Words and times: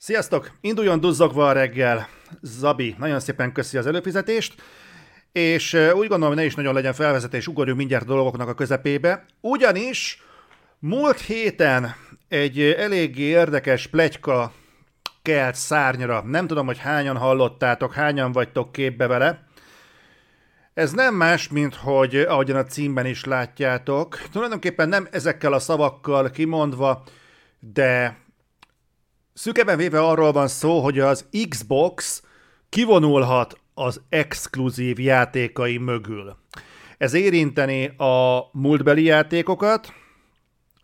Sziasztok! 0.00 0.50
Induljon 0.60 1.00
duzzogva 1.00 1.48
a 1.48 1.52
reggel. 1.52 2.08
Zabi, 2.42 2.94
nagyon 2.98 3.20
szépen 3.20 3.52
köszi 3.52 3.76
az 3.78 3.86
előfizetést, 3.86 4.62
és 5.32 5.74
úgy 5.74 6.08
gondolom, 6.08 6.26
hogy 6.26 6.36
ne 6.36 6.44
is 6.44 6.54
nagyon 6.54 6.74
legyen 6.74 6.92
felvezetés, 6.92 7.46
ugorjunk 7.46 7.78
mindjárt 7.78 8.04
a 8.04 8.06
dolgoknak 8.06 8.48
a 8.48 8.54
közepébe, 8.54 9.24
ugyanis 9.40 10.22
múlt 10.78 11.20
héten 11.20 11.94
egy 12.28 12.60
eléggé 12.60 13.22
érdekes 13.22 13.86
plegyka 13.86 14.52
kelt 15.22 15.54
szárnyra. 15.54 16.22
Nem 16.22 16.46
tudom, 16.46 16.66
hogy 16.66 16.78
hányan 16.78 17.16
hallottátok, 17.16 17.92
hányan 17.92 18.32
vagytok 18.32 18.72
képbe 18.72 19.06
vele. 19.06 19.46
Ez 20.74 20.92
nem 20.92 21.14
más, 21.14 21.48
mint 21.48 21.74
hogy 21.74 22.16
ahogyan 22.16 22.56
a 22.56 22.64
címben 22.64 23.06
is 23.06 23.24
látjátok, 23.24 24.22
tulajdonképpen 24.32 24.88
nem 24.88 25.08
ezekkel 25.10 25.52
a 25.52 25.58
szavakkal 25.58 26.30
kimondva, 26.30 27.04
de 27.60 28.26
szükeben 29.38 29.76
véve 29.76 30.00
arról 30.00 30.32
van 30.32 30.48
szó, 30.48 30.80
hogy 30.80 30.98
az 30.98 31.26
Xbox 31.48 32.22
kivonulhat 32.68 33.60
az 33.74 34.00
exkluzív 34.08 35.00
játékai 35.00 35.78
mögül. 35.78 36.36
Ez 36.98 37.14
érinteni 37.14 37.86
a 37.86 38.48
múltbeli 38.52 39.02
játékokat, 39.02 39.92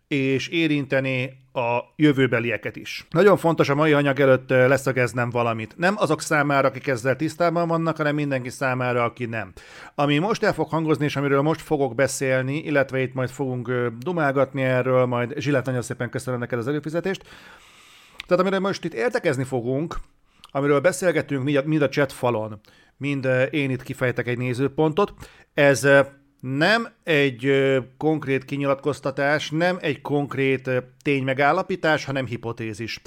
és 0.07 0.47
érinteni 0.47 1.43
a 1.53 1.79
jövőbelieket 1.95 2.75
is. 2.75 3.07
Nagyon 3.09 3.37
fontos 3.37 3.69
a 3.69 3.75
mai 3.75 3.93
anyag 3.93 4.19
előtt 4.19 4.49
leszögeznem 4.49 5.29
valamit. 5.29 5.73
Nem 5.77 5.95
azok 5.97 6.21
számára, 6.21 6.67
akik 6.67 6.87
ezzel 6.87 7.15
tisztában 7.15 7.67
vannak, 7.67 7.97
hanem 7.97 8.15
mindenki 8.15 8.49
számára, 8.49 9.03
aki 9.03 9.25
nem. 9.25 9.53
Ami 9.95 10.17
most 10.17 10.43
el 10.43 10.53
fog 10.53 10.69
hangozni, 10.69 11.05
és 11.05 11.15
amiről 11.15 11.41
most 11.41 11.61
fogok 11.61 11.95
beszélni, 11.95 12.57
illetve 12.57 13.01
itt 13.01 13.13
majd 13.13 13.29
fogunk 13.29 13.71
dumálgatni 13.99 14.61
erről, 14.61 15.05
majd 15.05 15.33
Zsilát, 15.37 15.65
nagyon 15.65 15.81
szépen 15.81 16.09
köszönöm 16.09 16.39
neked 16.39 16.59
az 16.59 16.67
előfizetést. 16.67 17.23
Tehát 18.27 18.43
amiről 18.43 18.59
most 18.59 18.83
itt 18.83 18.93
értekezni 18.93 19.43
fogunk, 19.43 19.95
amiről 20.51 20.79
beszélgetünk 20.79 21.65
mind 21.65 21.81
a, 21.81 21.89
chat 21.89 22.11
falon, 22.11 22.59
mind 22.97 23.27
én 23.51 23.69
itt 23.69 23.83
kifejtek 23.83 24.27
egy 24.27 24.37
nézőpontot, 24.37 25.13
ez 25.53 25.87
nem 26.39 26.87
egy 27.03 27.51
konkrét 27.97 28.45
kinyilatkoztatás, 28.45 29.49
nem 29.49 29.77
egy 29.81 30.01
konkrét 30.01 30.69
ténymegállapítás, 31.03 32.05
hanem 32.05 32.25
hipotézis. 32.25 33.01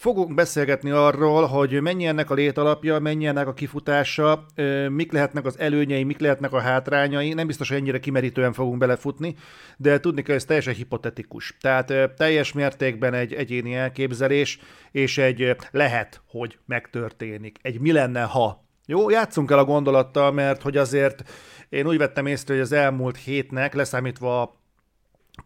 Fogunk 0.00 0.34
beszélgetni 0.34 0.90
arról, 0.90 1.46
hogy 1.46 1.80
mennyi 1.80 2.06
ennek 2.06 2.30
a 2.30 2.34
létalapja, 2.34 2.98
mennyi 2.98 3.26
ennek 3.26 3.46
a 3.46 3.54
kifutása, 3.54 4.46
mik 4.88 5.12
lehetnek 5.12 5.44
az 5.44 5.58
előnyei, 5.58 6.04
mik 6.04 6.18
lehetnek 6.18 6.52
a 6.52 6.60
hátrányai. 6.60 7.32
Nem 7.32 7.46
biztos, 7.46 7.68
hogy 7.68 7.76
ennyire 7.76 7.98
kimerítően 7.98 8.52
fogunk 8.52 8.78
belefutni, 8.78 9.34
de 9.76 10.00
tudni 10.00 10.22
kell, 10.22 10.34
ez 10.34 10.44
teljesen 10.44 10.74
hipotetikus. 10.74 11.56
Tehát 11.60 12.14
teljes 12.16 12.52
mértékben 12.52 13.14
egy 13.14 13.32
egyéni 13.32 13.74
elképzelés, 13.74 14.58
és 14.90 15.18
egy 15.18 15.56
lehet, 15.70 16.20
hogy 16.26 16.58
megtörténik. 16.66 17.58
Egy 17.62 17.80
mi 17.80 17.92
lenne, 17.92 18.22
ha. 18.22 18.64
Jó, 18.86 19.10
játszunk 19.10 19.50
el 19.50 19.58
a 19.58 19.64
gondolattal, 19.64 20.32
mert 20.32 20.62
hogy 20.62 20.76
azért 20.76 21.30
én 21.68 21.86
úgy 21.86 21.98
vettem 21.98 22.26
észre, 22.26 22.54
hogy 22.54 22.62
az 22.62 22.72
elmúlt 22.72 23.16
hétnek, 23.16 23.74
leszámítva 23.74 24.42
a 24.42 24.60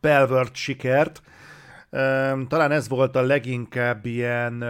Pelvert 0.01 0.55
sikert, 0.55 1.23
talán 2.49 2.71
ez 2.71 2.89
volt 2.89 3.17
a 3.17 3.23
leginkább 3.23 4.07
ilyen 4.07 4.65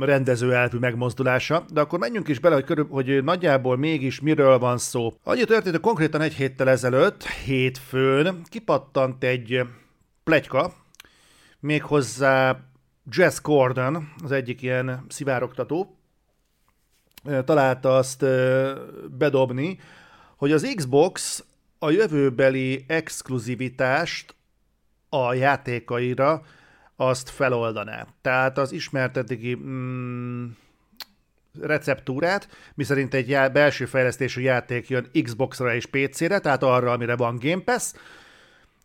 rendezőelvű 0.00 0.78
megmozdulása, 0.78 1.64
de 1.72 1.80
akkor 1.80 1.98
menjünk 1.98 2.28
is 2.28 2.38
bele, 2.38 2.54
hogy, 2.54 2.64
körül, 2.64 2.86
hogy 2.90 3.24
nagyjából 3.24 3.76
mégis 3.76 4.20
miről 4.20 4.58
van 4.58 4.78
szó. 4.78 5.12
Annyi 5.24 5.44
történt, 5.44 5.74
hogy 5.74 5.84
konkrétan 5.84 6.20
egy 6.20 6.34
héttel 6.34 6.68
ezelőtt, 6.68 7.24
hétfőn 7.24 8.40
kipattant 8.44 9.24
egy 9.24 9.60
plegyka, 10.24 10.72
méghozzá 11.60 12.60
Jess 13.10 13.40
Gordon, 13.40 14.12
az 14.24 14.32
egyik 14.32 14.62
ilyen 14.62 15.04
szivárogtató, 15.08 15.96
találta 17.44 17.96
azt 17.96 18.24
bedobni, 19.18 19.78
hogy 20.36 20.52
az 20.52 20.72
Xbox 20.74 21.44
a 21.78 21.90
jövőbeli 21.90 22.84
exkluzivitást 22.86 24.34
a 25.08 25.34
játékaira 25.34 26.42
azt 26.96 27.30
feloldaná. 27.30 28.06
Tehát 28.22 28.58
az 28.58 28.72
ismert 28.72 29.16
eddigi 29.16 29.54
mm, 29.54 30.46
receptúrát, 31.60 32.48
miszerint 32.74 33.14
egy 33.14 33.28
já- 33.28 33.52
belső 33.52 33.84
fejlesztésű 33.84 34.40
játék 34.40 34.88
jön 34.88 35.10
Xbox-ra 35.22 35.74
és 35.74 35.86
PC-re, 35.86 36.38
tehát 36.38 36.62
arra, 36.62 36.92
amire 36.92 37.16
van 37.16 37.38
Game 37.38 37.62
Pass, 37.62 37.92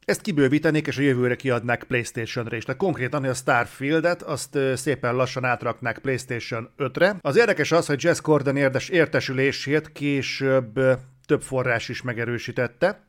ezt 0.10 0.22
kibővítenék, 0.22 0.88
és 0.88 0.98
a 0.98 1.02
jövőre 1.02 1.36
kiadnák 1.36 1.84
PlayStation-re 1.84 2.58
is. 2.58 2.64
Tehát 2.64 2.80
konkrétan, 2.80 3.24
a 3.24 3.34
Starfield-et 3.34 4.22
azt 4.22 4.58
szépen 4.76 5.16
lassan 5.16 5.44
átraknák 5.44 6.00
PlayStation 6.00 6.70
5-re. 6.78 7.16
Az 7.22 7.38
érdekes 7.38 7.72
az, 7.72 7.86
hogy 7.86 8.04
Jess 8.04 8.20
Gordon 8.22 8.56
érdes, 8.56 8.90
értesülését 8.90 9.92
később 9.92 10.80
több 11.26 11.42
forrás 11.42 11.90
is 11.90 12.02
megerősítette, 12.02 13.08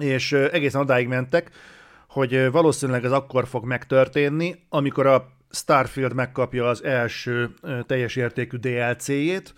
és 0.00 0.32
egészen 0.32 0.80
odáig 0.80 1.08
mentek, 1.08 1.50
hogy 2.08 2.50
valószínűleg 2.50 3.04
ez 3.04 3.12
akkor 3.12 3.46
fog 3.46 3.64
megtörténni, 3.64 4.64
amikor 4.68 5.06
a 5.06 5.36
Starfield 5.50 6.14
megkapja 6.14 6.68
az 6.68 6.84
első 6.84 7.54
teljes 7.86 8.16
értékű 8.16 8.56
DLC-jét, 8.56 9.54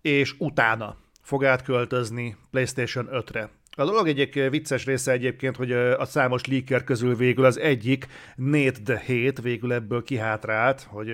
és 0.00 0.34
utána 0.38 0.96
fog 1.22 1.44
átköltözni 1.44 2.36
PlayStation 2.50 3.08
5-re. 3.12 3.50
A 3.76 3.84
dolog 3.84 4.08
egyik 4.08 4.34
vicces 4.50 4.84
része 4.84 5.12
egyébként, 5.12 5.56
hogy 5.56 5.72
a 5.72 6.04
számos 6.04 6.44
leaker 6.44 6.84
közül 6.84 7.16
végül 7.16 7.44
az 7.44 7.58
egyik, 7.58 8.06
Nate 8.36 8.80
the 8.84 9.02
Hate 9.06 9.42
végül 9.42 9.72
ebből 9.72 10.02
kihátrált, 10.02 10.86
hogy 10.90 11.08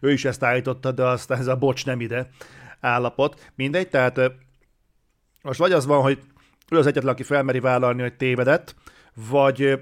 ő 0.00 0.12
is 0.12 0.24
ezt 0.24 0.42
állította, 0.42 0.92
de 0.92 1.04
aztán 1.04 1.38
ez 1.38 1.46
a 1.46 1.56
bocs 1.56 1.86
nem 1.86 2.00
ide 2.00 2.30
állapot. 2.80 3.50
Mindegy, 3.54 3.88
tehát 3.88 4.20
most 5.42 5.58
vagy 5.58 5.72
az 5.72 5.86
van, 5.86 6.02
hogy 6.02 6.18
ő 6.70 6.78
az 6.78 6.86
egyetlen, 6.86 7.12
aki 7.12 7.22
felmeri 7.22 7.60
vállalni, 7.60 8.02
hogy 8.02 8.16
tévedett, 8.16 8.74
vagy 9.30 9.80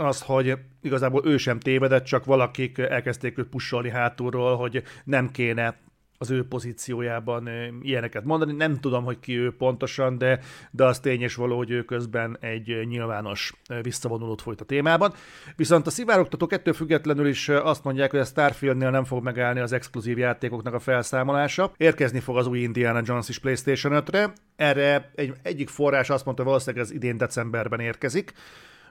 az, 0.00 0.22
hogy 0.22 0.58
igazából 0.82 1.22
ő 1.26 1.36
sem 1.36 1.58
tévedett, 1.58 2.04
csak 2.04 2.24
valakik 2.24 2.78
elkezdték 2.78 3.38
őt 3.38 3.48
pusolni 3.48 3.90
hátulról, 3.90 4.56
hogy 4.56 4.82
nem 5.04 5.30
kéne 5.30 5.76
az 6.18 6.30
ő 6.30 6.46
pozíciójában 6.48 7.48
ilyeneket 7.82 8.24
mondani. 8.24 8.52
Nem 8.52 8.80
tudom, 8.80 9.04
hogy 9.04 9.18
ki 9.18 9.38
ő 9.38 9.56
pontosan, 9.56 10.18
de, 10.18 10.40
de 10.70 10.84
az 10.84 11.00
tény 11.00 11.20
és 11.20 11.34
való, 11.34 11.56
hogy 11.56 11.70
ő 11.70 11.82
közben 11.82 12.36
egy 12.40 12.86
nyilvános 12.86 13.52
visszavonulót 13.82 14.42
folyt 14.42 14.60
a 14.60 14.64
témában. 14.64 15.12
Viszont 15.56 15.86
a 15.86 15.90
szivárogtatók 15.90 16.52
ettől 16.52 16.74
függetlenül 16.74 17.26
is 17.26 17.48
azt 17.48 17.84
mondják, 17.84 18.10
hogy 18.10 18.20
a 18.20 18.24
Starfieldnél 18.24 18.90
nem 18.90 19.04
fog 19.04 19.22
megállni 19.22 19.60
az 19.60 19.72
exkluzív 19.72 20.18
játékoknak 20.18 20.74
a 20.74 20.78
felszámolása. 20.78 21.72
Érkezni 21.76 22.20
fog 22.20 22.36
az 22.36 22.46
új 22.46 22.58
Indiana 22.58 23.00
Jones 23.04 23.28
is 23.28 23.38
PlayStation 23.38 24.02
5-re. 24.06 24.32
Erre 24.56 25.10
egy, 25.14 25.32
egyik 25.42 25.68
forrás 25.68 26.10
azt 26.10 26.24
mondta, 26.24 26.42
hogy 26.42 26.52
valószínűleg 26.52 26.86
ez 26.86 26.92
idén 26.94 27.16
decemberben 27.16 27.80
érkezik 27.80 28.32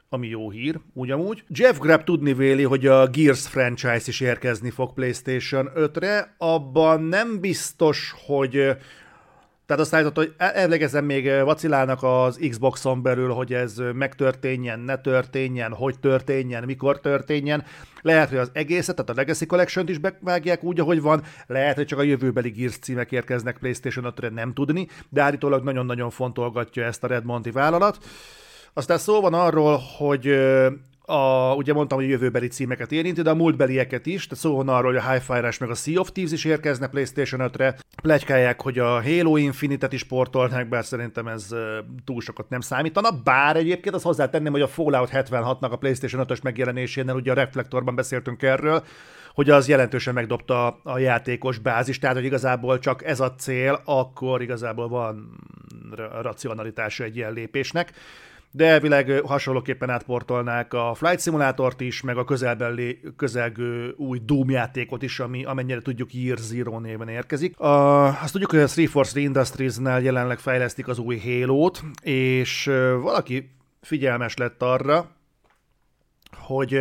ami 0.10 0.28
jó 0.28 0.50
hír, 0.50 0.80
ugyanúgy. 0.94 1.44
Jeff 1.48 1.78
Grabb 1.78 2.04
tudni 2.04 2.34
véli, 2.34 2.64
hogy 2.64 2.88
a 2.88 3.08
Gears 3.08 3.48
franchise 3.48 4.04
is 4.06 4.20
érkezni 4.20 4.70
fog 4.70 4.94
PlayStation 4.94 5.70
5-re, 5.76 6.36
abban 6.38 7.04
nem 7.04 7.40
biztos, 7.40 8.14
hogy 8.26 8.78
tehát 9.66 9.82
azt 9.82 9.94
állított, 9.94 10.16
hogy 10.16 10.34
ellegezem 10.38 11.06
még 11.06 11.44
vacilálnak 11.44 12.04
az 12.04 12.40
Xboxon 12.50 13.02
belül, 13.02 13.30
hogy 13.30 13.54
ez 13.54 13.82
megtörténjen, 13.94 14.80
ne 14.80 14.98
történjen, 14.98 15.74
hogy 15.74 16.00
történjen, 16.00 16.64
mikor 16.64 17.00
történjen. 17.00 17.64
Lehet, 18.02 18.30
hogy 18.30 18.38
az 18.38 18.50
egészet, 18.54 18.96
tehát 18.96 19.10
a 19.10 19.14
Legacy 19.14 19.46
Collection-t 19.46 19.90
is 19.90 19.98
bevágják 19.98 20.64
úgy, 20.64 20.80
ahogy 20.80 21.02
van. 21.02 21.24
Lehet, 21.48 21.76
hogy 21.76 21.86
csak 21.86 22.00
a 22.00 22.04
jövőbeli 22.04 22.50
Gears 22.50 22.78
címek 22.78 23.12
érkeznek 23.12 23.58
PlayStation 23.58 24.14
5-re, 24.18 24.30
nem 24.30 24.54
tudni, 24.54 24.88
de 25.10 25.22
állítólag 25.22 25.64
nagyon-nagyon 25.64 26.10
fontolgatja 26.10 26.84
ezt 26.84 27.04
a 27.04 27.08
Redmonti 27.08 27.52
vállalat. 27.52 27.98
Aztán 28.78 28.98
szó 28.98 29.22
van 29.22 29.34
arról, 29.34 29.82
hogy 29.98 30.28
a, 31.02 31.54
ugye 31.56 31.74
mondtam, 31.74 31.98
hogy 31.98 32.10
jövőbeli 32.10 32.48
címeket 32.48 32.92
érinti, 32.92 33.22
de 33.22 33.30
a 33.30 33.36
múltbelieket 33.36 34.06
is, 34.06 34.28
tehát 34.28 34.44
szó 34.44 34.56
van 34.56 34.70
arról, 34.70 34.94
hogy 34.94 35.02
a 35.06 35.12
Hi-Fi 35.12 35.34
meg 35.60 35.70
a 35.70 35.74
Sea 35.74 36.00
of 36.00 36.12
Thieves 36.12 36.34
is 36.34 36.46
érkezne 36.46 36.88
PlayStation 36.88 37.50
5-re. 37.54 37.76
Plegykálják, 38.02 38.62
hogy 38.62 38.80
a 38.80 39.04
Halo 39.04 39.38
Infinite-et 39.38 39.94
is 39.94 40.04
portolnák, 40.04 40.70
bár 40.70 40.86
szerintem 40.86 41.28
ez 41.28 41.56
túl 42.06 42.22
sokat 42.22 42.50
nem 42.50 42.60
számítana, 42.60 43.10
bár 43.24 43.56
egyébként 43.56 43.96
az 43.96 44.04
hozzátenném, 44.04 44.52
hogy 44.52 44.62
a 44.62 44.68
Fallout 44.68 45.10
76-nak 45.14 45.72
a 45.72 45.78
PlayStation 45.78 46.26
5-ös 46.28 46.42
megjelenésénél, 46.42 47.16
ugye 47.16 47.32
a 47.32 47.36
Reflektorban 47.36 47.96
beszéltünk 47.96 48.44
erről, 48.44 48.84
hogy 49.34 49.50
az 49.50 49.68
jelentősen 49.68 50.14
megdobta 50.14 50.80
a 50.84 50.98
játékos 50.98 51.58
bázis, 51.58 52.00
tehát 52.00 52.16
hogy 52.16 52.26
igazából 52.26 52.80
csak 52.80 53.06
ez 53.06 53.20
a 53.20 53.36
cél, 53.36 53.82
akkor 53.86 54.42
igazából 54.42 54.88
van 54.88 55.40
racionalitása 56.22 57.04
egy 57.04 57.16
ilyen 57.16 57.34
lépésnek 57.34 57.94
de 58.52 58.66
elvileg 58.66 59.22
hasonlóképpen 59.26 59.90
átportolnák 59.90 60.74
a 60.74 60.94
Flight 60.94 61.22
Simulátort 61.22 61.82
is, 61.82 62.02
meg 62.02 62.18
a 62.18 62.24
közelben 62.24 62.74
lé, 62.74 63.00
közelgő 63.16 63.94
új 63.98 64.20
Doom 64.26 64.50
játékot 64.50 65.02
is, 65.02 65.20
ami 65.20 65.46
amennyire 65.46 65.82
tudjuk 65.82 66.14
Year 66.14 66.38
Zero 66.38 66.80
néven 66.80 67.08
érkezik. 67.08 67.60
A, 67.60 68.06
azt 68.22 68.32
tudjuk, 68.32 68.50
hogy 68.50 68.60
a 68.60 68.68
343 68.68 69.24
Industries-nál 69.24 70.02
jelenleg 70.02 70.40
fejlesztik 70.40 70.88
az 70.88 71.00
új 71.00 71.20
Halo-t, 71.20 71.84
és 72.02 72.66
valaki 73.02 73.50
figyelmes 73.82 74.36
lett 74.36 74.62
arra, 74.62 75.12
hogy 76.38 76.74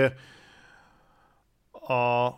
a 1.88 2.28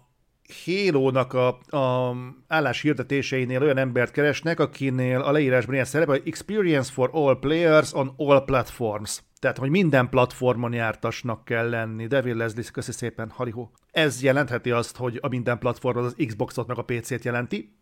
Halo-nak 0.65 1.33
a, 1.33 1.49
a 1.77 2.15
állás 2.47 2.85
olyan 2.85 3.77
embert 3.77 4.12
keresnek, 4.12 4.61
akinél 4.61 5.21
a 5.21 5.33
leírásban 5.33 5.75
ilyen 5.75 5.87
szerep, 5.87 6.09
hogy 6.09 6.23
Experience 6.25 6.93
for 6.93 7.11
all 7.12 7.39
players 7.39 7.93
on 7.93 8.15
all 8.17 8.45
platforms. 8.45 9.23
Tehát, 9.39 9.59
hogy 9.59 9.71
minden 9.71 10.09
platformon 10.09 10.73
jártasnak 10.73 11.45
kell 11.45 11.69
lenni. 11.69 12.06
Devil 12.06 12.37
Leslie, 12.37 12.65
köszi 12.73 12.93
szépen, 12.93 13.31
halihó. 13.31 13.71
Ez 13.91 14.23
jelentheti 14.23 14.71
azt, 14.71 14.97
hogy 14.97 15.19
a 15.23 15.29
minden 15.29 15.59
platform 15.59 15.99
az 15.99 16.15
Xboxot 16.27 16.67
meg 16.67 16.79
a 16.79 16.83
PC-t 16.83 17.25
jelenti. 17.25 17.77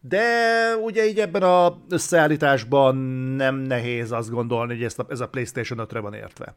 De 0.00 0.24
ugye 0.82 1.06
így 1.06 1.18
ebben 1.18 1.42
a 1.42 1.82
összeállításban 1.88 2.96
nem 3.36 3.54
nehéz 3.54 4.12
azt 4.12 4.30
gondolni, 4.30 4.74
hogy 4.74 4.84
ezt 4.84 4.98
a, 4.98 5.06
ez 5.08 5.20
a 5.20 5.28
PlayStation 5.28 5.86
5-re 5.88 6.00
van 6.00 6.14
értve. 6.14 6.54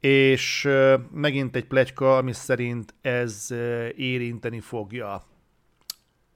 És 0.00 0.68
megint 1.12 1.56
egy 1.56 1.66
plegyka, 1.66 2.16
ami 2.16 2.32
szerint 2.32 2.94
ez 3.00 3.50
érinteni 3.96 4.60
fogja 4.60 5.12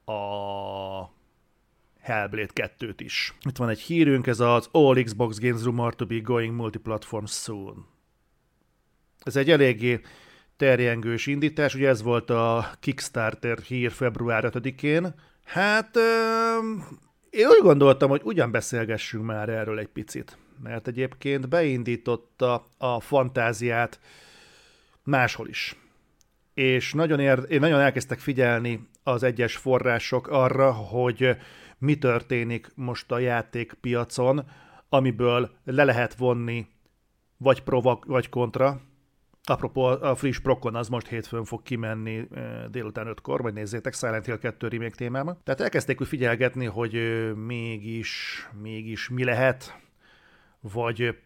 a 0.05 0.19
Hellblade 1.99 2.51
2-t 2.55 2.95
is. 2.97 3.33
Itt 3.49 3.57
van 3.57 3.69
egy 3.69 3.79
hírünk, 3.79 4.27
ez 4.27 4.39
az 4.39 4.69
All 4.71 5.03
Xbox 5.03 5.39
Games 5.39 5.63
Rumor 5.63 5.95
to 5.95 6.05
be 6.05 6.17
going 6.17 6.55
multiplatform 6.55 7.25
soon. 7.25 7.85
Ez 9.23 9.35
egy 9.35 9.49
eléggé 9.49 10.01
terjengős 10.57 11.27
indítás, 11.27 11.75
ugye 11.75 11.87
ez 11.87 12.01
volt 12.01 12.29
a 12.29 12.71
Kickstarter 12.79 13.57
hír 13.57 13.91
február 13.91 14.51
5-én. 14.53 15.15
Hát 15.43 15.97
én 17.29 17.47
úgy 17.47 17.61
gondoltam, 17.61 18.09
hogy 18.09 18.21
ugyan 18.23 18.51
beszélgessünk 18.51 19.25
már 19.25 19.49
erről 19.49 19.79
egy 19.79 19.87
picit, 19.87 20.37
mert 20.63 20.87
egyébként 20.87 21.49
beindította 21.49 22.67
a 22.77 22.99
fantáziát 22.99 23.99
máshol 25.03 25.47
is. 25.47 25.75
És 26.53 26.93
nagyon, 26.93 27.19
ér, 27.19 27.59
nagyon 27.59 27.79
elkezdtek 27.79 28.19
figyelni 28.19 28.89
az 29.03 29.23
egyes 29.23 29.55
források 29.55 30.27
arra, 30.27 30.71
hogy 30.71 31.37
mi 31.77 31.97
történik 31.97 32.71
most 32.75 33.11
a 33.11 33.19
játékpiacon, 33.19 34.49
amiből 34.89 35.51
le 35.63 35.83
lehet 35.83 36.15
vonni 36.15 36.67
vagy 37.37 37.63
pro, 37.63 37.81
vagy 38.05 38.29
kontra. 38.29 38.81
Apropó, 39.43 39.83
a 39.83 40.15
friss 40.15 40.39
Procon 40.39 40.75
az 40.75 40.87
most 40.87 41.07
hétfőn 41.07 41.43
fog 41.43 41.61
kimenni 41.63 42.27
délután 42.69 43.13
5-kor, 43.15 43.41
vagy 43.41 43.53
nézzétek, 43.53 43.93
Silent 43.93 44.25
Hill 44.25 44.37
2 44.37 44.67
remake 44.67 44.95
témában. 44.95 45.37
Tehát 45.43 45.61
elkezdték 45.61 46.01
úgy 46.01 46.07
figyelgetni, 46.07 46.65
hogy 46.65 46.93
mégis, 47.35 48.47
mégis 48.61 49.09
mi 49.09 49.23
lehet, 49.23 49.79
vagy, 50.61 51.17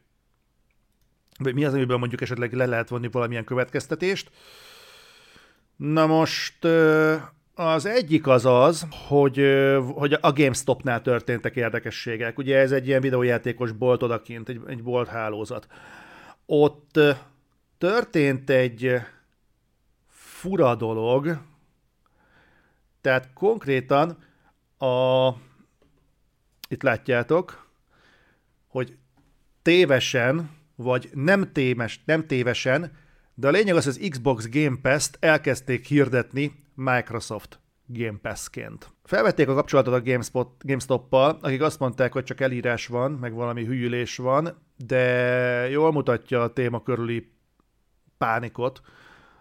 vagy 1.38 1.54
mi 1.54 1.66
az, 1.66 1.74
amiből 1.74 1.98
mondjuk 1.98 2.22
esetleg 2.22 2.54
le 2.54 2.66
lehet 2.66 2.90
vonni 2.90 3.08
valamilyen 3.12 3.44
következtetést. 3.44 4.32
Na 5.76 6.06
most 6.06 6.66
az 7.56 7.86
egyik 7.86 8.28
az 8.28 8.46
az, 8.46 8.88
hogy, 9.08 9.42
hogy 9.94 10.14
a 10.14 10.32
GameStopnál 10.32 11.02
történtek 11.02 11.56
érdekességek. 11.56 12.38
Ugye 12.38 12.58
ez 12.58 12.72
egy 12.72 12.88
ilyen 12.88 13.02
videójátékos 13.02 13.72
bolt 13.72 14.04
odakint, 14.04 14.50
egy, 14.50 14.62
egy 14.68 14.84
bolt 14.84 15.08
hálózat. 15.08 15.68
Ott 16.46 17.00
történt 17.78 18.50
egy 18.50 19.02
fura 20.08 20.76
dolog, 20.76 21.38
tehát 23.02 23.34
konkrétan 23.34 24.18
a, 24.78 25.30
itt 26.68 26.82
látjátok, 26.82 27.68
hogy 28.68 28.98
tévesen, 29.66 30.50
vagy 30.76 31.10
nem, 31.14 31.52
témes, 31.52 32.02
nem 32.06 32.28
tévesen, 32.28 32.92
de 33.34 33.48
a 33.48 33.52
lényeg 33.52 33.76
az, 33.76 33.84
hogy 33.84 33.98
az 34.00 34.10
Xbox 34.10 34.50
Game 34.50 34.78
Pass-t 34.82 35.18
elkezdték 35.20 35.86
hirdetni 35.86 36.52
Microsoft 36.74 37.60
Game 37.86 38.18
Pass-ként. 38.22 38.94
Felvették 39.04 39.48
a 39.48 39.54
kapcsolatot 39.54 39.94
a 39.94 40.02
GameSpot, 40.02 40.52
GameStop-pal, 40.60 41.40
akik 41.42 41.62
azt 41.62 41.80
mondták, 41.80 42.14
hogy 42.14 42.24
csak 42.24 42.42
elírás 42.42 42.88
van, 42.88 43.12
meg 43.12 43.34
valami 43.34 43.66
hülyülés 43.66 44.18
van, 44.18 44.62
de 44.78 45.04
jól 45.70 45.92
mutatja 45.92 46.42
a 46.42 46.54
téma 46.54 46.84
körüli 46.84 47.32
pánikot, 48.18 48.82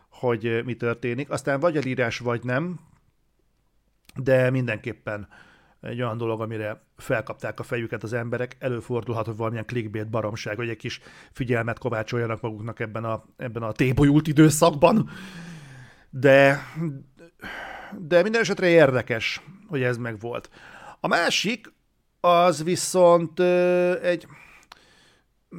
hogy 0.08 0.62
mi 0.64 0.74
történik. 0.74 1.30
Aztán 1.30 1.60
vagy 1.60 1.76
elírás, 1.76 2.18
vagy 2.18 2.44
nem, 2.44 2.80
de 4.14 4.50
mindenképpen 4.50 5.28
egy 5.84 6.02
olyan 6.02 6.16
dolog, 6.16 6.40
amire 6.40 6.82
felkapták 6.96 7.60
a 7.60 7.62
fejüket 7.62 8.02
az 8.02 8.12
emberek, 8.12 8.56
előfordulhat, 8.58 9.26
hogy 9.26 9.36
valamilyen 9.36 9.66
clickbait 9.66 10.10
baromság, 10.10 10.56
hogy 10.56 10.68
egy 10.68 10.76
kis 10.76 11.00
figyelmet 11.32 11.78
kovácsoljanak 11.78 12.40
maguknak 12.40 12.80
ebben 12.80 13.04
a, 13.04 13.24
ebben 13.36 13.62
a 13.62 13.72
tébolyult 13.72 14.26
időszakban. 14.26 15.10
De 16.10 16.62
de 17.98 18.22
minden 18.22 18.40
esetre 18.40 18.68
érdekes, 18.68 19.42
hogy 19.68 19.82
ez 19.82 19.96
meg 19.96 20.20
volt. 20.20 20.50
A 21.00 21.08
másik, 21.08 21.72
az 22.20 22.64
viszont 22.64 23.40
egy 24.02 24.26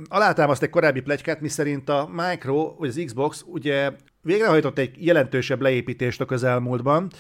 alátámaszt 0.08 0.64
egy 0.64 0.70
korábbi 0.70 1.02
plegykát, 1.02 1.42
miszerint 1.42 1.90
a 1.90 2.10
Micro, 2.12 2.76
vagy 2.78 2.90
az 2.90 3.02
Xbox 3.06 3.44
ugye 3.48 3.92
végrehajtott 4.22 4.78
egy 4.78 5.06
jelentősebb 5.06 5.62
leépítést 5.62 6.22
a 6.22 6.26
közelmúltban, 6.26 7.12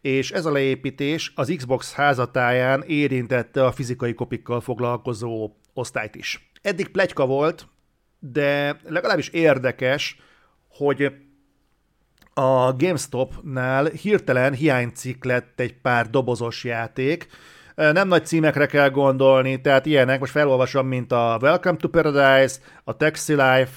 és 0.00 0.30
ez 0.30 0.46
a 0.46 0.52
leépítés 0.52 1.32
az 1.34 1.52
Xbox 1.56 1.92
házatáján 1.92 2.82
érintette 2.86 3.64
a 3.64 3.72
fizikai 3.72 4.14
kopikkal 4.14 4.60
foglalkozó 4.60 5.50
osztályt 5.74 6.14
is. 6.14 6.50
Eddig 6.62 6.88
plegyka 6.88 7.26
volt, 7.26 7.66
de 8.18 8.80
legalábbis 8.88 9.28
érdekes, 9.28 10.16
hogy 10.68 11.12
a 12.34 12.72
GameStop-nál 12.72 13.84
hirtelen 13.84 14.52
hiánycikk 14.52 15.24
lett 15.24 15.60
egy 15.60 15.80
pár 15.80 16.10
dobozos 16.10 16.64
játék, 16.64 17.26
nem 17.74 18.08
nagy 18.08 18.26
címekre 18.26 18.66
kell 18.66 18.90
gondolni, 18.90 19.60
tehát 19.60 19.86
ilyenek, 19.86 20.20
most 20.20 20.32
felolvasom, 20.32 20.86
mint 20.86 21.12
a 21.12 21.38
Welcome 21.40 21.76
to 21.76 21.88
Paradise, 21.88 22.56
a 22.84 22.96
Taxi 22.96 23.32
Life, 23.32 23.72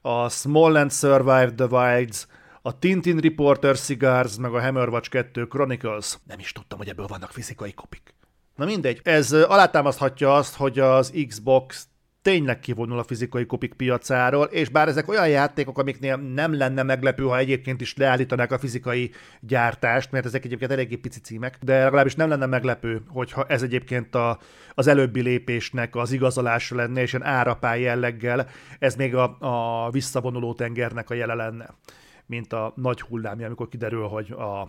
a 0.00 0.28
Smallland 0.28 0.92
Survived 0.92 1.54
the 1.54 1.66
Wilds, 1.66 2.26
a 2.66 2.78
Tintin 2.78 3.18
Reporter 3.18 3.78
Cigars, 3.78 4.36
meg 4.36 4.54
a 4.54 4.60
Hammerwatch 4.60 5.10
2 5.10 5.46
Chronicles. 5.46 6.18
Nem 6.26 6.38
is 6.38 6.52
tudtam, 6.52 6.78
hogy 6.78 6.88
ebből 6.88 7.06
vannak 7.06 7.30
fizikai 7.30 7.72
kopik. 7.72 8.14
Na 8.56 8.64
mindegy, 8.64 9.00
ez 9.02 9.32
alátámaszthatja 9.32 10.34
azt, 10.34 10.56
hogy 10.56 10.78
az 10.78 11.12
Xbox 11.28 11.86
tényleg 12.22 12.60
kivonul 12.60 12.98
a 12.98 13.04
fizikai 13.04 13.46
kopik 13.46 13.74
piacáról, 13.74 14.44
és 14.44 14.68
bár 14.68 14.88
ezek 14.88 15.08
olyan 15.08 15.28
játékok, 15.28 15.78
amiknél 15.78 16.16
nem 16.16 16.54
lenne 16.54 16.82
meglepő, 16.82 17.22
ha 17.22 17.38
egyébként 17.38 17.80
is 17.80 17.96
leállítanák 17.96 18.52
a 18.52 18.58
fizikai 18.58 19.10
gyártást, 19.40 20.10
mert 20.10 20.26
ezek 20.26 20.44
egyébként 20.44 20.70
eléggé 20.70 20.96
pici 20.96 21.20
címek, 21.20 21.58
de 21.62 21.82
legalábbis 21.82 22.14
nem 22.14 22.28
lenne 22.28 22.46
meglepő, 22.46 23.02
hogyha 23.08 23.44
ez 23.48 23.62
egyébként 23.62 24.14
a, 24.14 24.38
az 24.74 24.86
előbbi 24.86 25.20
lépésnek 25.20 25.96
az 25.96 26.12
igazolása 26.12 26.74
lenne, 26.74 27.00
és 27.00 27.12
ilyen 27.12 27.26
árapály 27.26 27.80
jelleggel 27.80 28.48
ez 28.78 28.94
még 28.94 29.14
a, 29.14 29.36
a 29.38 29.90
visszavonuló 29.90 30.54
tengernek 30.54 31.10
a 31.10 31.14
jele 31.14 31.34
lenne, 31.34 31.66
mint 32.26 32.52
a 32.52 32.72
nagy 32.76 33.00
hullámja, 33.00 33.46
amikor 33.46 33.68
kiderül, 33.68 34.06
hogy 34.06 34.30
a, 34.30 34.60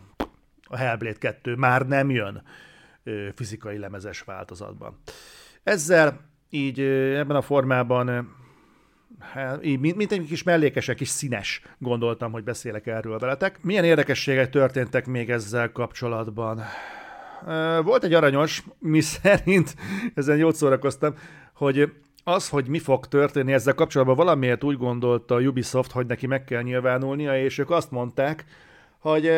a 0.63 0.77
Hellblade 0.77 1.17
2 1.17 1.55
már 1.55 1.87
nem 1.87 2.09
jön 2.09 2.43
fizikai 3.35 3.77
lemezes 3.77 4.21
változatban. 4.21 4.99
Ezzel 5.63 6.19
így 6.49 6.79
ebben 6.79 7.35
a 7.35 7.41
formában 7.41 8.33
hát, 9.19 9.65
így, 9.65 9.79
mint, 9.79 10.11
egy 10.11 10.25
kis 10.27 10.43
mellékesek, 10.43 10.95
kis 10.95 11.07
színes 11.07 11.61
gondoltam, 11.77 12.31
hogy 12.31 12.43
beszélek 12.43 12.87
erről 12.87 13.17
veletek. 13.17 13.63
Milyen 13.63 13.83
érdekességek 13.83 14.49
történtek 14.49 15.05
még 15.05 15.29
ezzel 15.29 15.71
kapcsolatban? 15.71 16.61
Volt 17.83 18.03
egy 18.03 18.13
aranyos, 18.13 18.63
mi 18.79 19.01
szerint, 19.01 19.75
ezen 20.13 20.37
jót 20.37 20.55
szórakoztam, 20.55 21.15
hogy 21.53 21.93
az, 22.27 22.49
hogy 22.49 22.67
mi 22.67 22.79
fog 22.79 23.07
történni 23.07 23.53
ezzel 23.53 23.73
kapcsolatban, 23.73 24.15
valamiért 24.15 24.63
úgy 24.63 24.77
gondolta 24.77 25.39
Ubisoft, 25.39 25.91
hogy 25.91 26.05
neki 26.05 26.27
meg 26.27 26.43
kell 26.43 26.61
nyilvánulnia, 26.61 27.43
és 27.43 27.57
ők 27.57 27.69
azt 27.69 27.91
mondták, 27.91 28.45
hogy 28.99 29.31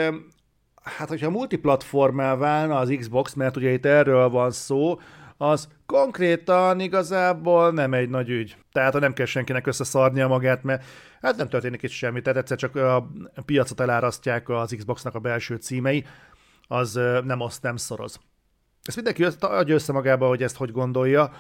hát 0.84 1.08
hogyha 1.08 1.30
multiplatformá 1.30 2.36
válna 2.36 2.78
az 2.78 2.96
Xbox, 3.00 3.34
mert 3.34 3.58
ugye 3.58 3.70
itt 3.70 3.86
erről 3.86 4.30
van 4.30 4.52
szó, 4.52 5.00
az 5.38 5.68
konkrétan 5.86 6.80
igazából 6.80 7.72
nem 7.72 7.94
egy 7.94 8.10
nagy 8.10 8.30
ügy. 8.30 8.58
Tehát 8.72 8.94
ha 8.94 9.00
nem 9.00 9.14
kell 9.14 9.26
senkinek 9.26 9.68
összeszarnia 9.68 10.28
magát, 10.28 10.64
mert 10.64 10.84
hát 11.22 11.38
nem 11.38 11.50
történik 11.50 11.84
itt 11.84 11.90
semmi, 11.90 12.22
tehát 12.22 12.40
egyszer 12.40 12.58
csak 12.58 12.76
a 12.76 13.08
piacot 13.46 13.80
elárasztják 13.80 14.50
az 14.50 14.74
Xboxnak 14.78 15.16
a 15.16 15.20
belső 15.20 15.56
címei, 15.56 16.06
az 16.68 17.00
nem 17.24 17.42
azt 17.42 17.62
nem 17.62 17.76
szoroz. 17.76 18.20
Ezt 18.84 18.96
mindenki 18.96 19.24
adja 19.40 19.74
össze 19.74 19.94
magába, 19.94 20.28
hogy 20.28 20.44
ezt 20.44 20.58
hogy 20.58 20.72
gondolja. 20.72 21.32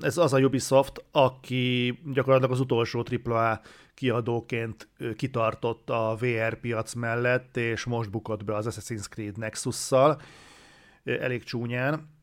Ez 0.00 0.16
az 0.16 0.32
a 0.32 0.38
Ubisoft, 0.38 1.04
aki 1.10 1.98
gyakorlatilag 2.12 2.50
az 2.52 2.60
utolsó 2.60 3.04
AAA 3.24 3.60
kiadóként 3.94 4.88
kitartott 5.16 5.90
a 5.90 6.16
VR 6.20 6.60
piac 6.60 6.94
mellett, 6.94 7.56
és 7.56 7.84
most 7.84 8.10
bukott 8.10 8.44
be 8.44 8.54
az 8.54 8.66
Assassin's 8.70 9.08
Creed 9.08 9.38
Nexus-szal 9.38 10.20
elég 11.04 11.42
csúnyán 11.42 12.13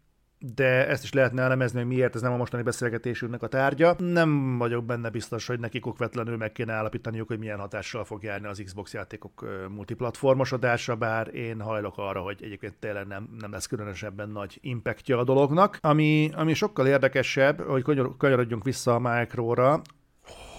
de 0.43 0.87
ezt 0.87 1.03
is 1.03 1.13
lehetne 1.13 1.41
elemezni, 1.41 1.79
hogy 1.79 1.87
miért 1.87 2.15
ez 2.15 2.21
nem 2.21 2.31
a 2.31 2.37
mostani 2.37 2.63
beszélgetésünknek 2.63 3.43
a 3.43 3.47
tárgya. 3.47 3.95
Nem 3.97 4.57
vagyok 4.57 4.85
benne 4.85 5.09
biztos, 5.09 5.47
hogy 5.47 5.59
nekik 5.59 5.85
okvetlenül 5.85 6.37
meg 6.37 6.51
kéne 6.51 6.73
állapítaniuk, 6.73 7.27
hogy 7.27 7.39
milyen 7.39 7.59
hatással 7.59 8.03
fog 8.03 8.23
járni 8.23 8.47
az 8.47 8.61
Xbox 8.65 8.93
játékok 8.93 9.45
multiplatformosodása, 9.69 10.95
bár 10.95 11.35
én 11.35 11.61
hajlok 11.61 11.97
arra, 11.97 12.21
hogy 12.21 12.43
egyébként 12.43 12.75
tényleg 12.79 13.07
nem, 13.07 13.29
nem 13.39 13.51
lesz 13.51 13.65
különösebben 13.65 14.29
nagy 14.29 14.57
impactja 14.61 15.17
a 15.17 15.23
dolognak. 15.23 15.77
Ami, 15.81 16.31
ami 16.35 16.53
sokkal 16.53 16.87
érdekesebb, 16.87 17.61
hogy 17.61 17.83
kanyarodjunk 18.17 18.63
vissza 18.63 18.95
a 18.95 18.99
Micro-ra, 18.99 19.81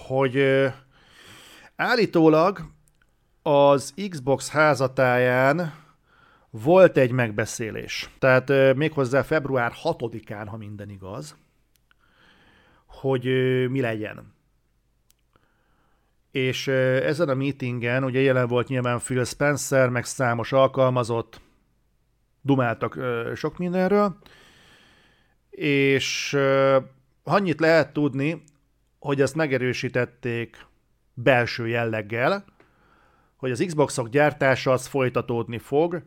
hogy 0.07 0.45
állítólag 1.77 2.61
az 3.43 3.95
Xbox 4.09 4.51
házatáján 4.51 5.82
volt 6.55 6.97
egy 6.97 7.11
megbeszélés. 7.11 8.11
Tehát 8.19 8.75
méghozzá 8.75 9.23
február 9.23 9.73
6-án, 9.83 10.45
ha 10.47 10.57
minden 10.57 10.91
igaz, 10.91 11.37
hogy 12.87 13.25
mi 13.71 13.81
legyen. 13.81 14.35
És 16.31 16.69
ezen 16.69 17.29
a 17.29 17.35
meetingen 17.35 18.05
ugye 18.05 18.21
jelen 18.21 18.47
volt 18.47 18.69
nyilván 18.69 18.99
Phil 18.99 19.25
Spencer, 19.25 19.89
meg 19.89 20.05
számos 20.05 20.53
alkalmazott, 20.53 21.41
dumáltak 22.41 22.99
sok 23.35 23.59
mindenről, 23.59 24.17
és 25.51 26.39
annyit 27.23 27.61
lehet 27.61 27.93
tudni, 27.93 28.43
hogy 28.99 29.21
ezt 29.21 29.35
megerősítették 29.35 30.67
belső 31.15 31.69
jelleggel, 31.69 32.45
hogy 33.37 33.51
az 33.51 33.65
Xboxok 33.67 34.09
gyártása 34.09 34.73
az 34.73 34.87
folytatódni 34.87 35.59
fog, 35.59 36.03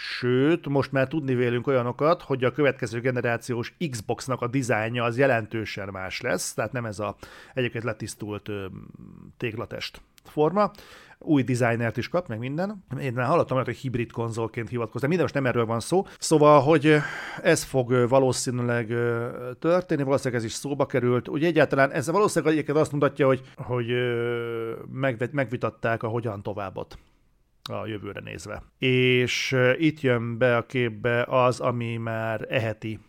Sőt, 0.00 0.68
most 0.68 0.92
már 0.92 1.08
tudni 1.08 1.34
vélünk 1.34 1.66
olyanokat, 1.66 2.22
hogy 2.22 2.44
a 2.44 2.52
következő 2.52 3.00
generációs 3.00 3.74
Xboxnak 3.90 4.40
a 4.40 4.46
dizájnja 4.46 5.04
az 5.04 5.18
jelentősen 5.18 5.88
más 5.92 6.20
lesz, 6.20 6.54
tehát 6.54 6.72
nem 6.72 6.84
ez 6.84 6.98
a 6.98 7.16
egyébként 7.54 7.84
letisztult 7.84 8.48
ö, 8.48 8.66
téglatest 9.36 10.00
forma. 10.24 10.70
Új 11.18 11.42
designert 11.42 11.96
is 11.96 12.08
kap, 12.08 12.28
meg 12.28 12.38
minden. 12.38 12.84
Én 13.00 13.12
már 13.12 13.26
hallottam 13.26 13.64
hogy 13.64 13.76
hibrid 13.76 14.12
konzolként 14.12 14.68
hivatkozni, 14.68 15.06
minden 15.06 15.24
most 15.24 15.38
nem 15.38 15.46
erről 15.46 15.66
van 15.66 15.80
szó. 15.80 16.06
Szóval, 16.18 16.60
hogy 16.60 16.96
ez 17.42 17.62
fog 17.62 18.08
valószínűleg 18.08 18.94
történni, 19.58 20.02
valószínűleg 20.02 20.40
ez 20.40 20.46
is 20.46 20.52
szóba 20.52 20.86
került. 20.86 21.28
Ugye 21.28 21.46
egyáltalán 21.46 21.92
ez 21.92 22.10
valószínűleg 22.10 22.54
egyébként 22.54 22.78
azt 22.78 22.92
mutatja, 22.92 23.26
hogy, 23.26 23.42
hogy 23.56 23.86
megvitatták 25.32 26.02
a 26.02 26.08
hogyan 26.08 26.42
továbbot 26.42 26.98
a 27.68 27.86
jövőre 27.86 28.20
nézve. 28.20 28.62
És 28.78 29.56
itt 29.76 30.00
jön 30.00 30.38
be 30.38 30.56
a 30.56 30.66
képbe 30.66 31.22
az, 31.22 31.60
ami 31.60 31.96
már 31.96 32.46
eheti 32.48 33.00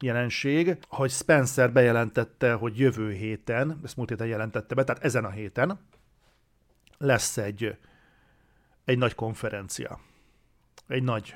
jelenség, 0.00 0.78
hogy 0.88 1.10
Spencer 1.10 1.72
bejelentette, 1.72 2.52
hogy 2.52 2.78
jövő 2.78 3.12
héten, 3.12 3.80
ezt 3.84 3.96
múlt 3.96 4.08
héten 4.08 4.26
jelentette 4.26 4.74
be, 4.74 4.84
tehát 4.84 5.04
ezen 5.04 5.24
a 5.24 5.30
héten 5.30 5.80
lesz 6.98 7.36
egy, 7.36 7.76
egy 8.84 8.98
nagy 8.98 9.14
konferencia, 9.14 10.00
egy 10.86 11.02
nagy 11.02 11.34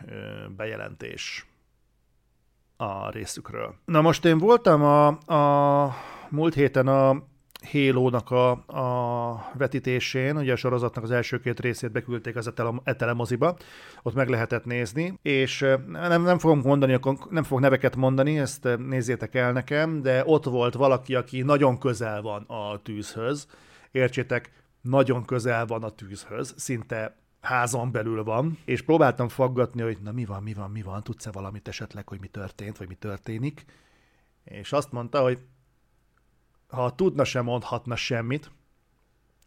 bejelentés 0.57 1.47
a 2.77 3.11
részükről. 3.11 3.75
Na 3.85 4.01
most 4.01 4.25
én 4.25 4.39
voltam 4.39 4.83
a, 4.83 5.07
a 5.85 5.95
múlt 6.29 6.55
héten 6.55 6.87
a 6.87 7.27
Halo-nak 7.73 8.31
a, 8.31 8.51
a 8.51 9.51
vetítésén, 9.55 10.37
ugye 10.37 10.53
a 10.53 10.57
sorozatnak 10.57 11.05
az 11.05 11.11
első 11.11 11.39
két 11.39 11.61
részét 11.61 11.93
beküldték 11.93 12.37
az 12.37 12.53
Etele 12.85 13.13
moziba, 13.13 13.57
ott 14.03 14.15
meg 14.15 14.29
lehetett 14.29 14.65
nézni, 14.65 15.19
és 15.23 15.61
nem, 15.87 16.23
nem 16.23 16.39
fogom 16.39 16.61
mondani, 16.61 16.99
nem 17.31 17.43
fogok 17.43 17.63
neveket 17.63 17.97
mondani, 17.97 18.39
ezt 18.39 18.69
nézzétek 18.89 19.35
el 19.35 19.53
nekem, 19.53 20.03
de 20.03 20.23
ott 20.27 20.45
volt 20.45 20.75
valaki, 20.75 21.15
aki 21.15 21.43
nagyon 21.43 21.79
közel 21.79 22.23
van 22.23 22.43
a 22.43 22.83
tűzhöz, 22.83 23.47
értsétek, 23.91 24.53
nagyon 24.81 25.25
közel 25.25 25.67
van 25.67 25.83
a 25.83 25.91
tűzhöz, 25.91 26.55
szinte 26.57 27.17
házon 27.41 27.93
belül 27.93 28.25
van, 28.25 28.59
és 28.65 28.83
próbáltam 28.83 29.29
faggatni, 29.29 29.83
hogy 29.83 29.99
na 30.03 30.13
mi 30.13 30.25
van, 30.25 30.43
mi 30.43 30.53
van, 30.53 30.71
mi 30.71 30.83
van, 30.83 31.03
tudsz-e 31.03 31.31
valamit 31.31 31.69
esetleg, 31.69 32.09
hogy 32.09 32.21
mi 32.21 32.27
történt, 32.27 32.79
vagy 32.79 32.89
mi 32.89 32.95
történik, 32.95 33.65
és 34.45 34.73
azt 34.73 34.93
mondta, 34.93 35.21
hogy 35.23 35.39
ha 36.69 36.95
tudna, 36.95 37.25
sem 37.25 37.45
mondhatna 37.45 37.97
semmit, 37.97 38.51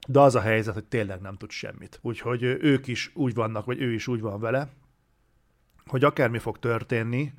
de 0.08 0.20
az 0.20 0.36
a 0.36 0.42
helyzet, 0.42 0.74
hogy 0.74 0.86
tényleg 0.86 1.22
nem 1.22 1.36
tud 1.36 1.50
semmit. 1.50 2.00
Úgyhogy 2.02 2.44
ők 2.44 2.88
is 2.88 3.12
úgy 3.14 3.34
vannak, 3.34 3.66
vagy 3.66 3.82
ő 3.82 3.94
is 3.94 4.08
úgy 4.08 4.22
van 4.22 4.40
vele, 4.40 4.70
hogy 5.86 6.04
akármi 6.04 6.38
fog 6.38 6.60
történni, 6.60 7.34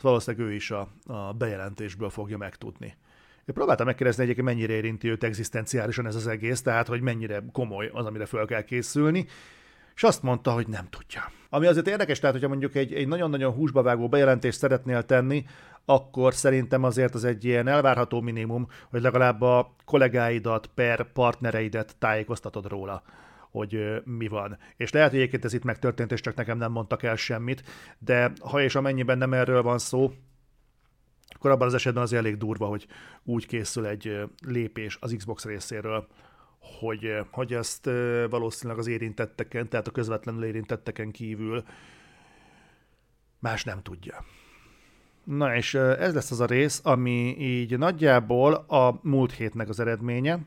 valószínűleg 0.00 0.46
ő 0.46 0.52
is 0.52 0.70
a, 0.70 0.88
a 1.06 1.32
bejelentésből 1.32 2.10
fogja 2.10 2.36
megtudni. 2.36 2.96
Én 3.44 3.54
próbáltam 3.54 3.86
megkérdezni 3.86 4.22
egyébként, 4.22 4.46
mennyire 4.46 4.72
érinti 4.72 5.08
őt 5.08 5.24
egzisztenciálisan 5.24 6.06
ez 6.06 6.14
az 6.14 6.26
egész, 6.26 6.62
tehát 6.62 6.86
hogy 6.86 7.00
mennyire 7.00 7.42
komoly 7.52 7.90
az, 7.92 8.06
amire 8.06 8.26
fel 8.26 8.44
kell 8.46 8.62
készülni, 8.62 9.26
és 9.94 10.02
azt 10.02 10.22
mondta, 10.22 10.52
hogy 10.52 10.68
nem 10.68 10.88
tudja. 10.90 11.30
Ami 11.48 11.66
azért 11.66 11.88
érdekes, 11.88 12.18
tehát 12.18 12.34
hogyha 12.34 12.48
mondjuk 12.48 12.74
egy, 12.74 12.92
egy 12.92 13.08
nagyon-nagyon 13.08 13.52
húsba 13.52 13.82
vágó 13.82 14.08
bejelentést 14.08 14.58
szeretnél 14.58 15.02
tenni, 15.02 15.44
akkor 15.84 16.34
szerintem 16.34 16.82
azért 16.82 17.14
az 17.14 17.24
egy 17.24 17.44
ilyen 17.44 17.68
elvárható 17.68 18.20
minimum, 18.20 18.68
hogy 18.90 19.02
legalább 19.02 19.40
a 19.40 19.74
kollégáidat 19.84 20.66
per 20.74 21.12
partnereidet 21.12 21.96
tájékoztatod 21.98 22.66
róla 22.66 23.02
hogy 23.50 24.02
mi 24.04 24.28
van. 24.28 24.58
És 24.76 24.90
lehet, 24.90 25.10
hogy 25.10 25.18
egyébként 25.18 25.44
ez 25.44 25.52
itt 25.52 25.64
megtörtént, 25.64 26.12
és 26.12 26.20
csak 26.20 26.34
nekem 26.34 26.58
nem 26.58 26.72
mondtak 26.72 27.02
el 27.02 27.16
semmit, 27.16 27.62
de 27.98 28.32
ha 28.40 28.62
és 28.62 28.74
amennyiben 28.74 29.18
nem 29.18 29.32
erről 29.32 29.62
van 29.62 29.78
szó, 29.78 30.12
akkor 31.28 31.50
abban 31.50 31.66
az 31.66 31.74
esetben 31.74 32.02
az 32.02 32.12
elég 32.12 32.36
durva, 32.36 32.66
hogy 32.66 32.86
úgy 33.24 33.46
készül 33.46 33.86
egy 33.86 34.20
lépés 34.46 34.98
az 35.00 35.14
Xbox 35.16 35.44
részéről, 35.44 36.06
hogy, 36.60 37.14
hogy 37.30 37.54
ezt 37.54 37.84
valószínűleg 38.30 38.78
az 38.78 38.86
érintetteken, 38.86 39.68
tehát 39.68 39.86
a 39.86 39.90
közvetlenül 39.90 40.44
érintetteken 40.44 41.10
kívül 41.10 41.64
más 43.38 43.64
nem 43.64 43.82
tudja. 43.82 44.24
Na 45.24 45.56
és 45.56 45.74
ez 45.74 46.14
lesz 46.14 46.30
az 46.30 46.40
a 46.40 46.46
rész, 46.46 46.80
ami 46.84 47.36
így 47.38 47.78
nagyjából 47.78 48.52
a 48.54 49.00
múlt 49.02 49.32
hétnek 49.32 49.68
az 49.68 49.80
eredménye, 49.80 50.38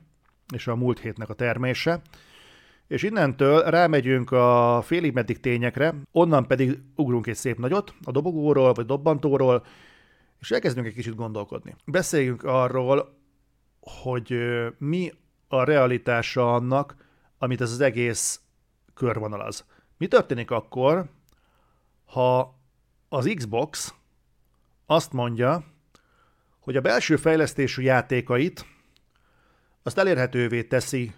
és 0.53 0.67
a 0.67 0.75
múlt 0.75 0.99
hétnek 0.99 1.29
a 1.29 1.33
termése, 1.33 2.01
és 2.87 3.03
innentől 3.03 3.61
rámegyünk 3.61 4.31
a 4.31 4.81
félig 4.83 5.13
meddig 5.13 5.39
tényekre, 5.39 5.95
onnan 6.11 6.47
pedig 6.47 6.79
ugrunk 6.95 7.27
egy 7.27 7.35
szép 7.35 7.57
nagyot 7.57 7.93
a 8.03 8.11
dobogóról, 8.11 8.73
vagy 8.73 8.85
dobbantóról, 8.85 9.65
és 10.39 10.51
elkezdünk 10.51 10.87
egy 10.87 10.93
kicsit 10.93 11.15
gondolkodni. 11.15 11.75
Beszéljünk 11.85 12.43
arról, 12.43 13.17
hogy 13.79 14.37
mi 14.77 15.11
a 15.53 15.63
realitása 15.63 16.53
annak, 16.53 16.95
amit 17.37 17.61
ez 17.61 17.71
az 17.71 17.81
egész 17.81 18.41
körvonalaz. 18.93 19.65
Mi 19.97 20.07
történik 20.07 20.51
akkor, 20.51 21.09
ha 22.05 22.59
az 23.09 23.31
Xbox 23.35 23.93
azt 24.85 25.11
mondja, 25.11 25.63
hogy 26.59 26.75
a 26.75 26.81
belső 26.81 27.15
fejlesztésű 27.15 27.81
játékait 27.81 28.65
azt 29.83 29.97
elérhetővé 29.97 30.63
teszi 30.63 31.13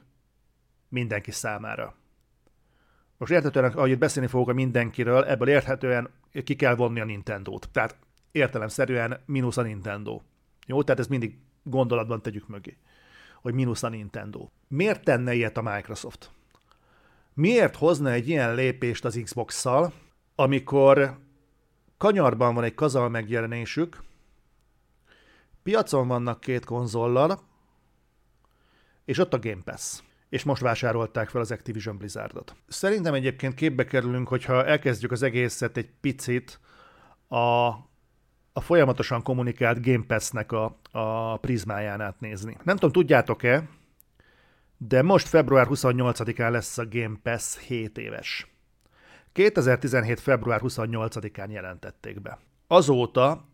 mindenki 0.89 1.31
számára. 1.31 1.95
Most 3.17 3.31
érthetően, 3.31 3.71
ahogy 3.71 3.97
beszélni 3.97 4.29
fogok 4.29 4.49
a 4.49 4.53
mindenkiről, 4.53 5.23
ebből 5.23 5.47
érthetően 5.47 6.09
ki 6.43 6.55
kell 6.55 6.75
vonni 6.75 6.99
a 6.99 7.05
Nintendo-t. 7.05 7.69
Tehát 7.71 7.97
értelemszerűen 8.31 9.19
mínusz 9.25 9.57
a 9.57 9.61
Nintendo. 9.61 10.21
Jó, 10.65 10.83
tehát 10.83 10.99
ezt 10.99 11.09
mindig 11.09 11.37
gondolatban 11.63 12.21
tegyük 12.21 12.47
mögé, 12.47 12.77
hogy 13.45 13.53
mínusz 13.53 13.83
a 13.83 13.89
Nintendo. 13.89 14.49
Miért 14.67 15.03
tenne 15.03 15.33
ilyet 15.33 15.57
a 15.57 15.61
Microsoft? 15.61 16.31
Miért 17.33 17.75
hozna 17.75 18.11
egy 18.11 18.29
ilyen 18.29 18.55
lépést 18.55 19.05
az 19.05 19.19
Xbox-szal, 19.23 19.93
amikor 20.35 21.17
kanyarban 21.97 22.53
van 22.53 22.63
egy 22.63 22.73
kazal 22.73 23.09
megjelenésük, 23.09 24.03
piacon 25.63 26.07
vannak 26.07 26.39
két 26.39 26.65
konzollal, 26.65 27.39
és 29.05 29.17
ott 29.17 29.33
a 29.33 29.39
Game 29.39 29.61
Pass. 29.63 30.01
És 30.29 30.43
most 30.43 30.61
vásárolták 30.61 31.29
fel 31.29 31.41
az 31.41 31.51
Activision 31.51 31.97
Blizzardot. 31.97 32.55
Szerintem 32.67 33.13
egyébként 33.13 33.53
képbe 33.53 33.85
kerülünk, 33.85 34.27
hogyha 34.27 34.65
elkezdjük 34.65 35.11
az 35.11 35.21
egészet 35.21 35.77
egy 35.77 35.89
picit 36.01 36.59
a, 37.27 37.73
a 38.57 38.61
folyamatosan 38.61 39.21
kommunikált 39.21 39.85
Game 39.85 40.03
Pass-nek 40.07 40.51
a, 40.51 40.77
a 40.91 41.37
prizmáján 41.37 42.01
átnézni. 42.01 42.57
Nem 42.63 42.75
tudom, 42.75 42.91
tudjátok-e, 42.91 43.69
de 44.77 45.01
most 45.01 45.27
február 45.27 45.67
28-án 45.69 46.51
lesz 46.51 46.77
a 46.77 46.87
Game 46.89 47.15
Pass 47.23 47.57
7 47.57 47.97
éves. 47.97 48.47
2017. 49.31 50.19
február 50.19 50.61
28-án 50.63 51.49
jelentették 51.49 52.21
be. 52.21 52.39
Azóta 52.67 53.47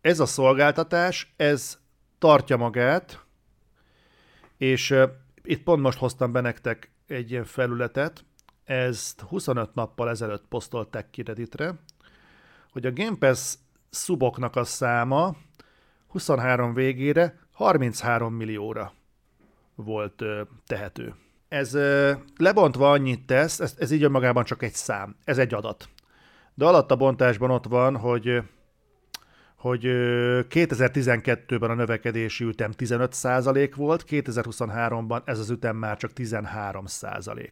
ez 0.00 0.20
a 0.20 0.26
szolgáltatás, 0.26 1.32
ez 1.36 1.78
tartja 2.18 2.56
magát, 2.56 3.24
és 4.56 4.90
uh, 4.90 5.10
itt 5.42 5.62
pont 5.62 5.82
most 5.82 5.98
hoztam 5.98 6.32
be 6.32 6.40
nektek 6.40 6.90
egy 7.06 7.30
ilyen 7.30 7.44
felületet, 7.44 8.24
ezt 8.64 9.20
25 9.20 9.74
nappal 9.74 10.08
ezelőtt 10.08 10.44
posztolták 10.48 11.10
ki 11.10 11.22
Redditre, 11.22 11.74
hogy 12.72 12.86
a 12.86 12.92
Game 12.92 13.16
Pass 13.18 13.54
szuboknak 13.92 14.56
a 14.56 14.64
száma 14.64 15.36
23 16.06 16.74
végére 16.74 17.38
33 17.52 18.34
millióra 18.34 18.92
volt 19.74 20.22
tehető. 20.66 21.14
Ez 21.48 21.78
lebontva 22.36 22.90
annyit 22.90 23.26
tesz, 23.26 23.60
ez, 23.60 23.74
ez 23.78 23.90
így 23.90 24.02
önmagában 24.02 24.44
csak 24.44 24.62
egy 24.62 24.72
szám, 24.72 25.16
ez 25.24 25.38
egy 25.38 25.54
adat. 25.54 25.88
De 26.54 26.64
alatt 26.64 26.90
a 26.90 26.96
bontásban 26.96 27.50
ott 27.50 27.66
van, 27.66 27.96
hogy 27.96 28.42
hogy 29.56 29.82
2012-ben 29.84 31.70
a 31.70 31.74
növekedési 31.74 32.44
ütem 32.44 32.72
15% 32.78 33.72
volt, 33.76 34.04
2023-ban 34.08 35.20
ez 35.24 35.38
az 35.38 35.50
ütem 35.50 35.76
már 35.76 35.96
csak 35.96 36.10
13%. 36.14 37.48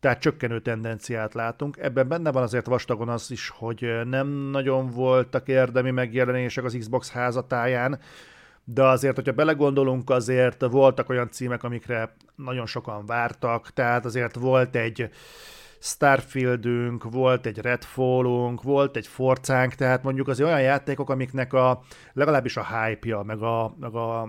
Tehát 0.00 0.20
csökkenő 0.20 0.60
tendenciát 0.60 1.34
látunk. 1.34 1.76
Ebben 1.76 2.08
benne 2.08 2.32
van 2.32 2.42
azért 2.42 2.66
vastagon 2.66 3.08
az 3.08 3.30
is, 3.30 3.48
hogy 3.48 4.00
nem 4.04 4.28
nagyon 4.28 4.90
voltak 4.90 5.48
érdemi 5.48 5.90
megjelenések 5.90 6.64
az 6.64 6.76
Xbox 6.78 7.10
házatáján, 7.10 7.98
de 8.64 8.82
azért, 8.82 9.14
hogyha 9.14 9.32
belegondolunk, 9.32 10.10
azért 10.10 10.66
voltak 10.70 11.08
olyan 11.08 11.30
címek, 11.30 11.62
amikre 11.62 12.14
nagyon 12.34 12.66
sokan 12.66 13.06
vártak, 13.06 13.70
tehát 13.70 14.04
azért 14.04 14.34
volt 14.34 14.76
egy 14.76 15.10
Starfieldünk, 15.82 17.04
volt 17.10 17.46
egy 17.46 17.58
Redfallunk, 17.58 18.62
volt 18.62 18.96
egy 18.96 19.06
Forcánk, 19.06 19.74
tehát 19.74 20.02
mondjuk 20.02 20.28
az 20.28 20.40
olyan 20.40 20.60
játékok, 20.60 21.10
amiknek 21.10 21.52
a 21.52 21.82
legalábbis 22.12 22.56
a 22.56 22.66
hype-ja, 22.66 23.22
meg 23.22 23.42
a, 23.42 23.74
meg 23.80 23.94
a, 23.94 24.22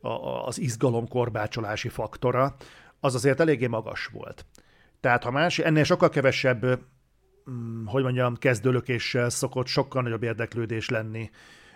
a, 0.00 0.46
az 0.46 0.58
izgalom 0.58 1.08
korbácsolási 1.08 1.88
faktora, 1.88 2.54
az 3.00 3.14
azért 3.14 3.40
eléggé 3.40 3.66
magas 3.66 4.06
volt. 4.06 4.46
Tehát 5.00 5.22
ha 5.22 5.30
más, 5.30 5.58
ennél 5.58 5.84
sokkal 5.84 6.08
kevesebb, 6.08 6.80
mm, 7.50 7.84
hogy 7.84 8.02
mondjam, 8.02 8.36
kezdőlökéssel 8.36 9.30
szokott 9.30 9.66
sokkal 9.66 10.02
nagyobb 10.02 10.22
érdeklődés 10.22 10.88
lenni 10.88 11.30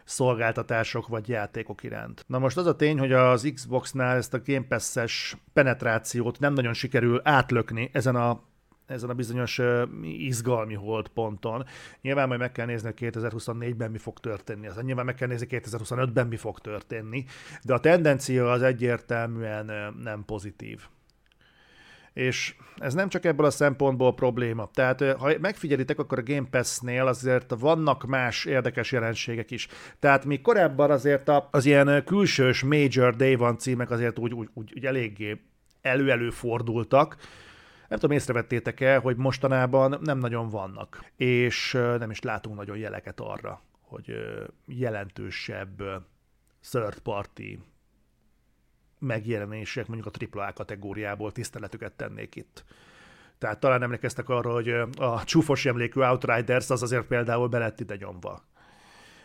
szolgáltatások 0.04 1.06
vagy 1.06 1.28
játékok 1.28 1.82
iránt. 1.82 2.24
Na 2.26 2.38
most 2.38 2.56
az 2.56 2.66
a 2.66 2.76
tény, 2.76 2.98
hogy 2.98 3.12
az 3.12 3.50
Xboxnál 3.54 4.16
ezt 4.16 4.34
a 4.34 4.40
Game 4.44 4.66
Pass-es 4.68 5.36
penetrációt 5.52 6.38
nem 6.38 6.52
nagyon 6.52 6.72
sikerül 6.72 7.20
átlökni 7.24 7.90
ezen 7.92 8.16
a 8.16 8.42
ezen 8.86 9.10
a 9.10 9.14
bizonyos 9.14 9.60
izgalmi 10.02 10.78
ponton. 11.14 11.64
Nyilván 12.00 12.28
majd 12.28 12.40
meg 12.40 12.52
kell 12.52 12.66
nézni, 12.66 12.92
hogy 12.98 13.10
2024-ben 13.12 13.90
mi 13.90 13.98
fog 13.98 14.18
történni. 14.18 14.66
Az 14.66 14.76
nyilván 14.82 15.04
meg 15.04 15.14
kell 15.14 15.28
nézni, 15.28 15.46
2025-ben 15.50 16.26
mi 16.26 16.36
fog 16.36 16.58
történni. 16.58 17.24
De 17.62 17.74
a 17.74 17.80
tendencia 17.80 18.50
az 18.50 18.62
egyértelműen 18.62 19.94
nem 20.02 20.24
pozitív. 20.24 20.88
És 22.12 22.54
ez 22.76 22.94
nem 22.94 23.08
csak 23.08 23.24
ebből 23.24 23.46
a 23.46 23.50
szempontból 23.50 24.14
probléma. 24.14 24.70
Tehát 24.74 25.02
ha 25.18 25.30
megfigyelitek, 25.40 25.98
akkor 25.98 26.18
a 26.18 26.22
Game 26.22 26.46
Pass-nél 26.50 27.06
azért 27.06 27.54
vannak 27.58 28.04
más 28.04 28.44
érdekes 28.44 28.92
jelenségek 28.92 29.50
is. 29.50 29.68
Tehát 29.98 30.24
mi 30.24 30.40
korábban 30.40 30.90
azért 30.90 31.30
az 31.50 31.66
ilyen 31.66 32.04
külsős 32.04 32.62
Major 32.62 33.16
Day 33.16 33.34
One 33.34 33.56
címek 33.56 33.90
azért 33.90 34.18
úgy, 34.18 34.32
úgy, 34.32 34.48
úgy, 34.54 34.72
úgy 34.76 34.86
eléggé 34.86 35.40
elő-elő 35.80 36.30
fordultak, 36.30 37.16
nem 37.88 37.98
tudom, 37.98 38.16
észrevettétek 38.16 38.80
el, 38.80 39.00
hogy 39.00 39.16
mostanában 39.16 39.98
nem 40.00 40.18
nagyon 40.18 40.48
vannak, 40.48 41.04
és 41.16 41.72
nem 41.72 42.10
is 42.10 42.20
látunk 42.20 42.56
nagyon 42.56 42.76
jeleket 42.76 43.20
arra, 43.20 43.62
hogy 43.80 44.14
jelentősebb 44.66 45.82
third 46.70 46.98
party 46.98 47.58
megjelenések 49.02 49.86
mondjuk 49.86 50.14
a 50.14 50.38
AAA 50.38 50.52
kategóriából 50.52 51.32
tiszteletüket 51.32 51.92
tennék 51.92 52.36
itt. 52.36 52.64
Tehát 53.38 53.60
talán 53.60 53.82
emlékeztek 53.82 54.28
arra, 54.28 54.52
hogy 54.52 54.68
a 54.96 55.24
csúfos 55.24 55.66
emlékű 55.66 56.00
Outriders 56.00 56.70
az 56.70 56.82
azért 56.82 57.06
például 57.06 57.48
belett 57.48 57.80
ide 57.80 57.96
nyomva 57.96 58.42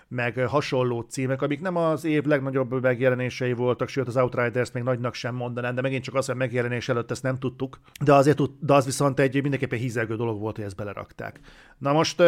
meg 0.07 0.38
hasonló 0.38 1.01
címek, 1.01 1.41
amik 1.41 1.62
nem 1.62 1.75
az 1.75 2.03
év 2.03 2.24
legnagyobb 2.24 2.81
megjelenései 2.81 3.53
voltak, 3.53 3.88
sőt 3.88 4.07
az 4.07 4.17
Outriders 4.17 4.72
még 4.72 4.84
nagynak 4.84 5.13
sem 5.13 5.36
mondanám, 5.36 5.75
de 5.75 5.81
megint 5.81 6.03
csak 6.03 6.15
az, 6.15 6.25
hogy 6.25 6.36
megjelenés 6.36 6.89
előtt 6.89 7.12
ezt 7.12 7.24
nem 7.24 7.39
tudtuk, 7.39 7.79
de, 8.03 8.13
azért, 8.13 8.65
de 8.65 8.74
az 8.74 8.86
viszont 8.86 9.19
egy 9.19 9.41
mindenképpen 9.41 9.79
hízelgő 9.79 10.15
dolog 10.15 10.39
volt, 10.39 10.55
hogy 10.55 10.65
ezt 10.65 10.75
belerakták. 10.75 11.39
Na 11.77 11.93
most 11.93 12.24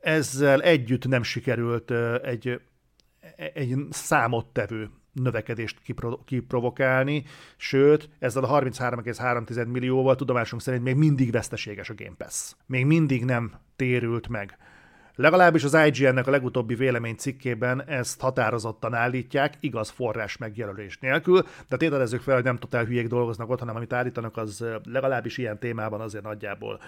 ezzel 0.00 0.62
együtt 0.62 1.06
nem 1.06 1.22
sikerült 1.22 1.90
egy, 2.22 2.60
egy 3.54 3.74
számottevő 3.90 4.90
növekedést 5.12 5.80
kipro- 5.82 6.24
kiprovokálni, 6.24 7.24
sőt, 7.56 8.08
ezzel 8.18 8.44
a 8.44 8.60
33,3 8.60 9.66
millióval 9.66 10.16
tudomásunk 10.16 10.62
szerint 10.62 10.82
még 10.82 10.94
mindig 10.94 11.30
veszteséges 11.30 11.90
a 11.90 11.94
Game 11.96 12.16
Pass. 12.16 12.52
Még 12.66 12.86
mindig 12.86 13.24
nem 13.24 13.52
térült 13.76 14.28
meg. 14.28 14.58
Legalábbis 15.14 15.64
az 15.64 15.76
IGN-nek 15.86 16.26
a 16.26 16.30
legutóbbi 16.30 16.74
vélemény 16.74 17.14
cikkében 17.14 17.84
ezt 17.84 18.20
határozottan 18.20 18.94
állítják, 18.94 19.54
igaz 19.60 19.90
forrás 19.90 20.36
megjelölés 20.36 20.98
nélkül, 20.98 21.46
de 21.68 21.76
tételezzük 21.76 22.20
fel, 22.20 22.34
hogy 22.34 22.44
nem 22.44 22.58
totál 22.58 22.84
hülyék 22.84 23.06
dolgoznak 23.06 23.50
ott, 23.50 23.58
hanem 23.58 23.76
amit 23.76 23.92
állítanak, 23.92 24.36
az 24.36 24.64
legalábbis 24.84 25.38
ilyen 25.38 25.58
témában 25.58 26.00
azért 26.00 26.24
nagyjából 26.24 26.80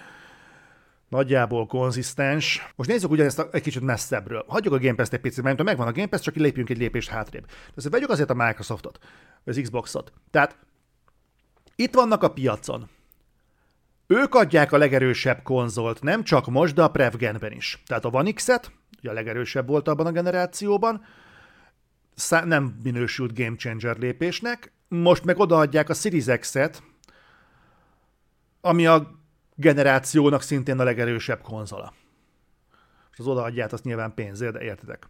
nagyjából 1.13 1.65
konzisztens. 1.65 2.67
Most 2.75 2.89
nézzük 2.89 3.11
ugyanezt 3.11 3.47
egy 3.51 3.61
kicsit 3.61 3.81
messzebbről. 3.81 4.45
Hagyjuk 4.47 4.73
a 4.73 4.79
Game 4.79 4.95
Pass-t 4.95 5.13
egy 5.13 5.19
picit, 5.19 5.43
mert 5.43 5.63
megvan 5.63 5.87
a 5.87 5.91
Game 5.91 6.07
Pass, 6.07 6.21
csak 6.21 6.35
lépjünk 6.35 6.69
egy 6.69 6.77
lépést 6.77 7.09
hátrébb. 7.09 7.45
Azért 7.75 7.93
vegyük 7.93 8.09
azért 8.09 8.29
a 8.29 8.33
Microsoftot, 8.33 8.99
az 9.43 9.59
Xboxot. 9.61 10.13
Tehát 10.31 10.57
itt 11.75 11.93
vannak 11.93 12.23
a 12.23 12.31
piacon. 12.31 12.89
Ők 14.07 14.35
adják 14.35 14.71
a 14.71 14.77
legerősebb 14.77 15.41
konzolt, 15.43 16.01
nem 16.01 16.23
csak 16.23 16.47
most, 16.47 16.73
de 16.73 16.83
a 16.83 16.91
Prevgenben 16.91 17.51
is. 17.51 17.83
Tehát 17.85 18.05
a 18.05 18.09
One 18.11 18.31
X-et, 18.31 18.71
ugye 18.99 19.09
a 19.09 19.13
legerősebb 19.13 19.67
volt 19.67 19.87
abban 19.87 20.05
a 20.05 20.11
generációban, 20.11 21.05
szá- 22.15 22.45
nem 22.45 22.79
minősült 22.83 23.37
game 23.37 23.55
changer 23.55 23.97
lépésnek, 23.97 24.71
most 24.87 25.25
meg 25.25 25.39
odaadják 25.39 25.89
a 25.89 25.93
Series 25.93 26.25
X-et, 26.39 26.83
ami 28.61 28.87
a 28.87 29.21
generációnak 29.55 30.41
szintén 30.41 30.79
a 30.79 30.83
legerősebb 30.83 31.41
konzola. 31.41 31.93
És 33.11 33.19
az 33.19 33.27
odaadját 33.27 33.73
azt 33.73 33.83
nyilván 33.83 34.13
pénzért, 34.13 34.53
de 34.53 34.61
értitek. 34.61 35.09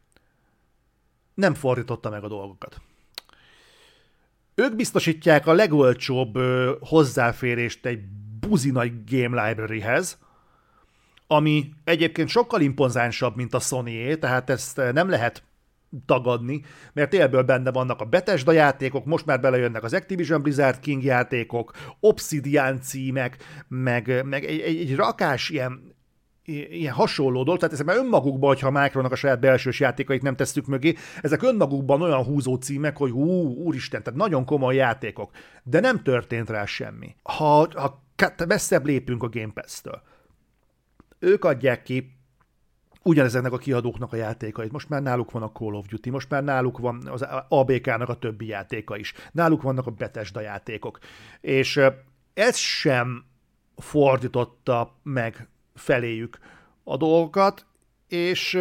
Nem 1.34 1.54
fordította 1.54 2.10
meg 2.10 2.24
a 2.24 2.28
dolgokat. 2.28 2.82
Ők 4.56 4.76
biztosítják 4.76 5.48
a 5.48 5.54
legolcsóbb 5.54 6.36
ö, 6.36 6.76
hozzáférést 6.80 7.86
egy 7.86 8.06
buzi 8.40 8.72
nagy 8.72 8.94
game 9.06 9.48
libraryhez, 9.48 10.18
ami 11.28 11.70
egyébként 11.84 12.30
sokkal 12.30 12.62
imponzánsabb, 12.62 13.36
mint 13.36 13.54
a 13.54 13.60
sony 13.60 14.20
tehát 14.20 14.50
ezt 14.50 14.78
nem 14.92 15.10
lehet 15.10 15.44
tagadni, 16.06 16.62
mert 16.94 17.14
élből 17.14 17.44
benne 17.44 17.72
vannak 17.72 18.02
a 18.02 18.06
Bethesda 18.06 18.52
játékok, 18.52 19.06
most 19.06 19.26
már 19.26 19.40
belejönnek 19.40 19.84
az 19.84 19.94
Activision 19.94 20.42
Blizzard 20.42 20.80
King 20.80 21.04
játékok, 21.04 21.72
Obsidian 22.00 22.82
címek, 22.82 23.38
meg, 23.68 24.26
meg 24.26 24.44
egy, 24.44 24.60
egy, 24.60 24.80
egy 24.80 24.96
rakás 24.96 25.50
ilyen 25.50 25.92
ilyen 26.46 26.94
hasonló 26.94 27.44
dolog, 27.44 27.60
tehát 27.60 27.74
ezek 27.74 27.86
már 27.86 27.98
önmagukban, 27.98 28.50
hogyha 28.50 28.68
a 28.68 28.82
Micronak 28.82 29.12
a 29.12 29.16
saját 29.16 29.40
belsős 29.40 29.80
játékait 29.80 30.22
nem 30.22 30.36
tesszük 30.36 30.66
mögé, 30.66 30.96
ezek 31.22 31.44
önmagukban 31.44 32.02
olyan 32.02 32.24
húzó 32.24 32.56
címek, 32.56 32.98
hogy 32.98 33.12
hú, 33.12 33.54
úristen, 33.54 34.04
tehát 34.04 34.20
nagyon 34.20 34.46
komoly 34.46 34.76
játékok, 34.76 35.32
de 35.64 35.80
nem 35.80 36.04
történt 36.04 36.50
rá 36.50 36.66
semmi. 36.66 37.16
Ha, 37.24 37.68
ha 37.76 38.04
messzebb 38.48 38.86
lépünk 38.86 39.24
a 39.24 39.30
Game 39.30 39.52
Pass-től, 39.54 40.02
ők 41.20 41.46
adják 41.46 41.84
ki 41.84 42.13
ugyanezeknek 43.04 43.52
a 43.52 43.58
kiadóknak 43.58 44.14
a 44.14 44.16
játékait. 44.16 44.72
Most 44.72 44.90
már 44.90 45.02
náluk 45.02 45.32
van 45.32 45.44
a 45.44 45.52
Call 45.52 45.74
of 45.74 45.88
Duty, 45.88 46.10
most 46.10 46.30
már 46.30 46.44
náluk 46.44 46.78
van 46.78 47.08
az 47.08 47.26
ABK-nak 47.48 48.10
a 48.10 48.20
többi 48.20 48.46
játéka 48.46 48.98
is. 48.98 49.14
Náluk 49.32 49.62
vannak 49.62 49.88
a 49.88 49.92
Bethesda 49.92 50.42
játékok. 50.42 51.00
És 51.42 51.80
ez 52.34 52.56
sem 52.56 53.26
fordította 53.78 54.96
meg 55.04 55.48
feléjük 55.76 56.40
a 56.84 56.98
dolgokat, 56.98 57.66
és 58.08 58.60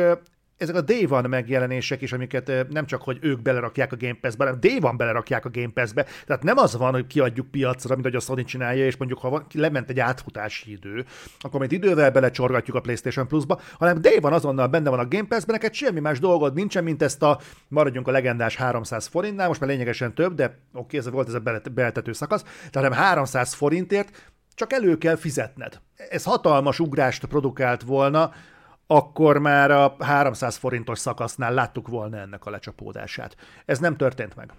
ezek 0.62 0.77
a 0.77 0.81
Day 0.81 1.07
One 1.09 1.29
megjelenések 1.29 2.03
is, 2.03 2.12
amiket 2.12 2.66
nem 2.70 2.87
csak, 2.87 3.03
hogy 3.03 3.18
ők 3.20 3.42
belerakják 3.42 3.92
a 3.92 3.96
Game 3.96 4.16
Pass-be, 4.20 4.44
hanem 4.44 4.61
Day 4.61 4.79
One 4.81 4.96
belerakják 4.96 5.44
a 5.44 5.51
Game 5.51 5.70
Pass-be. 5.75 6.07
Tehát 6.27 6.42
nem 6.42 6.57
az 6.57 6.77
van, 6.77 6.92
hogy 6.92 7.07
kiadjuk 7.07 7.51
piacra, 7.51 7.94
mint 7.94 8.07
hogy 8.07 8.16
a 8.16 8.20
Sony 8.20 8.44
csinálja, 8.44 8.85
és 8.85 8.96
mondjuk, 8.96 9.20
ha 9.20 9.29
van, 9.29 9.46
lement 9.55 9.90
egy 9.90 10.01
átfutási 10.01 10.70
idő, 10.70 11.05
akkor 11.38 11.59
majd 11.59 11.72
idővel 11.72 12.11
belecsorgatjuk 12.11 12.77
a 12.77 12.81
PlayStation 12.81 13.29
Plus-ba, 13.29 13.61
hanem 13.79 14.01
Day 14.01 14.18
One 14.20 14.35
azonnal 14.35 14.66
benne 14.66 14.90
van 14.90 14.98
a 14.98 15.09
Game 15.09 15.27
Pass-ben, 15.29 15.55
neked 15.55 15.75
semmi 15.75 16.01
más 16.01 16.18
dolgod 16.18 16.55
nincsen, 16.55 16.85
mint 16.85 17.03
ezt 17.03 17.22
a, 17.22 17.40
maradjunk 17.68 18.09
a 18.09 18.11
legendás 18.11 18.57
300 18.57 19.07
forintnál, 19.07 19.48
most 19.48 19.61
már 19.61 19.70
lényegesen 19.70 20.14
több, 20.14 20.35
de 20.35 20.59
oké, 20.72 20.96
ez 20.96 21.11
volt 21.11 21.29
ez 21.29 21.35
a 21.35 21.42
beltető 21.72 22.12
szakasz, 22.12 22.44
tehát 22.70 22.90
nem 22.90 22.98
300 22.98 23.55
forintért 23.55 24.31
csak 24.55 24.72
elő 24.72 24.98
kell 24.98 25.16
fizetned. 25.16 25.81
Ez 26.11 26.25
hatalmas 26.25 26.79
ugrást 26.79 27.25
produkált 27.25 27.83
volna, 27.83 28.33
akkor 28.97 29.39
már 29.39 29.71
a 29.71 29.97
300 29.99 30.57
forintos 30.57 30.99
szakasznál 30.99 31.55
láttuk 31.55 31.89
volna 31.89 32.17
ennek 32.17 32.47
a 32.47 32.51
lecsapódását. 32.51 33.37
Ez 33.65 33.79
nem 33.79 33.97
történt 33.97 34.37
meg. 34.37 34.53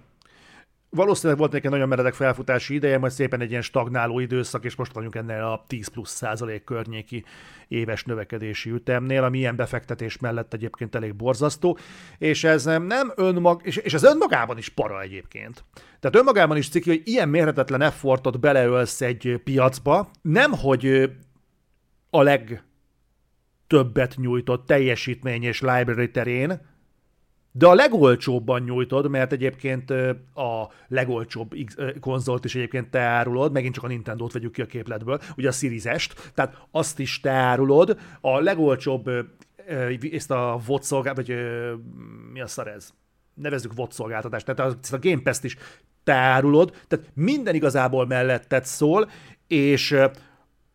valószínűleg 0.89 1.39
volt 1.39 1.52
neki 1.52 1.67
nagyon 1.67 1.88
meredek 1.88 2.13
felfutási 2.13 2.74
ideje, 2.74 2.98
majd 2.98 3.12
szépen 3.12 3.41
egy 3.41 3.50
ilyen 3.50 3.62
stagnáló 3.62 4.19
időszak, 4.19 4.65
és 4.65 4.76
most 4.76 4.93
vagyunk 4.93 5.15
ennél 5.15 5.43
a 5.43 5.63
10 5.67 5.88
plusz 5.88 6.12
százalék 6.12 6.63
környéki 6.63 7.26
éves 7.67 8.04
növekedési 8.04 8.69
ütemnél, 8.69 9.24
ami 9.24 9.38
ilyen 9.38 9.56
befektetés 9.56 10.17
mellett 10.17 10.54
egyébként 10.54 10.96
elég 10.96 11.15
borzasztó, 11.15 11.78
és 12.17 12.43
ez 12.43 12.63
nem 12.65 13.12
önmag, 13.15 13.62
és, 13.63 13.78
és 13.78 13.93
ez 13.93 14.04
önmagában 14.04 14.58
is 14.58 14.69
para 14.69 15.02
egyébként. 15.02 15.63
Tehát 16.00 16.15
önmagában 16.15 16.58
is 16.58 16.69
ciki, 16.69 16.89
hogy 16.89 17.02
ilyen 17.04 17.30
mérhetetlen 17.30 17.82
effortot 17.82 18.39
beleölsz 18.39 19.02
egy 19.02 19.41
piacba, 19.43 20.10
nem 20.22 20.52
hogy 20.52 21.12
a 22.10 22.22
legtöbbet 23.67 24.15
nyújtott 24.15 24.65
teljesítmény 24.65 25.43
és 25.43 25.62
library 25.62 26.12
terén, 26.12 26.71
de 27.52 27.67
a 27.67 27.73
legolcsóbban 27.73 28.62
nyújtod, 28.62 29.10
mert 29.10 29.32
egyébként 29.32 29.91
a 30.34 30.69
legolcsóbb 30.88 31.54
konzolt 31.99 32.45
is 32.45 32.56
egyébként 32.56 32.89
te 32.89 32.99
árulod, 32.99 33.52
megint 33.52 33.73
csak 33.73 33.84
a 33.84 33.88
Nintendo-t 33.88 34.32
vegyük 34.32 34.52
ki 34.52 34.62
a 34.62 34.65
képletből, 34.65 35.19
ugye 35.38 35.47
a 35.47 35.52
Series 35.52 36.02
S-t, 36.02 36.32
tehát 36.34 36.67
azt 36.71 36.99
is 36.99 37.19
te 37.19 37.32
árulod, 37.32 37.97
a 38.21 38.39
legolcsóbb 38.39 39.10
ezt 40.12 40.32
a 40.32 40.60
VOD 40.65 40.84
szolgáltatást, 40.84 41.28
vagy 41.28 41.82
mi 42.32 42.41
a 42.41 42.47
szar 42.47 42.67
ez? 42.67 42.89
Nevezzük 43.34 43.73
VOD 43.73 43.91
szolgáltatást, 43.91 44.45
tehát 44.45 44.73
a, 44.91 44.95
a 44.95 44.99
Game 44.99 45.21
Pass-t 45.21 45.43
is 45.43 45.58
te 46.04 46.13
árulod, 46.13 46.76
tehát 46.88 47.06
minden 47.13 47.56
igazából 47.56 48.06
melletted 48.06 48.65
szól, 48.65 49.10
és 49.47 49.95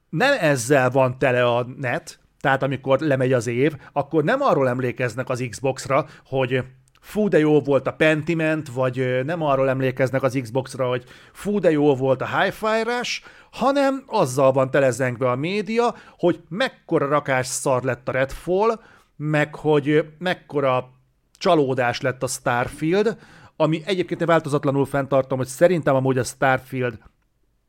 nem 0.08 0.36
ezzel 0.40 0.90
van 0.90 1.18
tele 1.18 1.44
a 1.44 1.66
net, 1.76 2.17
tehát 2.40 2.62
amikor 2.62 3.00
lemegy 3.00 3.32
az 3.32 3.46
év, 3.46 3.76
akkor 3.92 4.24
nem 4.24 4.42
arról 4.42 4.68
emlékeznek 4.68 5.28
az 5.28 5.46
Xbox-ra, 5.50 6.06
hogy 6.24 6.64
fú, 7.00 7.28
de 7.28 7.38
jó 7.38 7.60
volt 7.60 7.86
a 7.86 7.92
Pentiment, 7.92 8.68
vagy 8.68 9.24
nem 9.24 9.42
arról 9.42 9.68
emlékeznek 9.68 10.22
az 10.22 10.38
Xbox-ra, 10.42 10.88
hogy 10.88 11.04
fú, 11.32 11.58
de 11.58 11.70
jó 11.70 11.94
volt 11.96 12.22
a 12.22 12.38
Hi-Fi 12.38 12.82
Rush, 12.82 13.22
hanem 13.50 14.02
azzal 14.06 14.52
van 14.52 14.70
telezengve 14.70 15.30
a 15.30 15.36
média, 15.36 15.94
hogy 16.18 16.40
mekkora 16.48 17.06
rakás 17.06 17.46
szar 17.46 17.82
lett 17.82 18.08
a 18.08 18.12
Redfall, 18.12 18.80
meg 19.16 19.54
hogy 19.54 20.04
mekkora 20.18 20.90
csalódás 21.38 22.00
lett 22.00 22.22
a 22.22 22.26
Starfield, 22.26 23.16
ami 23.56 23.82
egyébként 23.84 24.24
változatlanul 24.24 24.86
fenntartom, 24.86 25.38
hogy 25.38 25.46
szerintem 25.46 25.94
amúgy 25.94 26.18
a 26.18 26.24
Starfield 26.24 26.98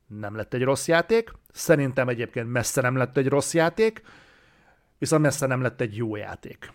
nem 0.07 0.35
lett 0.35 0.53
egy 0.53 0.63
rossz 0.63 0.87
játék, 0.87 1.31
szerintem 1.51 2.09
egyébként 2.09 2.51
messze 2.51 2.81
nem 2.81 2.95
lett 2.95 3.17
egy 3.17 3.27
rossz 3.27 3.53
játék, 3.53 4.01
viszont 4.99 5.21
messze 5.21 5.45
nem 5.45 5.61
lett 5.61 5.81
egy 5.81 5.95
jó 5.95 6.15
játék. 6.15 6.73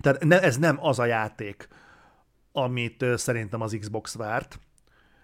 Tehát 0.00 0.24
ne, 0.24 0.42
ez 0.42 0.56
nem 0.56 0.78
az 0.80 0.98
a 0.98 1.04
játék, 1.04 1.68
amit 2.52 3.04
szerintem 3.14 3.60
az 3.60 3.76
Xbox 3.80 4.14
várt, 4.14 4.60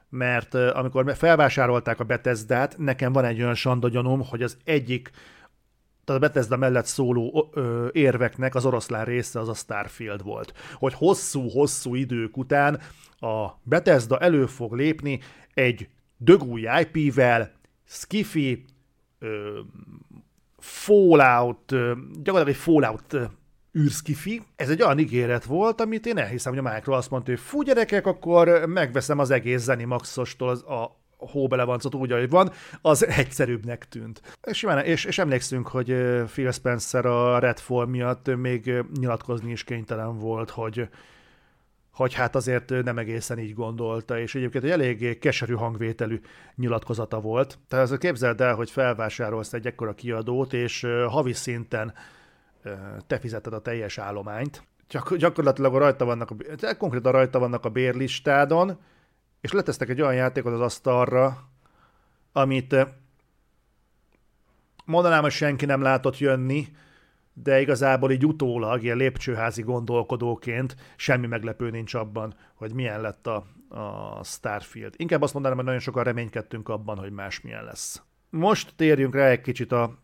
mert 0.09 0.55
amikor 0.55 1.16
felvásárolták 1.16 2.01
a 2.01 2.05
Bethesda-t, 2.05 2.79
nekem 2.79 3.12
van 3.12 3.25
egy 3.25 3.40
olyan 3.40 3.55
sandagyanom, 3.55 4.25
hogy 4.27 4.42
az 4.42 4.57
egyik, 4.64 5.11
tehát 6.05 6.23
a 6.23 6.27
Bethesda 6.27 6.57
mellett 6.57 6.87
szóló 6.87 7.51
ö, 7.53 7.88
érveknek 7.92 8.55
az 8.55 8.64
oroszlán 8.64 9.05
része 9.05 9.40
az 9.40 9.49
a 9.49 9.55
Starfield 9.55 10.23
volt. 10.23 10.53
Hogy 10.75 10.94
hosszú-hosszú 10.94 11.94
idők 11.94 12.37
után 12.37 12.81
a 13.18 13.46
Bethesda 13.62 14.18
elő 14.18 14.46
fog 14.46 14.73
lépni 14.73 15.20
egy 15.55 15.88
dögúj 16.16 16.66
IP-vel, 16.81 17.53
skifi, 17.85 18.64
Fallout, 20.61 21.70
gyakorlatilag 22.23 22.49
egy 22.49 22.57
Fallout 22.57 23.16
űrszkifi. 23.79 24.42
Ez 24.57 24.68
egy 24.68 24.83
olyan 24.83 24.99
ígéret 24.99 25.44
volt, 25.44 25.81
amit 25.81 26.07
én 26.07 26.18
elhiszem, 26.18 26.55
hogy 26.55 26.66
a 26.66 26.73
Micro 26.73 26.92
azt 26.92 27.11
mondta, 27.11 27.31
hogy 27.31 27.40
fú 27.40 27.62
gyerekek, 27.62 28.07
akkor 28.07 28.66
megveszem 28.66 29.18
az 29.18 29.31
egész 29.31 29.62
Zenimaxostól 29.62 30.49
az 30.49 30.62
a 30.62 30.99
hóbelevancot 31.16 31.94
úgy, 31.94 32.12
ahogy 32.12 32.31
van, 32.31 32.53
az 32.83 33.07
egyszerűbbnek 33.07 33.88
tűnt. 33.88 34.38
És, 34.42 34.66
és, 34.85 35.05
és 35.05 35.18
emlékszünk, 35.18 35.68
hogy 35.68 35.96
Phil 36.27 36.51
Spencer 36.51 37.07
a 37.07 37.38
Redfall 37.38 37.87
miatt 37.87 38.37
még 38.37 38.73
nyilatkozni 39.01 39.51
is 39.51 39.64
kénytelen 39.64 40.18
volt, 40.18 40.51
hogy 40.51 40.88
hogy 41.92 42.14
hát 42.14 42.35
azért 42.35 42.70
nem 42.85 42.98
egészen 42.98 43.38
így 43.38 43.55
gondolta, 43.55 44.18
és 44.18 44.35
egyébként 44.35 44.64
egy 44.64 44.70
eléggé 44.70 45.18
keserű 45.18 45.55
hangvételű 45.55 46.20
nyilatkozata 46.55 47.20
volt. 47.20 47.59
Tehát 47.68 47.90
ez 47.90 47.98
képzeld 47.98 48.40
el, 48.40 48.55
hogy 48.55 48.70
felvásárolsz 48.70 49.53
egy 49.53 49.66
ekkora 49.66 49.94
kiadót, 49.94 50.53
és 50.53 50.87
havi 51.09 51.33
szinten 51.33 51.94
te 53.07 53.18
fizeted 53.18 53.53
a 53.53 53.61
teljes 53.61 53.98
állományt. 53.98 54.62
Gyak- 54.88 55.16
gyakorlatilag 55.16 55.74
rajta 55.74 56.05
vannak, 56.05 56.31
a, 56.31 56.74
konkrétan 56.76 57.12
rajta 57.12 57.38
vannak 57.38 57.64
a 57.64 57.68
bérlistádon, 57.68 58.79
és 59.40 59.53
letesztek 59.53 59.88
egy 59.88 60.00
olyan 60.00 60.14
játékot 60.14 60.53
az 60.53 60.61
asztalra, 60.61 61.48
amit 62.33 62.76
mondanám, 64.85 65.22
hogy 65.22 65.33
senki 65.33 65.64
nem 65.64 65.83
látott 65.83 66.18
jönni, 66.18 66.68
de 67.33 67.61
igazából 67.61 68.11
így 68.11 68.27
utólag, 68.27 68.83
ilyen 68.83 68.97
lépcsőházi 68.97 69.62
gondolkodóként 69.62 70.77
semmi 70.97 71.27
meglepő 71.27 71.71
nincs 71.71 71.95
abban, 71.95 72.35
hogy 72.55 72.73
milyen 72.73 73.01
lett 73.01 73.27
a, 73.27 73.47
a 73.69 74.25
Starfield. 74.25 74.95
Inkább 74.97 75.23
azt 75.23 75.33
mondanám, 75.33 75.57
hogy 75.57 75.66
nagyon 75.66 75.81
sokan 75.81 76.05
reménykedtünk 76.05 76.69
abban, 76.69 76.99
hogy 76.99 77.12
más 77.12 77.40
milyen 77.40 77.64
lesz. 77.64 78.03
Most 78.31 78.73
térjünk 78.77 79.14
rá 79.14 79.27
egy 79.27 79.40
kicsit 79.40 79.73
a, 79.73 79.99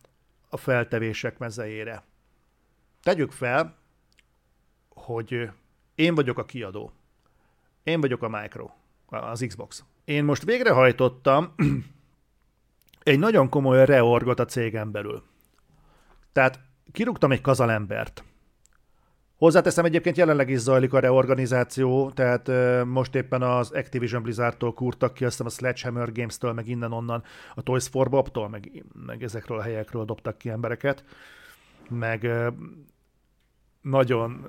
a 0.49 0.57
feltevések 0.57 1.37
mezejére. 1.37 2.03
Tegyük 3.01 3.31
fel, 3.31 3.75
hogy 4.89 5.49
én 5.95 6.15
vagyok 6.15 6.37
a 6.37 6.45
kiadó. 6.45 6.91
Én 7.83 8.01
vagyok 8.01 8.23
a 8.23 8.29
Micro, 8.29 8.69
az 9.05 9.45
Xbox. 9.47 9.83
Én 10.05 10.23
most 10.23 10.43
végrehajtottam 10.43 11.53
egy 13.03 13.19
nagyon 13.19 13.49
komoly 13.49 13.85
reorgot 13.85 14.39
a 14.39 14.45
cégem 14.45 14.91
belül. 14.91 15.23
Tehát 16.31 16.59
kirúgtam 16.91 17.31
egy 17.31 17.41
kazalembert. 17.41 18.23
Hozzáteszem, 19.37 19.85
egyébként 19.85 20.17
jelenleg 20.17 20.49
is 20.49 20.59
zajlik 20.59 20.93
a 20.93 20.99
reorganizáció, 20.99 22.11
tehát 22.11 22.51
most 22.85 23.15
éppen 23.15 23.41
az 23.41 23.71
Activision 23.71 24.21
Blizzardtól 24.21 24.73
kurtak 24.73 25.13
ki, 25.13 25.25
azt 25.25 25.39
a 25.39 25.49
Sledgehammer 25.49 26.11
Games-től, 26.11 26.53
meg 26.53 26.67
innen-onnan, 26.67 27.23
a 27.55 27.61
Toys 27.61 27.87
for 27.87 28.09
Bob-tól, 28.09 28.49
meg, 28.49 28.83
meg 29.05 29.23
ezekről 29.23 29.57
a 29.57 29.61
helyekről 29.61 30.05
dobtak 30.05 30.37
ki 30.37 30.49
embereket, 30.49 31.03
meg 31.89 32.29
nagyon 33.81 34.47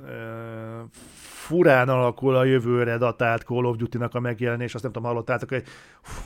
furán 1.20 1.88
alakul 1.88 2.36
a 2.36 2.44
jövőre 2.44 2.96
datált 2.96 3.42
Call 3.42 3.64
of 3.64 3.76
Duty-nak 3.76 4.14
a 4.14 4.20
megjelenés, 4.20 4.74
azt 4.74 4.82
nem 4.82 4.92
tudom, 4.92 5.08
hallottátok, 5.08 5.48
hogy 5.48 5.64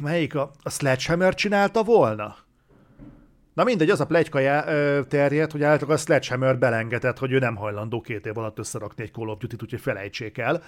melyik 0.01 0.35
a, 0.35 0.51
a 0.62 0.70
Sledgehammer 0.70 1.35
csinálta 1.35 1.83
volna? 1.83 2.37
Na 3.55 3.65
mindegy, 3.65 3.91
az 3.91 4.01
a 4.01 4.07
plegyka 4.07 4.38
terjed, 5.09 5.51
hogy 5.51 5.62
általában 5.62 5.97
a 5.97 5.99
Sledgehammer 5.99 6.59
belengetett, 6.59 7.19
hogy 7.19 7.33
ő 7.33 7.38
nem 7.38 7.57
hajlandó 7.57 8.01
két 8.01 8.27
év 8.27 8.38
alatt 8.38 8.59
összerakni 8.59 9.03
egy 9.03 9.12
Call 9.12 9.29
of 9.29 9.38
Duty-t, 9.38 9.62
úgyhogy 9.62 9.81
felejtsék 9.81 10.38
el. 10.38 10.62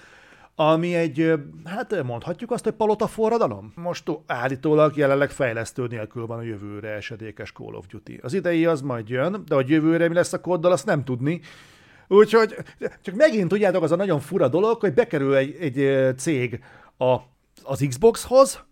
Ami 0.54 0.94
egy, 0.94 1.32
hát 1.64 2.02
mondhatjuk 2.02 2.50
azt, 2.50 2.64
hogy 2.64 2.72
palota 2.72 3.06
forradalom? 3.06 3.72
Most 3.76 4.10
állítólag 4.26 4.96
jelenleg 4.96 5.30
fejlesztő 5.30 5.86
nélkül 5.86 6.26
van 6.26 6.38
a 6.38 6.42
jövőre 6.42 6.88
esedékes 6.88 7.52
Call 7.52 7.74
of 7.74 7.86
Duty. 7.86 8.18
Az 8.22 8.34
idei 8.34 8.66
az 8.66 8.80
majd 8.80 9.08
jön, 9.08 9.42
de 9.46 9.54
hogy 9.54 9.68
jövőre 9.68 10.08
mi 10.08 10.14
lesz 10.14 10.32
a 10.32 10.40
kóddal, 10.40 10.72
azt 10.72 10.86
nem 10.86 11.04
tudni. 11.04 11.40
Úgyhogy 12.08 12.56
csak 13.02 13.14
megint 13.14 13.48
tudjátok, 13.48 13.82
az 13.82 13.92
a 13.92 13.96
nagyon 13.96 14.20
fura 14.20 14.48
dolog, 14.48 14.80
hogy 14.80 14.94
bekerül 14.94 15.34
egy, 15.34 15.56
egy 15.60 16.14
cég 16.18 16.60
a, 16.98 17.16
az 17.62 17.84
Xboxhoz, 17.88 18.64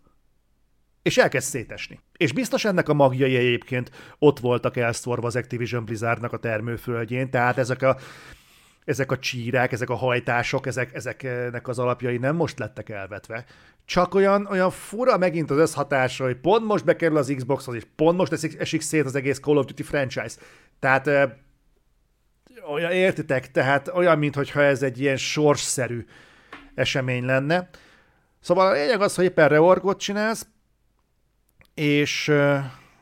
és 1.02 1.18
elkezd 1.18 1.48
szétesni. 1.48 2.00
És 2.16 2.32
biztos 2.32 2.64
ennek 2.64 2.88
a 2.88 2.94
magjai 2.94 3.36
egyébként 3.36 3.90
ott 4.18 4.38
voltak 4.38 4.76
elszorva 4.76 5.26
az 5.26 5.36
Activision 5.36 5.84
Blizzardnak 5.84 6.32
a 6.32 6.38
termőföldjén, 6.38 7.30
tehát 7.30 7.58
ezek 7.58 7.82
a, 7.82 7.96
ezek 8.84 9.12
a 9.12 9.18
csírák, 9.18 9.72
ezek 9.72 9.90
a 9.90 9.94
hajtások, 9.94 10.66
ezek, 10.66 10.94
ezeknek 10.94 11.68
az 11.68 11.78
alapjai 11.78 12.16
nem 12.16 12.36
most 12.36 12.58
lettek 12.58 12.88
elvetve. 12.88 13.44
Csak 13.84 14.14
olyan, 14.14 14.46
olyan 14.50 14.70
fura 14.70 15.16
megint 15.16 15.50
az 15.50 15.56
összhatása, 15.56 16.24
hogy 16.24 16.36
pont 16.36 16.66
most 16.66 16.84
bekerül 16.84 17.16
az 17.16 17.32
Xboxhoz, 17.36 17.74
és 17.74 17.86
pont 17.96 18.16
most 18.16 18.32
esik, 18.32 18.60
esik 18.60 18.80
szét 18.80 19.04
az 19.04 19.14
egész 19.14 19.40
Call 19.40 19.56
of 19.56 19.64
Duty 19.64 19.82
franchise. 19.82 20.36
Tehát 20.78 21.06
olyan, 22.72 22.90
értitek, 22.90 23.50
tehát 23.50 23.88
olyan, 23.88 24.18
mintha 24.18 24.62
ez 24.62 24.82
egy 24.82 25.00
ilyen 25.00 25.16
sorsszerű 25.16 26.04
esemény 26.74 27.24
lenne. 27.24 27.68
Szóval 28.40 28.66
a 28.66 28.72
lényeg 28.72 29.00
az, 29.00 29.14
hogy 29.14 29.24
éppen 29.24 29.48
reorgot 29.48 29.98
csinálsz, 29.98 30.46
és 31.74 32.32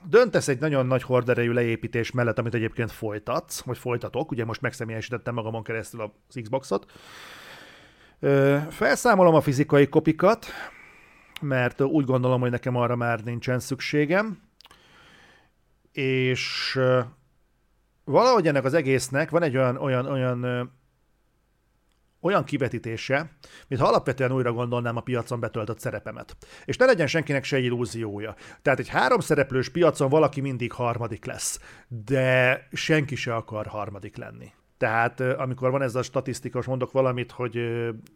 döntesz 0.09 0.49
egy 0.49 0.61
nagyon 0.61 0.87
nagy 0.87 1.03
horderejű 1.03 1.53
leépítés 1.53 2.11
mellett, 2.11 2.39
amit 2.39 2.55
egyébként 2.55 2.93
folytatsz, 2.93 3.61
vagy 3.61 3.79
folytatok, 3.79 4.31
ugye 4.31 4.45
most 4.45 4.61
megszemélyesítettem 4.61 5.35
magamon 5.35 5.63
keresztül 5.63 6.01
az 6.01 6.39
Xboxot. 6.43 6.93
Felszámolom 8.69 9.35
a 9.35 9.41
fizikai 9.41 9.89
kopikat, 9.89 10.47
mert 11.41 11.81
úgy 11.81 12.05
gondolom, 12.05 12.41
hogy 12.41 12.51
nekem 12.51 12.77
arra 12.77 12.97
már 12.97 13.21
nincsen 13.21 13.59
szükségem, 13.59 14.39
és 15.93 16.79
valahogy 18.05 18.47
ennek 18.47 18.65
az 18.65 18.75
egésznek 18.75 19.31
van 19.31 19.43
egy 19.43 19.57
olyan, 19.57 19.77
olyan, 19.77 20.07
olyan 20.07 20.71
olyan 22.21 22.45
kivetítése, 22.45 23.31
mint 23.69 23.81
ha 23.81 23.89
alapvetően 23.89 24.33
újra 24.33 24.53
gondolnám 24.53 24.97
a 24.97 25.01
piacon 25.01 25.41
betöltött 25.41 25.81
szerepemet. 25.81 26.37
És 26.65 26.77
ne 26.77 26.85
legyen 26.85 27.07
senkinek 27.07 27.45
se 27.45 27.59
illúziója. 27.59 28.35
Tehát 28.63 28.79
egy 28.79 28.89
három 28.89 29.21
szereplős 29.21 29.69
piacon 29.69 30.09
valaki 30.09 30.41
mindig 30.41 30.73
harmadik 30.73 31.25
lesz, 31.25 31.61
de 31.89 32.67
senki 32.73 33.15
se 33.15 33.35
akar 33.35 33.67
harmadik 33.67 34.17
lenni. 34.17 34.53
Tehát 34.81 35.21
amikor 35.21 35.71
van 35.71 35.83
ez 35.83 35.95
a 35.95 36.03
statisztika, 36.03 36.57
most 36.57 36.69
mondok 36.69 36.93
valamit, 36.93 37.31
hogy 37.33 37.61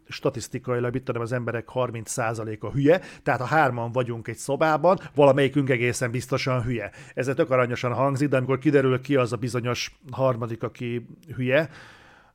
statisztikailag 0.07 0.93
mit 0.93 1.03
tudom, 1.03 1.21
az 1.21 1.31
emberek 1.31 1.67
30%-a 1.73 2.69
hülye, 2.69 3.01
tehát 3.23 3.39
ha 3.39 3.45
hárman 3.45 3.91
vagyunk 3.91 4.27
egy 4.27 4.37
szobában, 4.37 4.99
valamelyikünk 5.15 5.69
egészen 5.69 6.11
biztosan 6.11 6.63
hülye. 6.63 6.91
Ez 7.13 7.31
tök 7.35 7.49
aranyosan 7.49 7.93
hangzik, 7.93 8.29
de 8.29 8.37
amikor 8.37 8.57
kiderül 8.57 9.01
ki 9.01 9.15
az 9.15 9.33
a 9.33 9.37
bizonyos 9.37 9.99
harmadik, 10.11 10.63
aki 10.63 11.07
hülye, 11.35 11.69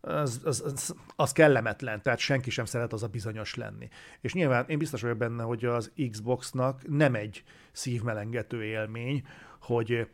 az, 0.00 0.40
az, 0.44 0.62
az, 0.64 0.94
az 1.16 1.32
kellemetlen, 1.32 2.02
tehát 2.02 2.18
senki 2.18 2.50
sem 2.50 2.64
szeret 2.64 2.92
az 2.92 3.02
a 3.02 3.06
bizonyos 3.06 3.54
lenni. 3.54 3.88
És 4.20 4.32
nyilván 4.32 4.64
én 4.68 4.78
biztos 4.78 5.02
vagyok 5.02 5.16
benne, 5.16 5.42
hogy 5.42 5.64
az 5.64 5.92
Xboxnak 6.10 6.88
nem 6.88 7.14
egy 7.14 7.44
szívmelengető 7.72 8.64
élmény, 8.64 9.26
hogy 9.60 10.08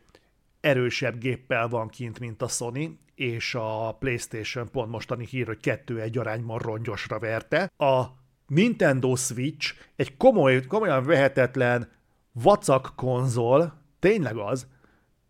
erősebb 0.59 1.17
géppel 1.17 1.67
van 1.67 1.87
kint, 1.87 2.19
mint 2.19 2.41
a 2.41 2.47
Sony, 2.47 2.99
és 3.15 3.55
a 3.55 3.95
PlayStation 3.99 4.71
pont 4.71 4.91
mostani 4.91 5.25
hír, 5.25 5.45
hogy 5.45 5.59
kettő 5.59 6.01
egy 6.01 6.17
arányban 6.17 6.57
rongyosra 6.57 7.19
verte. 7.19 7.71
A 7.77 8.03
Nintendo 8.47 9.15
Switch 9.15 9.73
egy 9.95 10.17
komoly, 10.17 10.65
komolyan 10.65 11.03
vehetetlen 11.03 11.91
vacak 12.31 12.93
konzol, 12.95 13.81
tényleg 13.99 14.35
az, 14.35 14.67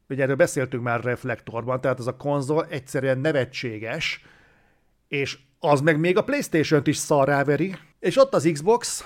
ugye 0.09 0.23
erről 0.23 0.35
beszéltünk 0.35 0.83
már 0.83 1.03
reflektorban, 1.03 1.81
tehát 1.81 1.99
az 1.99 2.07
a 2.07 2.15
konzol 2.15 2.65
egyszerűen 2.65 3.19
nevetséges, 3.19 4.25
és 5.07 5.37
az 5.59 5.81
meg 5.81 5.99
még 5.99 6.17
a 6.17 6.23
Playstation-t 6.23 6.87
is 6.87 6.97
szarráveri, 6.97 7.75
és 7.99 8.17
ott 8.17 8.33
az 8.33 8.49
Xbox, 8.53 9.03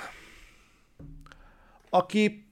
aki 1.89 2.50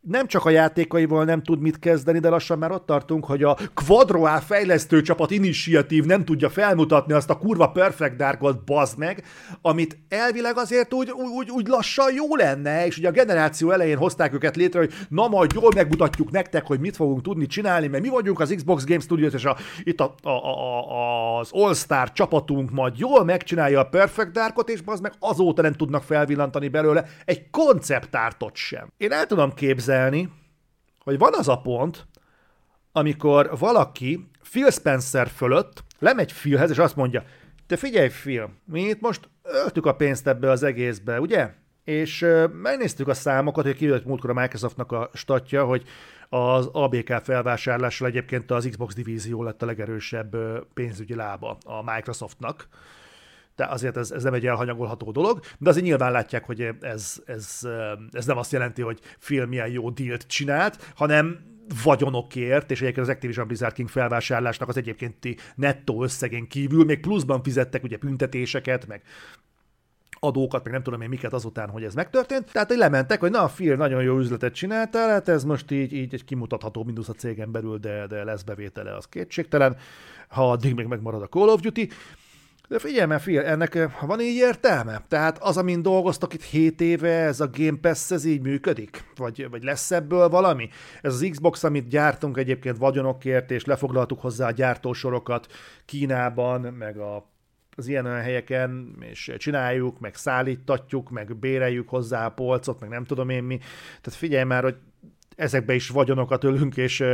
nem 0.00 0.26
csak 0.26 0.44
a 0.44 0.50
játékaival 0.50 1.24
nem 1.24 1.42
tud 1.42 1.60
mit 1.60 1.78
kezdeni, 1.78 2.18
de 2.18 2.28
lassan 2.28 2.58
már 2.58 2.70
ott 2.70 2.86
tartunk, 2.86 3.24
hogy 3.24 3.42
a 3.42 3.56
Quadroá 3.74 4.38
fejlesztő 4.38 5.02
csapat 5.02 5.30
initiatív 5.30 6.04
nem 6.04 6.24
tudja 6.24 6.50
felmutatni 6.50 7.12
azt 7.12 7.30
a 7.30 7.38
kurva 7.38 7.70
Perfect 7.70 8.16
Darkot, 8.16 8.64
bazd 8.64 8.98
meg, 8.98 9.24
amit 9.62 9.98
elvileg 10.08 10.56
azért 10.56 10.94
úgy, 10.94 11.10
úgy, 11.10 11.50
úgy 11.50 11.66
lassan 11.66 12.12
jó 12.14 12.36
lenne, 12.36 12.86
és 12.86 12.98
ugye 12.98 13.08
a 13.08 13.12
generáció 13.12 13.70
elején 13.70 13.96
hozták 13.96 14.34
őket 14.34 14.56
létre, 14.56 14.78
hogy 14.78 14.92
na 15.08 15.28
majd 15.28 15.52
jól 15.54 15.70
megmutatjuk 15.74 16.30
nektek, 16.30 16.66
hogy 16.66 16.80
mit 16.80 16.96
fogunk 16.96 17.22
tudni 17.22 17.46
csinálni, 17.46 17.86
mert 17.86 18.02
mi 18.02 18.08
vagyunk 18.08 18.40
az 18.40 18.52
Xbox 18.56 18.84
Game 18.84 19.00
Studios, 19.00 19.32
és 19.32 19.44
a, 19.44 19.56
itt 19.82 20.00
a, 20.00 20.14
a, 20.22 20.28
a, 20.28 21.38
az 21.38 21.48
All-Star 21.52 22.12
csapatunk 22.12 22.70
majd 22.70 22.98
jól 22.98 23.24
megcsinálja 23.24 23.80
a 23.80 23.84
Perfect 23.84 24.32
Darkot, 24.32 24.68
és 24.68 24.80
bazd 24.80 25.02
meg 25.02 25.12
azóta 25.18 25.62
nem 25.62 25.72
tudnak 25.72 26.02
felvillantani 26.02 26.68
belőle 26.68 27.04
egy 27.24 27.50
konceptártot 27.50 28.56
sem. 28.56 28.92
Én 28.96 29.12
el 29.12 29.26
tudom 29.26 29.54
képzelni, 29.54 29.87
képzelni, 29.88 30.28
hogy 30.98 31.18
van 31.18 31.32
az 31.34 31.48
a 31.48 31.60
pont, 31.60 32.06
amikor 32.92 33.58
valaki 33.58 34.28
Phil 34.50 34.70
Spencer 34.70 35.28
fölött 35.28 35.84
lemegy 35.98 36.32
Philhez, 36.32 36.70
és 36.70 36.78
azt 36.78 36.96
mondja, 36.96 37.24
te 37.66 37.76
figyelj 37.76 38.08
Phil, 38.08 38.50
mi 38.64 38.80
itt 38.82 39.00
most 39.00 39.28
öltük 39.42 39.86
a 39.86 39.94
pénzt 39.94 40.26
ebbe 40.26 40.50
az 40.50 40.62
egészbe, 40.62 41.20
ugye? 41.20 41.54
És 41.84 42.26
megnéztük 42.62 43.08
a 43.08 43.14
számokat, 43.14 43.64
hogy 43.64 43.76
kijött 43.76 44.04
múltkor 44.04 44.30
a 44.30 44.40
Microsoftnak 44.40 44.92
a 44.92 45.10
statja, 45.14 45.64
hogy 45.64 45.82
az 46.28 46.66
ABK 46.72 47.12
felvásárlással 47.22 48.08
egyébként 48.08 48.50
az 48.50 48.66
Xbox 48.70 48.94
divízió 48.94 49.42
lett 49.42 49.62
a 49.62 49.66
legerősebb 49.66 50.36
pénzügyi 50.74 51.14
lába 51.14 51.58
a 51.64 51.92
Microsoftnak 51.92 52.68
de 53.58 53.64
azért 53.64 53.96
ez, 53.96 54.10
ez 54.10 54.22
nem 54.22 54.34
egy 54.34 54.46
elhanyagolható 54.46 55.10
dolog, 55.10 55.40
de 55.58 55.70
azért 55.70 55.84
nyilván 55.84 56.12
látják, 56.12 56.44
hogy 56.44 56.68
ez, 56.80 57.22
ez, 57.26 57.60
ez 58.10 58.26
nem 58.26 58.38
azt 58.38 58.52
jelenti, 58.52 58.82
hogy 58.82 59.00
film 59.18 59.48
milyen 59.48 59.68
jó 59.68 59.90
dílt 59.90 60.26
csinált, 60.26 60.92
hanem 60.96 61.38
vagyonokért, 61.84 62.70
és 62.70 62.80
egyébként 62.80 63.06
az 63.06 63.14
Activision 63.14 63.46
Blizzard 63.46 63.74
King 63.74 63.88
felvásárlásnak 63.88 64.68
az 64.68 64.76
egyébkénti 64.76 65.36
nettó 65.54 66.02
összegén 66.02 66.48
kívül 66.48 66.84
még 66.84 67.00
pluszban 67.00 67.42
fizettek 67.42 67.82
ugye 67.82 67.96
büntetéseket, 67.96 68.86
meg 68.86 69.02
adókat, 70.20 70.64
meg 70.64 70.72
nem 70.72 70.82
tudom 70.82 71.00
én 71.00 71.08
miket 71.08 71.32
azután, 71.32 71.68
hogy 71.68 71.84
ez 71.84 71.94
megtörtént. 71.94 72.52
Tehát, 72.52 72.68
hogy 72.68 72.76
lementek, 72.76 73.20
hogy 73.20 73.30
na, 73.30 73.42
a 73.42 73.50
Phil 73.54 73.76
nagyon 73.76 74.02
jó 74.02 74.18
üzletet 74.18 74.54
csináltál, 74.54 75.08
hát 75.08 75.28
ez 75.28 75.44
most 75.44 75.70
így, 75.70 75.92
így 75.92 76.14
egy 76.14 76.24
kimutatható 76.24 76.84
minusz 76.84 77.08
a 77.08 77.12
cégen 77.12 77.52
belül, 77.52 77.78
de, 77.78 78.06
de 78.06 78.24
lesz 78.24 78.42
bevétele, 78.42 78.96
az 78.96 79.04
kétségtelen, 79.04 79.76
ha 80.28 80.50
addig 80.50 80.74
még 80.74 80.86
megmarad 80.86 81.22
a 81.22 81.26
Call 81.26 81.48
of 81.48 81.60
Duty. 81.60 81.88
De 82.68 82.78
figyelj, 82.78 83.06
mert 83.06 83.22
figyelj, 83.22 83.46
ennek 83.46 83.88
van 84.00 84.20
így 84.20 84.36
értelme? 84.36 85.04
Tehát 85.08 85.38
az, 85.38 85.56
amin 85.56 85.82
dolgoztak 85.82 86.34
itt 86.34 86.42
7 86.42 86.80
éve, 86.80 87.08
ez 87.08 87.40
a 87.40 87.50
Game 87.52 87.78
Pass, 87.80 88.10
ez 88.10 88.24
így 88.24 88.40
működik? 88.40 89.04
Vagy, 89.16 89.50
vagy 89.50 89.62
lesz 89.62 89.90
ebből 89.90 90.28
valami? 90.28 90.68
Ez 91.02 91.14
az 91.14 91.28
Xbox, 91.30 91.64
amit 91.64 91.88
gyártunk 91.88 92.36
egyébként 92.36 92.76
vagyonokért, 92.76 93.50
és 93.50 93.64
lefoglaltuk 93.64 94.20
hozzá 94.20 94.46
a 94.46 94.50
gyártósorokat 94.50 95.46
Kínában, 95.84 96.60
meg 96.60 96.98
a 96.98 97.36
az 97.76 97.88
ilyen 97.88 98.06
olyan 98.06 98.20
helyeken, 98.20 98.96
és 99.00 99.32
csináljuk, 99.38 100.00
meg 100.00 100.14
szállítatjuk, 100.14 101.10
meg 101.10 101.36
béreljük 101.36 101.88
hozzá 101.88 102.26
a 102.26 102.30
polcot, 102.30 102.80
meg 102.80 102.88
nem 102.88 103.04
tudom 103.04 103.28
én 103.28 103.42
mi. 103.42 103.56
Tehát 104.00 104.18
figyelj 104.18 104.44
már, 104.44 104.62
hogy 104.62 104.76
ezekbe 105.36 105.74
is 105.74 105.88
vagyonokat 105.88 106.44
ölünk, 106.44 106.76
és 106.76 107.04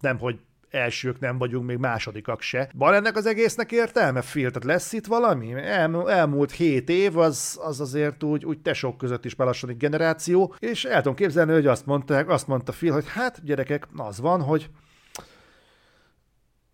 nem, 0.00 0.18
hogy 0.18 0.38
elsők 0.70 1.18
nem 1.18 1.38
vagyunk, 1.38 1.66
még 1.66 1.76
másodikak 1.76 2.40
se. 2.40 2.70
Van 2.74 2.94
ennek 2.94 3.16
az 3.16 3.26
egésznek 3.26 3.72
értelme, 3.72 4.20
Phil? 4.20 4.50
Tehát 4.50 4.64
lesz 4.64 4.92
itt 4.92 5.06
valami? 5.06 5.52
El, 5.52 6.10
elmúlt 6.10 6.52
hét 6.52 6.88
év, 6.88 7.18
az, 7.18 7.58
az 7.62 7.80
azért 7.80 8.22
úgy, 8.22 8.44
úgy 8.44 8.58
tesók 8.58 8.98
között 8.98 9.24
is 9.24 9.34
belassanik 9.34 9.76
generáció, 9.76 10.54
és 10.58 10.84
el 10.84 11.02
tudom 11.02 11.16
képzelni, 11.16 11.52
hogy 11.52 11.66
azt 11.66 11.86
mondták, 11.86 12.28
azt 12.28 12.46
mondta 12.46 12.72
Phil, 12.72 12.92
hogy 12.92 13.08
hát 13.08 13.44
gyerekek, 13.44 13.88
az 13.96 14.20
van, 14.20 14.42
hogy 14.42 14.70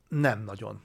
nem 0.08 0.42
nagyon. 0.44 0.80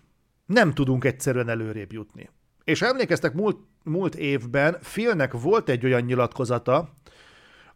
Nem 0.46 0.74
tudunk 0.74 1.06
egyszerűen 1.06 1.50
előrébb 1.50 1.92
jutni. 1.92 2.30
És 2.64 2.82
emlékeztek, 2.82 3.34
múlt, 3.34 3.58
múlt 3.84 4.16
évben 4.16 4.78
Philnek 4.82 5.34
volt 5.34 5.70
egy 5.70 5.86
olyan 5.86 6.02
nyilatkozata, 6.02 6.94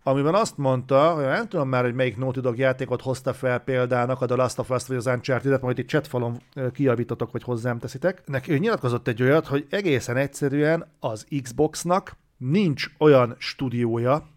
amiben 0.04 0.36
azt 0.36 0.58
mondta, 0.58 1.14
hogy 1.14 1.24
nem 1.24 1.48
tudom 1.48 1.70
már, 1.70 1.84
hogy 1.84 1.94
melyik 1.94 2.18
Naughty 2.18 2.40
Dog 2.40 2.58
játékot 2.58 3.02
hozta 3.02 3.34
fel 3.34 3.60
példának, 3.60 4.22
a 4.22 4.26
The 4.26 4.36
Last 4.36 4.60
of 4.60 4.70
Us 4.70 4.88
vagy 4.88 4.98
az 4.98 5.06
Uncharted-et, 5.06 5.62
majd 5.62 5.78
itt 5.78 5.88
chatfalon 5.88 6.42
kijavítotok, 6.74 7.32
vagy 7.32 7.44
hozzám 7.44 7.80
teszitek. 7.80 8.22
Neki 8.26 8.52
ő 8.52 8.58
nyilatkozott 8.58 9.08
egy 9.08 9.22
olyat, 9.22 9.48
hogy 9.48 9.68
egészen 9.70 10.18
egyszerűen 10.18 10.86
az 11.00 11.28
Xboxnak 11.42 12.18
nincs 12.38 12.86
olyan 12.98 13.36
stúdiója, 13.38 14.28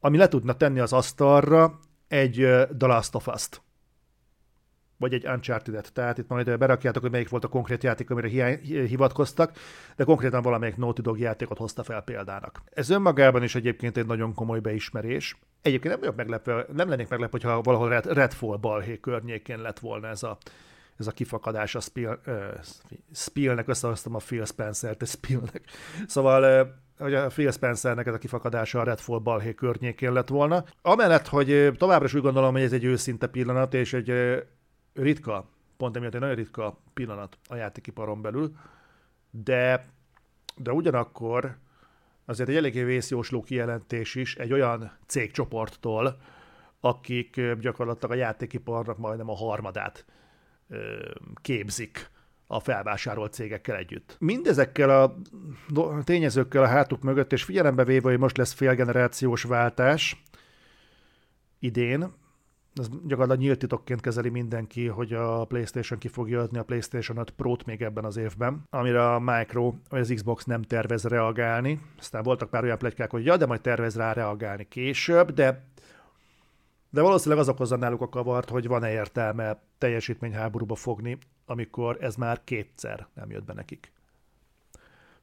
ami 0.00 0.16
le 0.16 0.28
tudna 0.28 0.52
tenni 0.52 0.80
az 0.80 0.92
asztalra 0.92 1.78
egy 2.08 2.34
The 2.78 2.86
Last 2.86 3.14
of 3.14 3.26
Us-t 3.26 3.62
vagy 4.96 5.14
egy 5.14 5.26
Uncharted-et. 5.26 5.92
Tehát 5.92 6.18
itt 6.18 6.28
majd 6.28 6.58
berakjátok, 6.58 7.02
hogy 7.02 7.10
melyik 7.10 7.28
volt 7.28 7.44
a 7.44 7.48
konkrét 7.48 7.82
játék, 7.82 8.10
amire 8.10 8.28
hi- 8.28 8.86
hivatkoztak, 8.86 9.52
de 9.96 10.04
konkrétan 10.04 10.42
valamelyik 10.42 10.76
Naughty 10.76 11.00
Dog 11.00 11.18
játékot 11.18 11.58
hozta 11.58 11.82
fel 11.82 12.02
példának. 12.02 12.62
Ez 12.70 12.90
önmagában 12.90 13.42
is 13.42 13.54
egyébként 13.54 13.96
egy 13.96 14.06
nagyon 14.06 14.34
komoly 14.34 14.60
beismerés. 14.60 15.36
Egyébként 15.62 15.92
nem 15.92 16.00
vagyok 16.00 16.16
meglepve, 16.16 16.66
nem 16.72 16.88
lennék 16.88 17.08
meglepve, 17.08 17.38
hogyha 17.38 17.62
valahol 17.62 17.88
Red, 17.88 18.06
Redfall 18.06 18.56
balhé 18.56 19.00
környékén 19.00 19.58
lett 19.58 19.78
volna 19.78 20.08
ez 20.08 20.22
a, 20.22 20.38
ez 20.98 21.06
a 21.06 21.10
kifakadás 21.10 21.74
a 21.74 21.80
Spiel, 21.80 22.20
uh, 22.26 22.34
Spielnek, 23.12 23.68
összehoztam 23.68 24.14
a 24.14 24.18
Phil 24.18 24.44
Spencer-t, 24.44 25.06
Spielnek. 25.06 25.62
Szóval 26.06 26.62
uh, 26.62 26.68
hogy 26.98 27.14
a 27.14 27.26
Phil 27.26 27.50
Spencernek 27.50 28.06
ez 28.06 28.14
a 28.14 28.18
kifakadása 28.18 28.80
a 28.80 28.84
Redfall 28.84 29.18
balhé 29.18 29.54
környékén 29.54 30.12
lett 30.12 30.28
volna. 30.28 30.64
Amellett, 30.82 31.26
hogy 31.28 31.72
továbbra 31.76 32.04
is 32.04 32.14
úgy 32.14 32.22
gondolom, 32.22 32.52
hogy 32.52 32.62
ez 32.62 32.72
egy 32.72 32.84
őszinte 32.84 33.26
pillanat, 33.26 33.74
és 33.74 33.92
egy 33.92 34.12
ritka, 34.94 35.48
pont 35.76 35.96
emiatt 35.96 36.14
egy 36.14 36.20
nagyon 36.20 36.36
ritka 36.36 36.78
pillanat 36.94 37.38
a 37.48 37.54
játékiparon 37.54 38.22
belül, 38.22 38.56
de, 39.30 39.86
de 40.56 40.72
ugyanakkor 40.72 41.56
azért 42.24 42.48
egy 42.48 42.56
eléggé 42.56 42.82
vészjósló 42.82 43.42
kijelentés 43.42 44.14
is 44.14 44.36
egy 44.36 44.52
olyan 44.52 44.92
cégcsoporttól, 45.06 46.20
akik 46.80 47.40
gyakorlatilag 47.60 48.10
a 48.10 48.18
játékiparnak 48.18 48.98
majdnem 48.98 49.30
a 49.30 49.36
harmadát 49.36 50.04
képzik 51.42 52.10
a 52.46 52.60
felvásárolt 52.60 53.32
cégekkel 53.32 53.76
együtt. 53.76 54.16
Mindezekkel 54.18 55.02
a 55.02 55.14
tényezőkkel 56.04 56.62
a 56.62 56.66
hátuk 56.66 57.02
mögött, 57.02 57.32
és 57.32 57.42
figyelembe 57.42 57.84
véve, 57.84 58.10
hogy 58.10 58.18
most 58.18 58.36
lesz 58.36 58.52
félgenerációs 58.52 59.42
váltás 59.42 60.22
idén, 61.58 62.12
ez 62.74 62.88
gyakorlatilag 62.88 63.38
nyílt 63.38 63.58
titokként 63.58 64.00
kezeli 64.00 64.28
mindenki, 64.28 64.86
hogy 64.86 65.12
a 65.12 65.44
PlayStation 65.44 65.98
ki 65.98 66.08
fogja 66.08 66.40
adni 66.40 66.58
a 66.58 66.64
PlayStation 66.64 67.18
5 67.18 67.30
Pro-t 67.30 67.64
még 67.64 67.82
ebben 67.82 68.04
az 68.04 68.16
évben, 68.16 68.62
amire 68.70 69.12
a 69.14 69.18
Micro 69.18 69.74
vagy 69.88 70.00
az 70.00 70.12
Xbox 70.14 70.44
nem 70.44 70.62
tervez 70.62 71.04
reagálni. 71.04 71.80
Aztán 71.98 72.22
voltak 72.22 72.50
pár 72.50 72.62
olyan 72.62 72.78
plegykák, 72.78 73.10
hogy 73.10 73.24
ja, 73.24 73.36
de 73.36 73.46
majd 73.46 73.60
tervez 73.60 73.96
rá 73.96 74.12
reagálni 74.12 74.68
később, 74.68 75.30
de 75.30 75.72
de 76.90 77.02
valószínűleg 77.02 77.42
az 77.42 77.48
okozza 77.48 77.76
náluk 77.76 78.00
a 78.00 78.08
kavart, 78.08 78.48
hogy 78.48 78.66
van-e 78.66 78.90
értelme 78.90 79.62
teljesítményháborúba 79.78 80.74
fogni, 80.74 81.18
amikor 81.46 81.96
ez 82.00 82.16
már 82.16 82.44
kétszer 82.44 83.06
nem 83.14 83.30
jött 83.30 83.44
be 83.44 83.52
nekik. 83.52 83.92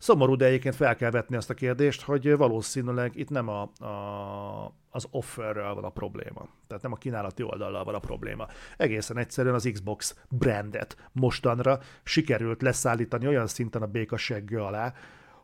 Szomorú, 0.02 0.36
de 0.36 0.46
egyébként 0.46 0.76
fel 0.76 0.96
kell 0.96 1.12
vetni 1.12 1.36
azt 1.36 1.50
a 1.50 1.54
kérdést, 1.54 2.02
hogy 2.02 2.38
valószínűleg 2.38 3.16
itt 3.16 3.30
nem 3.30 3.48
a, 3.48 3.62
a, 3.62 4.76
az 4.90 5.08
offerrel 5.12 5.74
van 5.74 5.84
a 5.84 5.90
probléma. 5.90 6.50
Tehát 6.68 6.84
nem 6.84 6.92
a 6.92 6.96
kínálati 6.96 7.44
oldallal 7.44 7.84
van 7.84 7.96
a 7.96 8.00
probléma. 8.00 8.48
Egészen 8.78 9.18
egyszerűen 9.18 9.54
az 9.54 9.70
Xbox 9.74 10.16
brandet 10.30 11.10
mostanra 11.12 11.80
sikerült 12.04 12.62
leszállítani 12.62 13.28
olyan 13.28 13.48
szinten 13.48 13.82
a 13.82 13.88
békasegge 13.88 14.66
alá, 14.66 14.94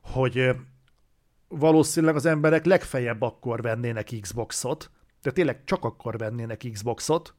hogy 0.02 0.56
valószínűleg 1.48 2.16
az 2.16 2.26
emberek 2.26 2.66
legfeljebb 2.66 3.22
akkor 3.22 3.62
vennének 3.62 4.14
Xboxot, 4.22 4.92
tehát 5.22 5.38
tényleg 5.38 5.64
csak 5.64 5.84
akkor 5.84 6.18
vennének 6.18 6.64
Xboxot, 6.72 7.36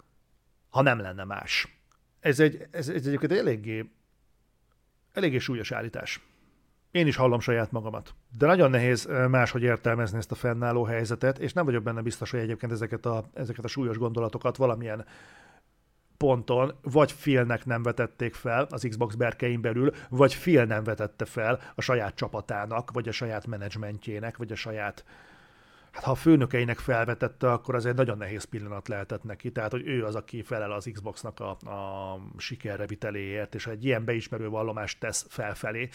ha 0.69 0.83
nem 0.83 0.99
lenne 1.01 1.25
más. 1.25 1.81
Ez 2.21 2.41
egy, 2.41 2.67
ez, 2.71 2.89
ez 2.89 3.07
egyébként 3.07 3.33
eléggé, 3.33 3.91
eléggé 5.13 5.39
súlyos 5.39 5.73
állítás. 5.73 6.28
Én 6.99 7.07
is 7.07 7.17
hallom 7.17 7.41
saját 7.41 7.73
magamat. 7.73 8.15
De 8.39 8.47
nagyon 8.47 8.71
nehéz 8.71 9.09
máshogy 9.29 9.63
értelmezni 9.63 10.19
ezt 10.19 10.33
a 10.33 10.35
fennálló 10.35 10.85
helyzetet, 10.85 11.39
és 11.39 11.53
nem 11.53 11.65
vagyok 11.65 11.83
benne 11.83 12.01
biztos, 12.01 12.31
hogy 12.31 12.41
egyébként 12.41 12.73
ezeket 12.73 13.07
a, 13.07 13.25
ezeket 13.35 13.65
a 13.65 13.69
súlyos 13.69 13.99
gondolatokat 13.99 14.57
valamilyen 14.57 15.05
ponton 16.17 16.75
vagy 16.83 17.15
Philnek 17.15 17.65
nem 17.65 17.83
vetették 17.83 18.35
fel 18.35 18.67
az 18.71 18.87
Xbox 18.89 19.15
berkein 19.15 19.61
belül, 19.61 19.93
vagy 20.09 20.39
Phil 20.39 20.65
nem 20.65 20.85
vetette 20.85 21.25
fel 21.25 21.61
a 21.75 21.81
saját 21.81 22.15
csapatának, 22.15 22.91
vagy 22.91 23.09
a 23.09 23.13
saját 23.13 23.47
menedzsmentjének, 23.47 24.37
vagy 24.37 24.53
a 24.53 24.57
saját 24.57 25.05
hát 25.99 26.07
ha 26.07 26.13
a 26.13 26.15
főnökeinek 26.15 26.79
felvetette, 26.79 27.53
akkor 27.53 27.75
az 27.75 27.87
egy 27.87 27.95
nagyon 27.95 28.19
nehéz 28.19 28.45
pillanat 28.45 28.89
lehetett 28.89 29.23
neki. 29.23 29.53
Tehát, 29.53 29.71
hogy 29.71 29.87
ő 29.87 30.05
az, 30.05 30.15
aki 30.15 30.43
felel 30.43 30.73
az 30.73 30.91
Xboxnak 30.93 31.41
a, 31.41 31.51
a 31.51 32.21
sikerreviteléért, 32.37 33.55
és 33.55 33.65
ha 33.65 33.71
egy 33.71 33.85
ilyen 33.85 34.05
beismerő 34.05 34.49
vallomást 34.49 35.01
tesz 35.01 35.27
felfelé, 35.29 35.89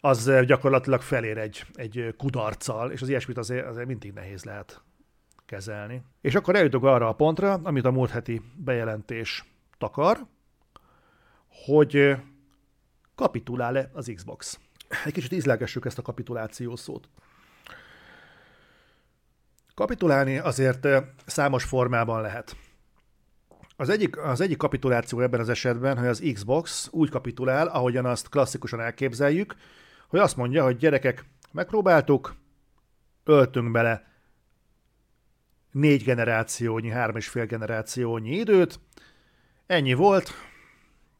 az 0.00 0.30
gyakorlatilag 0.46 1.00
felér 1.00 1.38
egy, 1.38 1.64
egy 1.72 2.14
kudarccal, 2.18 2.90
és 2.90 3.02
az 3.02 3.08
ilyesmit 3.08 3.38
azért, 3.38 3.66
azért 3.66 3.86
mindig 3.86 4.12
nehéz 4.12 4.44
lehet 4.44 4.82
kezelni. 5.46 6.02
És 6.20 6.34
akkor 6.34 6.56
eljutok 6.56 6.84
arra 6.84 7.08
a 7.08 7.14
pontra, 7.14 7.52
amit 7.52 7.84
a 7.84 7.90
múlt 7.90 8.10
heti 8.10 8.40
bejelentés 8.56 9.44
takar, 9.78 10.26
hogy 11.66 12.16
kapitulál-e 13.14 13.90
az 13.92 14.12
Xbox. 14.14 14.60
Egy 15.04 15.12
kicsit 15.12 15.32
ízlelgessük 15.32 15.84
ezt 15.84 15.98
a 15.98 16.02
kapituláció 16.02 16.76
szót. 16.76 17.08
Kapitulálni 19.74 20.38
azért 20.38 20.86
számos 21.26 21.64
formában 21.64 22.20
lehet. 22.20 22.56
Az 23.76 23.88
egyik, 23.88 24.18
az 24.18 24.40
egyik 24.40 24.56
kapituláció 24.56 25.20
ebben 25.20 25.40
az 25.40 25.48
esetben, 25.48 25.98
hogy 25.98 26.06
az 26.08 26.30
Xbox 26.32 26.88
úgy 26.90 27.10
kapitulál, 27.10 27.66
ahogyan 27.66 28.06
azt 28.06 28.28
klasszikusan 28.28 28.80
elképzeljük, 28.80 29.54
hogy 30.08 30.20
azt 30.20 30.36
mondja, 30.36 30.64
hogy 30.64 30.76
gyerekek, 30.76 31.24
megpróbáltuk, 31.52 32.34
öltünk 33.24 33.70
bele 33.70 34.12
négy 35.70 36.04
generációnyi, 36.04 36.88
három 36.88 37.16
és 37.16 37.28
fél 37.28 37.46
generációnyi 37.46 38.36
időt, 38.36 38.80
ennyi 39.66 39.94
volt, 39.94 40.30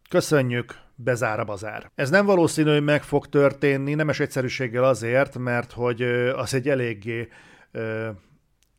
köszönjük, 0.08 0.78
bezár 0.94 1.40
a 1.40 1.44
bazár. 1.44 1.90
Ez 1.94 2.10
nem 2.10 2.26
valószínű, 2.26 2.72
hogy 2.72 2.84
meg 2.84 3.02
fog 3.02 3.28
történni, 3.28 3.94
nemes 3.94 4.20
egyszerűséggel 4.20 4.84
azért, 4.84 5.38
mert 5.38 5.72
hogy 5.72 6.02
az 6.32 6.54
egy 6.54 6.68
eléggé 6.68 7.28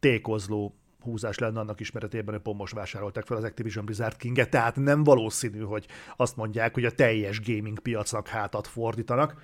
tékozló 0.06 0.76
húzás 1.00 1.38
lenne 1.38 1.60
annak 1.60 1.80
ismeretében, 1.80 2.34
hogy 2.34 2.44
pont 2.44 2.58
most 2.58 2.74
vásárolták 2.74 3.26
fel 3.26 3.38
az 3.38 3.44
Activision 3.44 3.86
Blizzard 3.86 4.18
King-et, 4.18 4.50
tehát 4.50 4.76
nem 4.76 5.04
valószínű, 5.04 5.60
hogy 5.60 5.88
azt 6.16 6.36
mondják, 6.36 6.74
hogy 6.74 6.86
a 6.86 6.92
teljes 6.92 7.42
gaming 7.42 7.80
piacnak 7.80 8.28
hátat 8.28 8.68
fordítanak, 8.68 9.42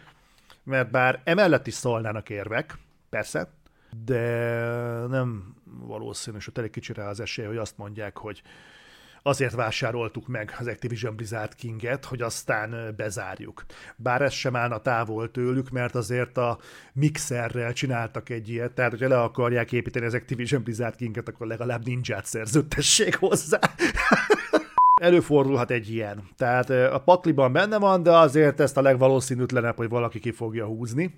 mert 0.64 0.92
bár 0.92 1.22
emellett 1.24 1.68
is 1.68 1.74
szólnának 1.74 2.30
érvek, 2.30 2.78
persze, 3.10 3.54
de 4.06 4.22
nem 5.08 5.56
valószínű, 5.64 6.38
hogy 6.44 6.54
elég 6.58 6.72
kicsire 6.72 7.08
az 7.08 7.20
esély, 7.20 7.46
hogy 7.46 7.58
azt 7.58 7.78
mondják, 7.78 8.18
hogy 8.18 8.42
azért 9.24 9.54
vásároltuk 9.54 10.28
meg 10.28 10.56
az 10.60 10.68
Activision 10.68 11.16
Blizzard 11.16 11.56
King-et, 11.56 12.06
hogy 12.06 12.22
aztán 12.22 12.94
bezárjuk. 12.98 13.66
Bár 13.96 14.22
ez 14.22 14.34
sem 14.34 14.56
állna 14.56 14.78
távol 14.78 15.32
tőlük, 15.32 15.70
mert 15.70 15.96
azért 15.96 16.38
a 16.38 16.58
mixerrel 16.94 17.74
csináltak 17.74 18.30
egy 18.30 18.50
ilyet, 18.50 18.72
tehát 18.72 18.92
hogyha 18.92 19.08
le 19.08 19.22
akarják 19.22 19.72
építeni 19.72 20.06
az 20.06 20.14
Activision 20.14 20.64
Blizzard 20.64 20.96
King-et, 20.96 21.28
akkor 21.28 21.48
legalább 21.48 21.86
ninját 21.86 22.26
szerződtessék 22.26 23.16
hozzá. 23.16 23.60
Előfordulhat 25.02 25.72
egy 25.72 25.94
ilyen. 25.94 26.24
Tehát 26.38 26.70
a 26.70 27.02
pakliban 27.06 27.52
benne 27.52 27.78
van, 27.78 28.04
de 28.04 28.12
azért 28.12 28.60
ezt 28.60 28.78
a 28.78 28.82
legvalószínűtlenebb, 28.82 29.76
hogy 29.76 29.90
valaki 29.90 30.20
ki 30.20 30.32
fogja 30.32 30.66
húzni. 30.66 31.14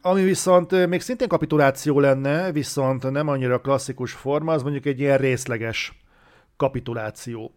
Ami 0.00 0.22
viszont 0.22 0.86
még 0.86 1.00
szintén 1.00 1.28
kapituláció 1.28 2.00
lenne, 2.00 2.52
viszont 2.52 3.10
nem 3.10 3.28
annyira 3.28 3.60
klasszikus 3.60 4.12
forma, 4.12 4.52
az 4.52 4.62
mondjuk 4.62 4.86
egy 4.86 5.00
ilyen 5.00 5.18
részleges 5.18 6.02
kapituláció 6.56 7.52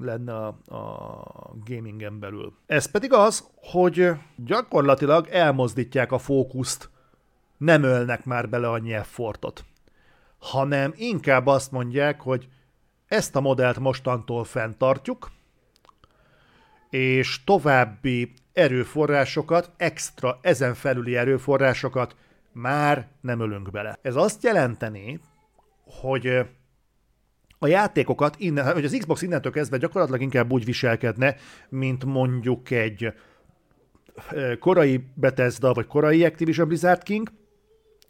lenne 0.00 0.36
a, 0.36 0.46
a 0.46 1.54
gamingen 1.64 2.18
belül. 2.18 2.52
Ez 2.66 2.90
pedig 2.90 3.12
az, 3.12 3.48
hogy 3.56 4.10
gyakorlatilag 4.36 5.26
elmozdítják 5.28 6.12
a 6.12 6.18
fókuszt, 6.18 6.90
nem 7.56 7.82
ölnek 7.82 8.24
már 8.24 8.48
bele 8.48 8.68
annyi 8.68 8.92
effortot, 8.92 9.64
hanem 10.38 10.92
inkább 10.96 11.46
azt 11.46 11.70
mondják, 11.70 12.20
hogy 12.20 12.48
ezt 13.06 13.36
a 13.36 13.40
modellt 13.40 13.78
mostantól 13.78 14.44
fenntartjuk, 14.44 15.30
és 16.90 17.44
további 17.44 18.32
erőforrásokat, 18.52 19.70
extra, 19.76 20.38
ezen 20.42 20.74
felüli 20.74 21.16
erőforrásokat 21.16 22.16
már 22.52 23.08
nem 23.20 23.40
ölünk 23.40 23.70
bele. 23.70 23.98
Ez 24.02 24.16
azt 24.16 24.42
jelenteni, 24.42 25.20
hogy 25.84 26.38
a 27.58 27.66
játékokat, 27.66 28.36
innen, 28.38 28.72
hogy 28.72 28.84
az 28.84 28.96
Xbox 28.98 29.22
innentől 29.22 29.52
kezdve 29.52 29.76
gyakorlatilag 29.76 30.20
inkább 30.20 30.52
úgy 30.52 30.64
viselkedne, 30.64 31.36
mint 31.68 32.04
mondjuk 32.04 32.70
egy 32.70 33.12
korai 34.58 35.04
Bethesda, 35.14 35.72
vagy 35.72 35.86
korai 35.86 36.24
Activision 36.24 36.68
Blizzard 36.68 37.02
King, 37.02 37.32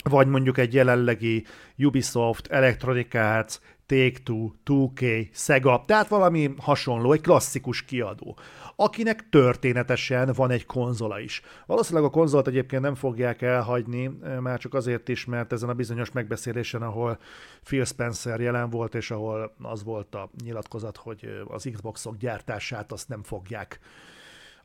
vagy 0.03 0.27
mondjuk 0.27 0.59
egy 0.59 0.75
jelenlegi 0.75 1.45
Ubisoft, 1.79 2.47
Electronic 2.47 3.15
Arts, 3.15 3.59
Take-Two, 3.91 4.51
2K, 4.65 5.29
Sega, 5.33 5.85
tehát 5.87 6.09
valami 6.09 6.55
hasonló, 6.59 7.13
egy 7.13 7.21
klasszikus 7.21 7.85
kiadó, 7.85 8.39
akinek 8.77 9.29
történetesen 9.29 10.33
van 10.37 10.51
egy 10.51 10.67
konzola 10.67 11.21
is. 11.21 11.43
Valószínűleg 11.67 12.05
a 12.09 12.11
konzolt 12.11 12.47
egyébként 12.47 12.83
nem 12.83 12.95
fogják 12.95 13.43
elhagyni, 13.43 14.11
eh, 14.23 14.41
már 14.41 14.59
csak 14.59 14.75
azért 14.75 15.09
is, 15.09 15.25
mert 15.25 15.53
ezen 15.53 15.69
a 15.69 15.75
bizonyos 15.75 16.13
megbeszélésen, 16.13 16.83
ahol 16.83 17.19
Phil 17.65 17.85
Spencer 17.85 18.41
jelen 18.41 18.71
volt, 18.71 18.95
és 18.95 19.11
ahol 19.11 19.55
az 19.63 19.85
volt 19.85 20.15
a 20.15 20.31
nyilatkozat, 20.45 20.97
hogy 20.97 21.25
eh, 21.25 21.55
az 21.55 21.69
Xboxok 21.73 22.17
gyártását 22.17 22.93
azt 22.93 23.09
nem 23.09 23.23
fogják 23.23 23.79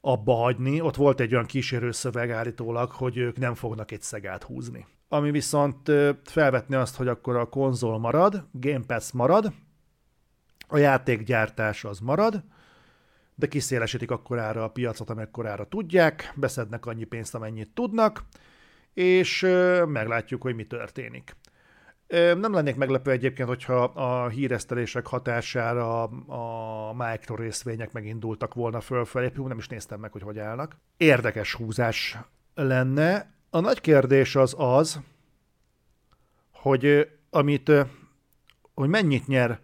abba 0.01 0.33
hagyni. 0.33 0.81
Ott 0.81 0.95
volt 0.95 1.19
egy 1.19 1.33
olyan 1.33 1.45
kísérő 1.45 1.91
szöveg 1.91 2.31
állítólag, 2.31 2.91
hogy 2.91 3.17
ők 3.17 3.37
nem 3.37 3.53
fognak 3.53 3.91
egy 3.91 4.01
szegát 4.01 4.43
húzni. 4.43 4.85
Ami 5.07 5.31
viszont 5.31 5.91
felvetni 6.23 6.75
azt, 6.75 6.95
hogy 6.95 7.07
akkor 7.07 7.35
a 7.35 7.49
konzol 7.49 7.99
marad, 7.99 8.47
Game 8.51 8.85
Pass 8.87 9.11
marad, 9.11 9.53
a 10.67 10.77
játékgyártás 10.77 11.83
az 11.83 11.99
marad, 11.99 12.43
de 13.35 13.47
kiszélesítik 13.47 14.11
akkorára 14.11 14.63
a 14.63 14.69
piacot, 14.69 15.09
amekkorára 15.09 15.67
tudják, 15.67 16.33
beszednek 16.35 16.85
annyi 16.85 17.03
pénzt, 17.03 17.35
amennyit 17.35 17.73
tudnak, 17.73 18.23
és 18.93 19.41
meglátjuk, 19.85 20.41
hogy 20.41 20.55
mi 20.55 20.65
történik. 20.65 21.35
Nem 22.37 22.53
lennék 22.53 22.75
meglepő 22.75 23.11
egyébként, 23.11 23.47
hogyha 23.47 23.83
a 23.83 24.27
híresztelések 24.27 25.07
hatására 25.07 26.03
a 26.27 26.93
micro 26.93 27.35
részvények 27.35 27.91
megindultak 27.91 28.53
volna 28.53 28.81
fölfelé, 28.81 29.31
nem 29.35 29.57
is 29.57 29.67
néztem 29.67 29.99
meg, 29.99 30.11
hogy 30.11 30.21
hogy 30.21 30.39
állnak. 30.39 30.77
Érdekes 30.97 31.53
húzás 31.53 32.17
lenne. 32.55 33.33
A 33.55 33.59
nagy 33.59 33.81
kérdés 33.81 34.35
az 34.35 34.55
az, 34.57 34.99
hogy 36.51 37.09
amit, 37.29 37.71
hogy 38.73 38.89
mennyit 38.89 39.27
nyer 39.27 39.59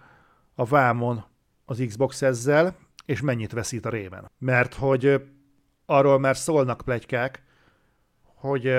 a 0.55 0.65
vámon 0.65 1.23
az 1.65 1.83
Xbox 1.87 2.21
ezzel, 2.21 2.77
és 3.05 3.21
mennyit 3.21 3.51
veszít 3.51 3.85
a 3.85 3.89
rémen. 3.89 4.31
Mert 4.37 4.73
hogy 4.73 5.21
arról 5.85 6.19
már 6.19 6.37
szólnak 6.37 6.81
plegykák, 6.85 7.43
hogy 8.23 8.77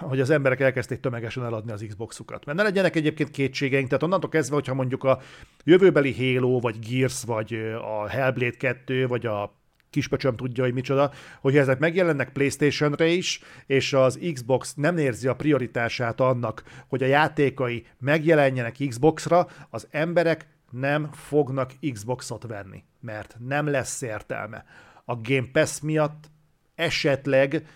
hogy 0.00 0.20
az 0.20 0.30
emberek 0.30 0.60
elkezdték 0.60 1.00
tömegesen 1.00 1.44
eladni 1.44 1.72
az 1.72 1.84
Xboxukat. 1.88 2.44
Mert 2.44 2.58
ne 2.58 2.64
legyenek 2.64 2.96
egyébként 2.96 3.30
kétségeink, 3.30 3.88
tehát 3.88 4.02
onnantól 4.02 4.30
kezdve, 4.30 4.54
hogyha 4.54 4.74
mondjuk 4.74 5.04
a 5.04 5.20
jövőbeli 5.64 6.34
Halo, 6.34 6.60
vagy 6.60 6.78
Gears, 6.88 7.24
vagy 7.24 7.54
a 7.82 8.08
Hellblade 8.08 8.56
2, 8.56 9.06
vagy 9.06 9.26
a 9.26 9.54
kispöcsöm 9.90 10.36
tudja, 10.36 10.64
hogy 10.64 10.72
micsoda, 10.72 11.12
hogy 11.40 11.56
ezek 11.56 11.78
megjelennek 11.78 12.32
PlayStation-re 12.32 13.06
is, 13.06 13.40
és 13.66 13.92
az 13.92 14.18
Xbox 14.32 14.74
nem 14.74 14.96
érzi 14.96 15.28
a 15.28 15.36
prioritását 15.36 16.20
annak, 16.20 16.62
hogy 16.88 17.02
a 17.02 17.06
játékai 17.06 17.86
megjelenjenek 17.98 18.76
Xbox-ra, 18.88 19.46
az 19.70 19.88
emberek 19.90 20.46
nem 20.70 21.12
fognak 21.12 21.72
Xboxot 21.92 22.46
venni, 22.46 22.84
mert 23.00 23.36
nem 23.38 23.66
lesz 23.66 24.02
értelme. 24.02 24.64
a 25.04 25.16
Game 25.16 25.48
Pass 25.52 25.80
miatt 25.80 26.30
esetleg, 26.74 27.66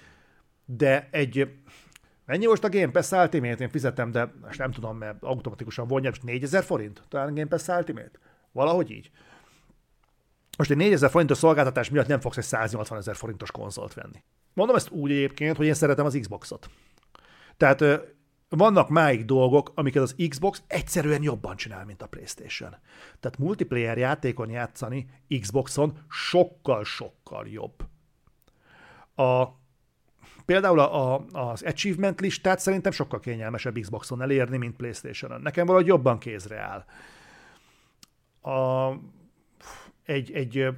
de 0.64 1.08
egy 1.10 1.48
Mennyi 2.30 2.46
most 2.46 2.64
a 2.64 2.68
Game 2.68 2.90
Pass 2.90 3.10
Ultimate? 3.10 3.62
Én 3.62 3.68
fizetem, 3.68 4.10
de 4.10 4.32
most 4.42 4.58
nem 4.58 4.70
tudom, 4.70 4.96
mert 4.96 5.22
automatikusan 5.22 5.86
vonja, 5.86 6.08
most 6.08 6.22
4000 6.22 6.62
forint 6.62 7.02
talán 7.08 7.34
Game 7.34 7.46
Pass 7.46 7.68
Ultimate? 7.68 8.10
Valahogy 8.52 8.90
így. 8.90 9.10
Most 10.60 10.72
egy 10.72 10.76
4000 10.76 11.10
forintos 11.10 11.38
szolgáltatás 11.38 11.90
miatt 11.90 12.06
nem 12.06 12.20
fogsz 12.20 12.36
egy 12.36 12.44
180 12.44 12.98
ezer 12.98 13.16
forintos 13.16 13.50
konzolt 13.50 13.94
venni. 13.94 14.22
Mondom 14.54 14.76
ezt 14.76 14.90
úgy 14.90 15.10
egyébként, 15.10 15.56
hogy 15.56 15.66
én 15.66 15.74
szeretem 15.74 16.06
az 16.06 16.18
Xboxot. 16.20 16.70
Tehát 17.56 17.84
vannak 18.48 18.88
máig 18.88 19.24
dolgok, 19.24 19.72
amiket 19.74 20.02
az 20.02 20.14
Xbox 20.28 20.62
egyszerűen 20.66 21.22
jobban 21.22 21.56
csinál, 21.56 21.84
mint 21.84 22.02
a 22.02 22.06
PlayStation. 22.06 22.70
Tehát 23.20 23.38
multiplayer 23.38 23.98
játékon 23.98 24.50
játszani 24.50 25.08
Xboxon 25.40 25.98
sokkal-sokkal 26.08 27.46
jobb. 27.48 27.86
A, 29.14 29.46
például 30.44 30.78
a, 30.78 31.14
a, 31.14 31.24
az 31.32 31.62
achievement 31.62 32.20
listát 32.20 32.58
szerintem 32.58 32.92
sokkal 32.92 33.20
kényelmesebb 33.20 33.78
Xboxon 33.78 34.22
elérni, 34.22 34.56
mint 34.56 34.76
PlayStation-on. 34.76 35.40
Nekem 35.40 35.66
valahogy 35.66 35.86
jobban 35.86 36.18
kézre 36.18 36.58
áll. 36.58 36.84
A, 38.54 38.94
egy, 40.10 40.32
egy 40.32 40.68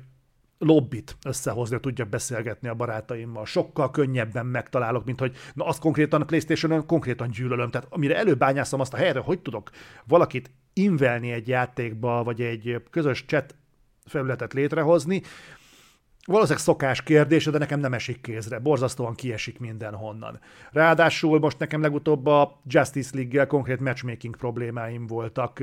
lobbit 0.59 1.17
összehozni, 1.25 1.75
hogy 1.75 1.83
tudjak 1.83 2.09
beszélgetni 2.09 2.69
a 2.69 2.75
barátaimmal. 2.75 3.47
Sokkal 3.47 3.91
könnyebben 3.91 4.47
megtalálok, 4.47 5.05
mint 5.05 5.21
hogy 5.21 5.37
na 5.55 5.67
azt 5.67 5.81
konkrétan 5.81 6.21
a 6.21 6.25
Playstation-on 6.25 6.87
konkrétan 6.87 7.31
gyűlölöm. 7.31 7.71
Tehát 7.71 7.87
amire 7.91 8.17
előbányászom 8.17 8.81
azt 8.81 8.95
a 8.95 8.97
helyre, 8.97 9.19
hogy 9.19 9.41
tudok 9.41 9.71
valakit 10.05 10.51
invelni 10.73 11.33
egy 11.33 11.49
játékba, 11.49 12.23
vagy 12.23 12.41
egy 12.41 12.83
közös 12.91 13.25
chat 13.27 13.55
felületet 14.05 14.53
létrehozni, 14.53 15.23
Valószínűleg 16.27 16.63
szokás 16.63 17.03
kérdése, 17.03 17.51
de 17.51 17.59
nekem 17.59 17.81
nem 17.81 17.93
esik 17.93 18.21
kézre. 18.21 18.59
Borzasztóan 18.59 19.15
kiesik 19.15 19.59
mindenhonnan. 19.59 20.41
Ráadásul 20.71 21.39
most 21.39 21.59
nekem 21.59 21.81
legutóbb 21.81 22.27
a 22.27 22.61
Justice 22.67 23.11
League-gel 23.15 23.47
konkrét 23.47 23.81
matchmaking 23.81 24.37
problémáim 24.37 25.07
voltak 25.07 25.63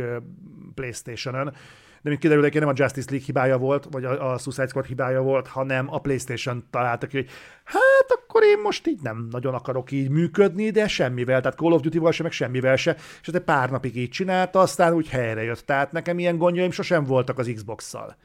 PlayStation-ön, 0.73 1.53
de 2.01 2.09
mint 2.09 2.21
kiderült, 2.21 2.51
hogy 2.51 2.59
nem 2.59 2.69
a 2.69 2.73
Justice 2.75 3.07
League 3.09 3.25
hibája 3.25 3.57
volt, 3.57 3.87
vagy 3.91 4.03
a, 4.03 4.31
a 4.31 4.37
Suicide 4.37 4.67
Squad 4.67 4.85
hibája 4.85 5.21
volt, 5.21 5.47
hanem 5.47 5.93
a 5.93 5.99
PlayStation 5.99 6.63
találta 6.69 7.07
ki, 7.07 7.17
hogy 7.17 7.29
hát 7.63 8.05
akkor 8.09 8.43
én 8.43 8.59
most 8.63 8.87
így 8.87 8.99
nem 9.01 9.27
nagyon 9.31 9.53
akarok 9.53 9.91
így 9.91 10.09
működni, 10.09 10.69
de 10.69 10.87
semmivel, 10.87 11.41
tehát 11.41 11.57
Call 11.57 11.71
of 11.71 11.81
Duty-val 11.81 12.11
sem, 12.11 12.25
meg 12.25 12.33
semmivel 12.33 12.75
se, 12.75 12.95
és 13.21 13.27
egy 13.27 13.39
pár 13.39 13.69
napig 13.69 13.95
így 13.95 14.09
csinálta, 14.09 14.59
aztán 14.59 14.93
úgy 14.93 15.09
helyre 15.09 15.43
jött. 15.43 15.59
Tehát 15.59 15.91
nekem 15.91 16.19
ilyen 16.19 16.37
gondjaim 16.37 16.71
sosem 16.71 17.03
voltak 17.03 17.37
az 17.37 17.51
Xbox-szal. 17.55 18.15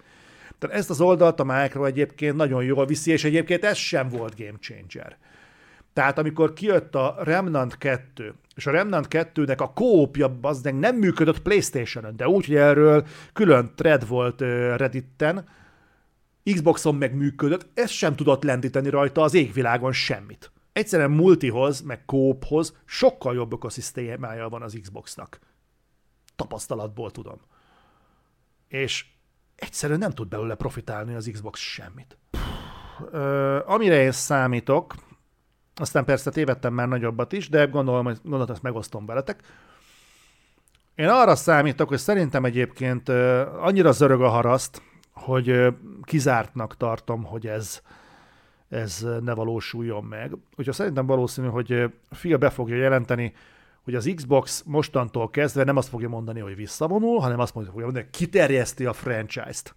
Tehát 0.59 0.77
ezt 0.77 0.91
az 0.91 1.01
oldalt 1.01 1.41
a 1.41 1.45
Micro 1.45 1.85
egyébként 1.85 2.37
nagyon 2.37 2.65
jól 2.65 2.87
viszi, 2.87 3.11
és 3.11 3.25
egyébként 3.25 3.65
ez 3.65 3.77
sem 3.77 4.09
volt 4.09 4.37
game 4.39 4.59
changer. 4.61 5.17
Tehát 5.95 6.19
amikor 6.19 6.53
kijött 6.53 6.95
a 6.95 7.17
Remnant 7.19 7.79
2, 7.79 8.35
és 8.55 8.67
a 8.67 8.71
Remnant 8.71 9.07
2-nek 9.11 9.59
a 9.59 9.73
kópja 9.73 10.39
az 10.43 10.61
nem 10.61 10.97
működött 10.97 11.43
Playstation-on, 11.43 12.17
de 12.17 12.29
úgy, 12.29 12.47
hogy 12.47 12.57
erről 12.57 13.07
külön 13.33 13.73
thread 13.75 14.09
volt 14.09 14.41
Redditen, 14.77 15.49
Xboxon 16.53 16.95
meg 16.95 17.15
működött, 17.15 17.67
ez 17.75 17.91
sem 17.91 18.17
tudott 18.17 18.43
lendíteni 18.43 18.89
rajta 18.89 19.23
az 19.23 19.35
égvilágon 19.35 19.93
semmit. 19.93 20.53
Egyszerűen 20.73 21.11
multihoz, 21.11 21.81
meg 21.81 22.05
kóphoz 22.05 22.77
sokkal 22.85 23.35
jobb 23.35 23.53
ökoszisztémája 23.53 24.49
van 24.49 24.63
az 24.63 24.79
Xboxnak. 24.81 25.39
Tapasztalatból 26.37 27.11
tudom. 27.11 27.41
És 28.69 29.07
egyszerűen 29.57 29.99
nem 29.99 30.11
tud 30.11 30.29
belőle 30.29 30.55
profitálni 30.55 31.15
az 31.15 31.31
Xbox 31.33 31.61
semmit. 31.61 32.19
Ö, 33.11 33.59
amire 33.67 34.03
én 34.03 34.13
számítok, 34.13 34.95
aztán 35.77 36.05
persze 36.05 36.31
tévedtem 36.31 36.73
már 36.73 36.89
nagyobbat 36.89 37.33
is, 37.33 37.49
de 37.49 37.65
gondolom, 37.65 38.05
hogy 38.05 38.19
gondolom, 38.23 38.51
ezt 38.51 38.63
megosztom 38.63 39.07
veletek. 39.07 39.41
Én 40.95 41.09
arra 41.09 41.35
számítok, 41.35 41.89
hogy 41.89 41.99
szerintem 41.99 42.45
egyébként 42.45 43.09
annyira 43.59 43.93
zörög 43.93 44.23
a 44.23 44.29
haraszt, 44.29 44.83
hogy 45.13 45.75
kizártnak 46.03 46.77
tartom, 46.77 47.25
hogy 47.25 47.47
ez, 47.47 47.81
ez 48.69 49.07
ne 49.21 49.35
valósuljon 49.35 50.05
meg. 50.05 50.33
Úgyhogy 50.57 50.75
szerintem 50.75 51.07
valószínű, 51.07 51.49
hogy 51.49 51.91
Phil 52.11 52.37
be 52.37 52.51
fogja 52.51 52.77
jelenteni, 52.77 53.35
hogy 53.85 53.95
az 53.95 54.13
Xbox 54.15 54.63
mostantól 54.67 55.31
kezdve 55.31 55.65
nem 55.65 55.77
azt 55.77 55.89
fogja 55.89 56.09
mondani, 56.09 56.41
hogy 56.41 56.57
visszavonul, 56.57 57.19
hanem 57.19 57.41
azt 57.41 57.53
fogja 57.53 57.71
mondani, 57.73 58.05
hogy 58.05 58.15
kiterjeszti 58.19 58.85
a 58.85 58.93
franchise-t 58.93 59.75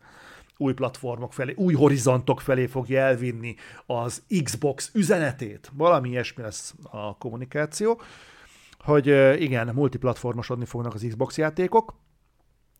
új 0.57 0.73
platformok 0.73 1.33
felé, 1.33 1.53
új 1.55 1.73
horizontok 1.73 2.41
felé 2.41 2.65
fogja 2.65 2.99
elvinni 2.99 3.55
az 3.85 4.23
Xbox 4.43 4.91
üzenetét. 4.93 5.71
Valami 5.73 6.09
ilyesmi 6.09 6.43
lesz 6.43 6.73
a 6.83 7.17
kommunikáció, 7.17 8.01
hogy 8.79 9.07
igen, 9.41 9.67
multiplatformosodni 9.73 10.65
fognak 10.65 10.93
az 10.93 11.05
Xbox 11.07 11.37
játékok, 11.37 11.95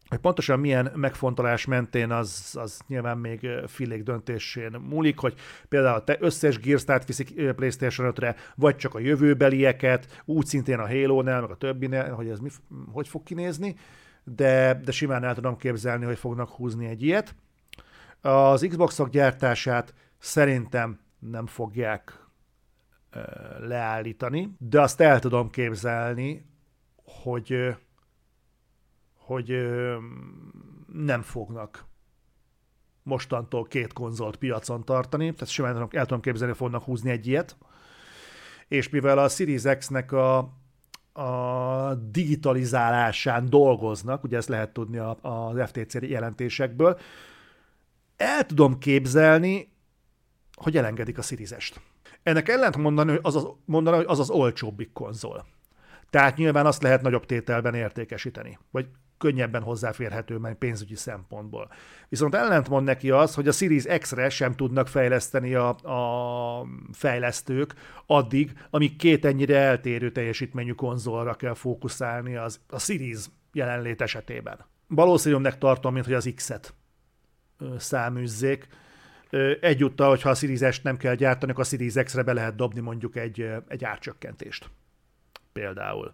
hogy 0.08 0.18
pontosan 0.18 0.60
milyen 0.60 0.92
megfontolás 0.96 1.66
mentén, 1.66 2.12
az, 2.12 2.56
az 2.60 2.82
nyilván 2.88 3.18
még 3.18 3.48
filék 3.66 4.04
döntésén 4.04 4.72
múlik, 4.90 5.20
hogy 5.20 5.34
például 5.70 6.04
te 6.04 6.18
összes 6.20 6.60
Gears 6.60 6.84
átviszik 6.88 7.52
PlayStation 7.56 8.14
5-re, 8.16 8.36
vagy 8.56 8.76
csak 8.76 8.96
a 8.96 9.00
jövőbelieket, 9.00 10.22
úgy 10.26 10.46
szintén 10.46 10.80
a 10.80 10.88
Halo-nál, 10.88 11.42
meg 11.42 11.52
a 11.52 11.56
többinél, 11.56 12.14
hogy 12.14 12.30
ez 12.30 12.40
mi, 12.40 12.50
hogy 12.92 13.08
fog 13.08 13.24
kinézni, 13.24 13.76
de, 14.24 14.82
de 14.86 14.92
simán 14.92 15.24
el 15.24 15.36
tudom 15.36 15.58
képzelni, 15.58 16.06
hogy 16.06 16.18
fognak 16.18 16.50
húzni 16.50 16.86
egy 16.86 17.04
ilyet. 17.04 17.36
Az 18.28 18.66
Xboxok 18.70 19.10
gyártását 19.10 19.94
szerintem 20.18 21.00
nem 21.20 21.46
fogják 21.46 22.26
leállítani, 23.60 24.56
de 24.60 24.82
azt 24.82 25.02
el 25.02 25.20
tudom 25.20 25.50
képzelni, 25.50 26.46
hogy 27.24 27.76
hogy 29.14 29.68
nem 30.94 31.22
fognak 31.22 31.86
mostantól 33.04 33.64
két 33.64 33.94
konzolt 33.94 34.36
piacon 34.36 34.86
tartani, 34.86 35.34
tehát 35.34 35.48
simán 35.48 35.88
el 35.92 36.06
tudom 36.06 36.22
képzelni, 36.22 36.52
hogy 36.52 36.62
fognak 36.62 36.84
húzni 36.84 37.10
egy 37.10 37.28
ilyet, 37.28 37.58
és 38.68 38.90
mivel 38.90 39.18
a 39.18 39.28
Series 39.28 39.64
X-nek 39.78 40.12
a, 40.12 40.38
a 41.14 41.96
digitalizálásán 41.96 43.50
dolgoznak, 43.50 44.24
ugye 44.24 44.38
ezt 44.38 44.50
lehet 44.50 44.74
tudni 44.74 44.98
az 45.22 45.72
FTC 45.72 45.94
jelentésekből, 45.94 47.00
el 48.18 48.46
tudom 48.46 48.78
képzelni, 48.78 49.72
hogy 50.54 50.78
elengedik 50.78 51.18
a 51.18 51.22
series 51.22 51.74
Ennek 52.24 52.50
ellent 52.50 52.78
mondani, 52.78 53.20
az 53.22 53.36
az, 53.36 53.48
mondani, 53.66 53.96
hogy 53.96 54.06
az 54.08 54.20
az 54.20 54.30
olcsóbbik 54.30 54.92
konzol. 54.94 55.46
Tehát 56.10 56.38
nyilván 56.38 56.66
azt 56.66 56.82
lehet 56.82 57.02
nagyobb 57.02 57.26
tételben 57.26 57.74
értékesíteni, 57.74 58.60
vagy 58.72 58.88
könnyebben 59.18 59.62
hozzáférhető 59.62 60.38
meg 60.38 60.56
pénzügyi 60.56 60.96
szempontból. 60.96 61.72
Viszont 62.10 62.36
ellentmond 62.36 62.86
neki 62.86 63.12
az, 63.12 63.34
hogy 63.34 63.48
a 63.48 63.52
Series 63.52 63.84
X-re 63.84 64.30
sem 64.30 64.56
tudnak 64.56 64.88
fejleszteni 64.88 65.54
a, 65.54 65.70
a 65.70 66.68
fejlesztők 66.92 67.74
addig, 68.06 68.52
amíg 68.70 68.96
két 68.96 69.26
ennyire 69.26 69.58
eltérő 69.58 70.12
teljesítményű 70.12 70.72
konzolra 70.72 71.34
kell 71.34 71.54
fókuszálni 71.54 72.36
az, 72.36 72.60
a 72.70 72.80
Series 72.80 73.26
jelenlét 73.54 74.02
esetében. 74.02 74.66
Valószínűleg 74.88 75.58
tartom, 75.58 75.94
mint 75.94 76.06
hogy 76.06 76.14
az 76.14 76.32
X-et 76.36 76.74
száműzzék. 77.78 78.68
Egyúttal, 79.62 80.10
hogyha 80.10 80.30
a 80.30 80.34
Series 80.34 80.76
S 80.76 80.82
nem 80.82 80.98
kell 80.98 81.16
gyártani, 81.16 81.52
akkor 81.52 81.64
a 81.64 81.68
Series 81.68 81.94
X-re 81.94 82.24
be 82.24 82.34
lehet 82.34 82.56
dobni 82.56 82.80
mondjuk 82.80 83.16
egy, 83.16 83.50
egy 83.68 83.84
árcsökkentést. 83.84 84.70
Például. 85.54 86.14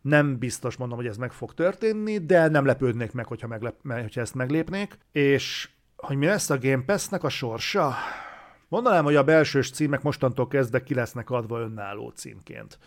Nem 0.00 0.38
biztos 0.38 0.76
mondom, 0.76 0.96
hogy 0.96 1.06
ez 1.06 1.16
meg 1.16 1.32
fog 1.32 1.54
történni, 1.54 2.18
de 2.18 2.48
nem 2.48 2.64
lepődnék 2.64 3.12
meg, 3.12 3.26
hogyha, 3.26 3.46
meglep, 3.46 3.74
hogyha 3.82 4.20
ezt 4.20 4.34
meglépnék. 4.34 4.98
És 5.12 5.68
hogy 5.96 6.16
mi 6.16 6.26
lesz 6.26 6.50
a 6.50 6.58
Game 6.58 6.82
Pass-nek 6.84 7.24
a 7.24 7.28
sorsa? 7.28 7.94
Mondanám, 8.68 9.04
hogy 9.04 9.16
a 9.16 9.24
belsős 9.24 9.70
címek 9.70 10.02
mostantól 10.02 10.48
kezdve 10.48 10.82
ki 10.82 10.94
lesznek 10.94 11.30
adva 11.30 11.60
önálló 11.60 12.08
címként 12.08 12.78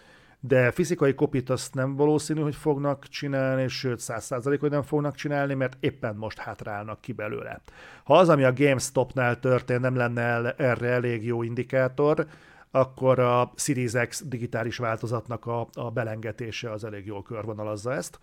de 0.47 0.71
fizikai 0.71 1.13
kopit 1.13 1.49
azt 1.49 1.73
nem 1.73 1.95
valószínű, 1.95 2.41
hogy 2.41 2.55
fognak 2.55 3.07
csinálni, 3.07 3.67
sőt, 3.67 3.99
száz 3.99 4.25
százalék, 4.25 4.59
hogy 4.59 4.69
nem 4.69 4.81
fognak 4.81 5.15
csinálni, 5.15 5.53
mert 5.53 5.77
éppen 5.79 6.15
most 6.15 6.37
hátrálnak 6.37 7.01
ki 7.01 7.11
belőle. 7.11 7.61
Ha 8.03 8.17
az, 8.17 8.29
ami 8.29 8.43
a 8.43 8.53
GameStop-nál 8.53 9.39
történt, 9.39 9.81
nem 9.81 9.95
lenne 9.95 10.53
erre 10.55 10.87
elég 10.87 11.25
jó 11.25 11.43
indikátor, 11.43 12.27
akkor 12.71 13.19
a 13.19 13.51
Series 13.55 13.91
X 14.07 14.23
digitális 14.25 14.77
változatnak 14.77 15.45
a, 15.45 15.67
a 15.73 15.91
belengetése 15.91 16.71
az 16.71 16.83
elég 16.83 17.05
jól 17.05 17.23
körvonalazza 17.23 17.93
ezt. 17.93 18.19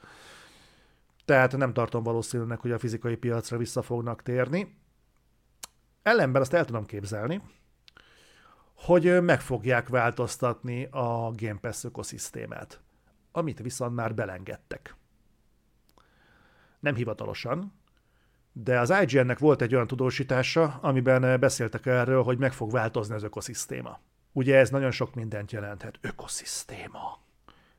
Tehát 1.25 1.57
nem 1.57 1.73
tartom 1.73 2.03
valószínűnek, 2.03 2.61
hogy 2.61 2.73
a 2.73 2.79
fizikai 2.79 3.16
piacra 3.16 3.57
vissza 3.57 3.83
fognak 3.83 4.23
térni. 4.23 4.75
Ellenben 6.03 6.43
azt 6.43 6.55
el 6.55 6.64
tudom 6.64 6.87
képzelni, 6.87 7.41
hogy 8.85 9.22
meg 9.22 9.41
fogják 9.41 9.89
változtatni 9.89 10.85
a 10.85 11.30
Game 11.35 11.59
Pass 11.61 11.85
ökoszisztémát, 11.85 12.80
amit 13.33 13.59
viszont 13.59 13.95
már 13.95 14.14
belengedtek. 14.14 14.97
Nem 16.80 16.95
hivatalosan, 16.95 17.72
de 18.53 18.80
az 18.80 18.93
IGN-nek 19.03 19.39
volt 19.39 19.62
egy 19.62 19.74
olyan 19.74 19.87
tudósítása, 19.87 20.78
amiben 20.80 21.41
beszéltek 21.41 21.87
erről, 21.87 22.22
hogy 22.22 22.39
meg 22.39 22.53
fog 22.53 22.70
változni 22.70 23.14
az 23.14 23.22
ökoszisztéma. 23.22 24.01
Ugye 24.33 24.57
ez 24.57 24.70
nagyon 24.70 24.91
sok 24.91 25.14
mindent 25.14 25.53
jelenthet. 25.53 25.99
Ökoszisztéma, 26.01 27.18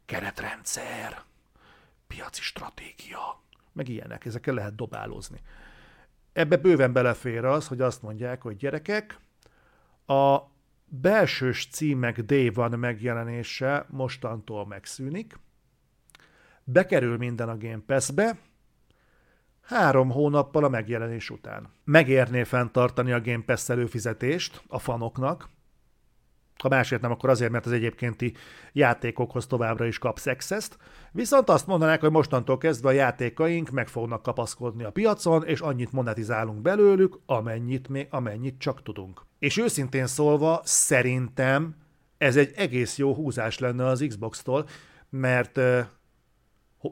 keretrendszer, 0.06 1.22
piaci 2.08 2.42
stratégia, 2.42 3.42
meg 3.72 3.90
ilyenek, 3.90 4.26
ezekkel 4.26 4.54
lehet 4.54 4.76
dobálózni. 4.76 5.42
Ebbe 6.34 6.58
bőven 6.58 6.94
belefér 6.94 7.46
az, 7.46 7.68
hogy 7.68 7.82
azt 7.82 8.02
mondják, 8.02 8.42
hogy 8.42 8.56
gyerekek, 8.56 9.20
a 10.06 10.53
belsős 11.02 11.68
címek 11.72 12.22
Day 12.22 12.50
van 12.50 12.80
megjelenése 12.80 13.86
mostantól 13.90 14.68
megszűnik, 14.68 15.40
bekerül 16.64 17.18
minden 17.18 17.50
a 17.50 17.58
Game 17.58 17.82
Pass-be, 17.86 18.38
három 19.62 20.12
hónappal 20.12 20.64
a 20.64 20.70
megjelenés 20.70 21.30
után. 21.30 21.70
Megérné 21.84 22.44
fenntartani 22.44 23.12
a 23.12 23.22
Game 23.22 23.44
Pass 23.46 23.70
előfizetést 23.70 24.64
a 24.68 24.80
fanoknak, 24.80 25.50
ha 26.62 26.70
másért 26.70 27.02
nem, 27.02 27.12
akkor 27.12 27.30
azért, 27.30 27.52
mert 27.52 27.66
az 27.66 27.72
egyébkénti 27.72 28.34
játékokhoz 28.74 29.48
továbbra 29.48 29.86
is 29.86 29.98
kapsz 29.98 30.26
access 30.26 30.70
Viszont 31.12 31.50
azt 31.50 31.68
mondanák, 31.68 32.00
hogy 32.00 32.12
mostantól 32.12 32.58
kezdve 32.58 32.90
a 32.90 32.92
játékaink 32.92 33.70
meg 33.70 33.88
fognak 33.88 34.22
kapaszkodni 34.22 34.84
a 34.84 34.92
piacon, 34.92 35.46
és 35.46 35.60
annyit 35.60 35.92
monetizálunk 35.92 36.62
belőlük, 36.62 37.20
amennyit, 37.26 37.88
még, 37.88 38.08
amennyit 38.10 38.60
csak 38.60 38.84
tudunk. 38.84 39.22
És 39.44 39.58
őszintén 39.58 40.08
szólva, 40.08 40.62
szerintem 40.64 41.76
ez 42.18 42.36
egy 42.36 42.54
egész 42.56 42.98
jó 42.98 43.14
húzás 43.14 43.60
lenne 43.60 43.86
az 43.86 44.06
Xbox-tól, 44.08 44.68
mert 45.10 45.60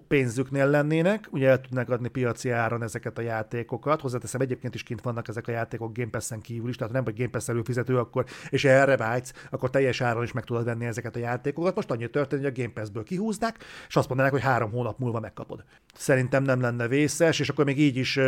pénzüknél 0.08 0.68
lennének, 0.68 1.28
ugye 1.30 1.50
el 1.50 1.62
tudnak 1.62 1.90
adni 1.90 2.08
piaci 2.08 2.50
áron 2.50 2.84
ezeket 2.84 3.18
a 3.18 3.22
játékokat. 3.22 4.02
Hozzáteszem, 4.02 4.42
egyébként 4.42 4.76
is 4.76 4.84
kint 4.84 5.02
vannak 5.02 5.28
ezek 5.28 5.48
a 5.48 5.52
játékok 5.52 5.98
Game 5.98 6.10
Pass-en 6.10 6.42
kívül 6.42 6.70
is, 6.70 6.76
tehát 6.76 6.94
nem 6.94 7.04
vagy 7.04 7.18
Game 7.18 7.30
Pass 7.30 7.48
előfizető, 7.48 7.98
akkor, 7.98 8.26
és 8.50 8.66
erre 8.66 8.98
vágysz, 8.98 9.34
akkor 9.50 9.70
teljes 9.70 10.02
áron 10.02 10.24
is 10.24 10.32
meg 10.32 10.44
tudod 10.44 10.64
venni 10.64 10.86
ezeket 10.86 11.16
a 11.16 11.20
játékokat. 11.20 11.76
Most 11.76 11.92
annyi 11.92 12.10
történik, 12.10 12.46
hogy 12.46 12.54
a 12.54 12.62
Game 12.62 12.74
Pass-ből 12.74 13.04
kihúznák, 13.04 13.64
és 13.88 13.96
azt 13.96 14.08
mondanák, 14.08 14.32
hogy 14.32 14.42
három 14.42 14.72
hónap 14.72 15.00
múlva 15.00 15.20
megkapod. 15.20 15.64
Szerintem 15.94 16.44
nem 16.44 16.62
lenne 16.62 16.88
vészes, 16.88 17.40
és 17.40 17.50
akkor 17.50 17.66
még 17.66 17.80
így 17.80 17.98
is 17.98 18.20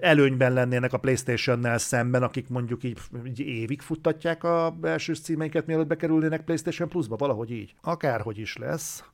előnyben 0.00 0.52
lennének 0.52 0.92
a 0.92 0.98
PlayStation-nel 0.98 1.78
szemben, 1.78 2.22
akik 2.22 2.48
mondjuk 2.48 2.84
így, 2.84 2.98
így 3.24 3.40
évig 3.40 3.80
futtatják 3.80 4.44
a 4.44 4.70
belső 4.80 5.14
címeiket, 5.14 5.66
mielőtt 5.66 5.86
bekerülnének 5.86 6.44
PlayStation 6.44 6.88
Plus-ba, 6.88 7.16
valahogy 7.16 7.50
így. 7.50 7.74
Akárhogy 7.82 8.38
is 8.38 8.56
lesz 8.56 9.04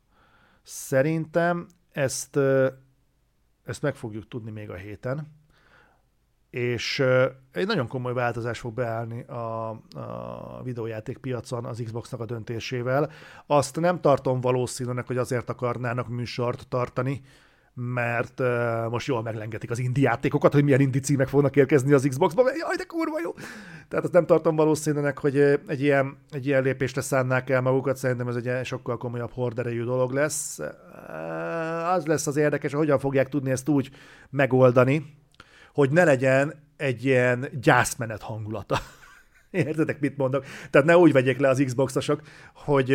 Szerintem 0.62 1.66
ezt, 1.92 2.38
ezt 3.64 3.82
meg 3.82 3.94
fogjuk 3.94 4.28
tudni 4.28 4.50
még 4.50 4.70
a 4.70 4.74
héten, 4.74 5.40
és 6.50 7.02
egy 7.52 7.66
nagyon 7.66 7.88
komoly 7.88 8.12
változás 8.12 8.58
fog 8.58 8.74
beállni 8.74 9.22
a, 9.22 9.68
a 9.94 10.62
videójáték 10.62 11.18
piacon 11.18 11.64
az 11.64 11.82
Xboxnak 11.84 12.20
a 12.20 12.24
döntésével. 12.24 13.10
Azt 13.46 13.80
nem 13.80 14.00
tartom 14.00 14.40
valószínűnek, 14.40 15.06
hogy 15.06 15.16
azért 15.16 15.50
akarnának 15.50 16.08
műsort 16.08 16.68
tartani, 16.68 17.20
mert 17.74 18.40
uh, 18.40 18.90
most 18.90 19.06
jól 19.06 19.22
meglengetik 19.22 19.70
az 19.70 19.78
indi 19.78 20.00
játékokat, 20.00 20.52
hogy 20.52 20.64
milyen 20.64 20.80
indi 20.80 21.00
címek 21.00 21.28
fognak 21.28 21.56
érkezni 21.56 21.92
az 21.92 22.06
Xbox-ba, 22.08 22.42
jaj, 22.42 22.76
de 22.76 22.84
kurva 22.84 23.20
jó! 23.22 23.32
Tehát 23.88 24.04
azt 24.04 24.12
nem 24.12 24.26
tartom 24.26 24.56
valószínűnek, 24.56 25.18
hogy 25.18 25.38
egy 25.66 25.82
ilyen, 25.82 26.16
egy 26.30 26.46
ilyen 26.46 26.62
lépésre 26.62 27.00
szánnák 27.00 27.50
el 27.50 27.60
magukat, 27.60 27.96
szerintem 27.96 28.28
ez 28.28 28.36
egy 28.36 28.66
sokkal 28.66 28.96
komolyabb 28.96 29.30
horderejű 29.30 29.84
dolog 29.84 30.12
lesz. 30.12 30.58
Uh, 30.58 31.92
az 31.92 32.06
lesz 32.06 32.26
az 32.26 32.36
érdekes, 32.36 32.70
hogy 32.70 32.80
hogyan 32.80 32.98
fogják 32.98 33.28
tudni 33.28 33.50
ezt 33.50 33.68
úgy 33.68 33.90
megoldani, 34.30 35.16
hogy 35.72 35.90
ne 35.90 36.04
legyen 36.04 36.54
egy 36.76 37.04
ilyen 37.04 37.48
gyászmenet 37.60 38.22
hangulata. 38.22 38.78
Értetek, 39.50 40.00
mit 40.00 40.16
mondok? 40.16 40.44
Tehát 40.70 40.86
ne 40.86 40.96
úgy 40.96 41.12
vegyék 41.12 41.38
le 41.38 41.48
az 41.48 41.62
Xboxosok, 41.64 42.22
hogy 42.54 42.90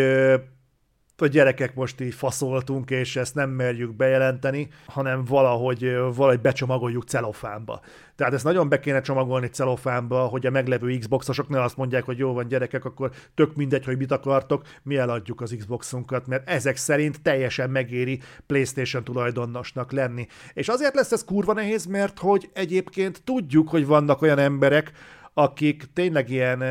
hogy 1.18 1.30
gyerekek 1.30 1.76
most 1.76 2.01
így 2.01 2.13
faszoltunk, 2.13 2.89
és 2.89 3.15
ezt 3.15 3.36
nem 3.36 3.49
merjük 3.49 3.95
bejelenteni, 3.95 4.68
hanem 4.86 5.26
valahogy, 5.26 5.95
valahogy 6.15 6.39
becsomagoljuk 6.39 7.03
celofánba. 7.03 7.82
Tehát 8.15 8.34
ezt 8.34 8.43
nagyon 8.43 8.70
be 8.70 8.80
kéne 8.80 9.01
csomagolni 9.01 9.47
celofánba, 9.47 10.20
hogy 10.20 10.45
a 10.45 10.49
meglevő 10.49 10.97
Xboxosok 10.97 11.49
ne 11.49 11.61
azt 11.61 11.78
mondják, 11.78 12.03
hogy 12.03 12.18
jó 12.18 12.34
van 12.34 12.47
gyerekek, 12.47 12.86
akkor 12.86 13.11
tök 13.36 13.55
mindegy, 13.55 13.86
hogy 13.86 13.97
mit 13.97 14.11
akartok, 14.11 14.61
mi 14.84 14.97
eladjuk 14.97 15.41
az 15.41 15.55
Xboxunkat, 15.57 16.28
mert 16.28 16.49
ezek 16.49 16.76
szerint 16.76 17.22
teljesen 17.22 17.70
megéri 17.70 18.20
PlayStation 18.45 19.03
tulajdonosnak 19.03 19.91
lenni. 19.91 20.28
És 20.53 20.68
azért 20.68 20.95
lesz 20.95 21.11
ez 21.11 21.24
kurva 21.24 21.53
nehéz, 21.53 21.86
mert 21.86 22.20
hogy 22.20 22.49
egyébként 22.53 23.22
tudjuk, 23.24 23.70
hogy 23.70 23.86
vannak 23.86 24.22
olyan 24.22 24.39
emberek, 24.39 24.91
akik 25.34 25.84
tényleg 25.93 26.30
ilyen 26.30 26.63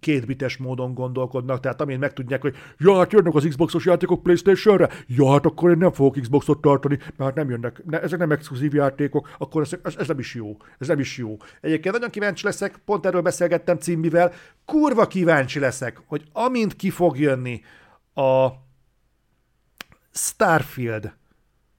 kétbites 0.00 0.56
módon 0.56 0.94
gondolkodnak, 0.94 1.60
tehát 1.60 1.80
amint 1.80 2.00
megtudják, 2.00 2.40
hogy 2.40 2.56
ja, 2.78 2.96
hát 2.96 3.12
jönnek 3.12 3.34
az 3.34 3.46
Xboxos 3.48 3.84
játékok 3.84 4.22
Playstation-re, 4.22 4.88
ja, 5.06 5.32
hát 5.32 5.46
akkor 5.46 5.70
én 5.70 5.76
nem 5.76 5.92
fogok 5.92 6.20
Xboxot 6.20 6.60
tartani, 6.60 6.98
mert 7.16 7.34
nem 7.34 7.50
jönnek, 7.50 7.84
ne, 7.84 8.00
ezek 8.00 8.18
nem 8.18 8.30
exkluzív 8.30 8.74
játékok, 8.74 9.30
akkor 9.38 9.62
ez, 9.62 9.72
ez, 9.82 9.96
ez, 9.96 10.08
nem 10.08 10.18
is 10.18 10.34
jó, 10.34 10.56
ez 10.78 10.88
nem 10.88 10.98
is 10.98 11.16
jó. 11.16 11.36
Egyébként 11.60 11.94
nagyon 11.94 12.10
kíváncsi 12.10 12.44
leszek, 12.44 12.80
pont 12.84 13.06
erről 13.06 13.22
beszélgettem 13.22 13.76
címmivel, 13.76 14.32
kurva 14.64 15.06
kíváncsi 15.06 15.58
leszek, 15.58 16.02
hogy 16.06 16.24
amint 16.32 16.76
ki 16.76 16.90
fog 16.90 17.18
jönni 17.18 17.62
a 18.14 18.48
Starfield 20.12 21.12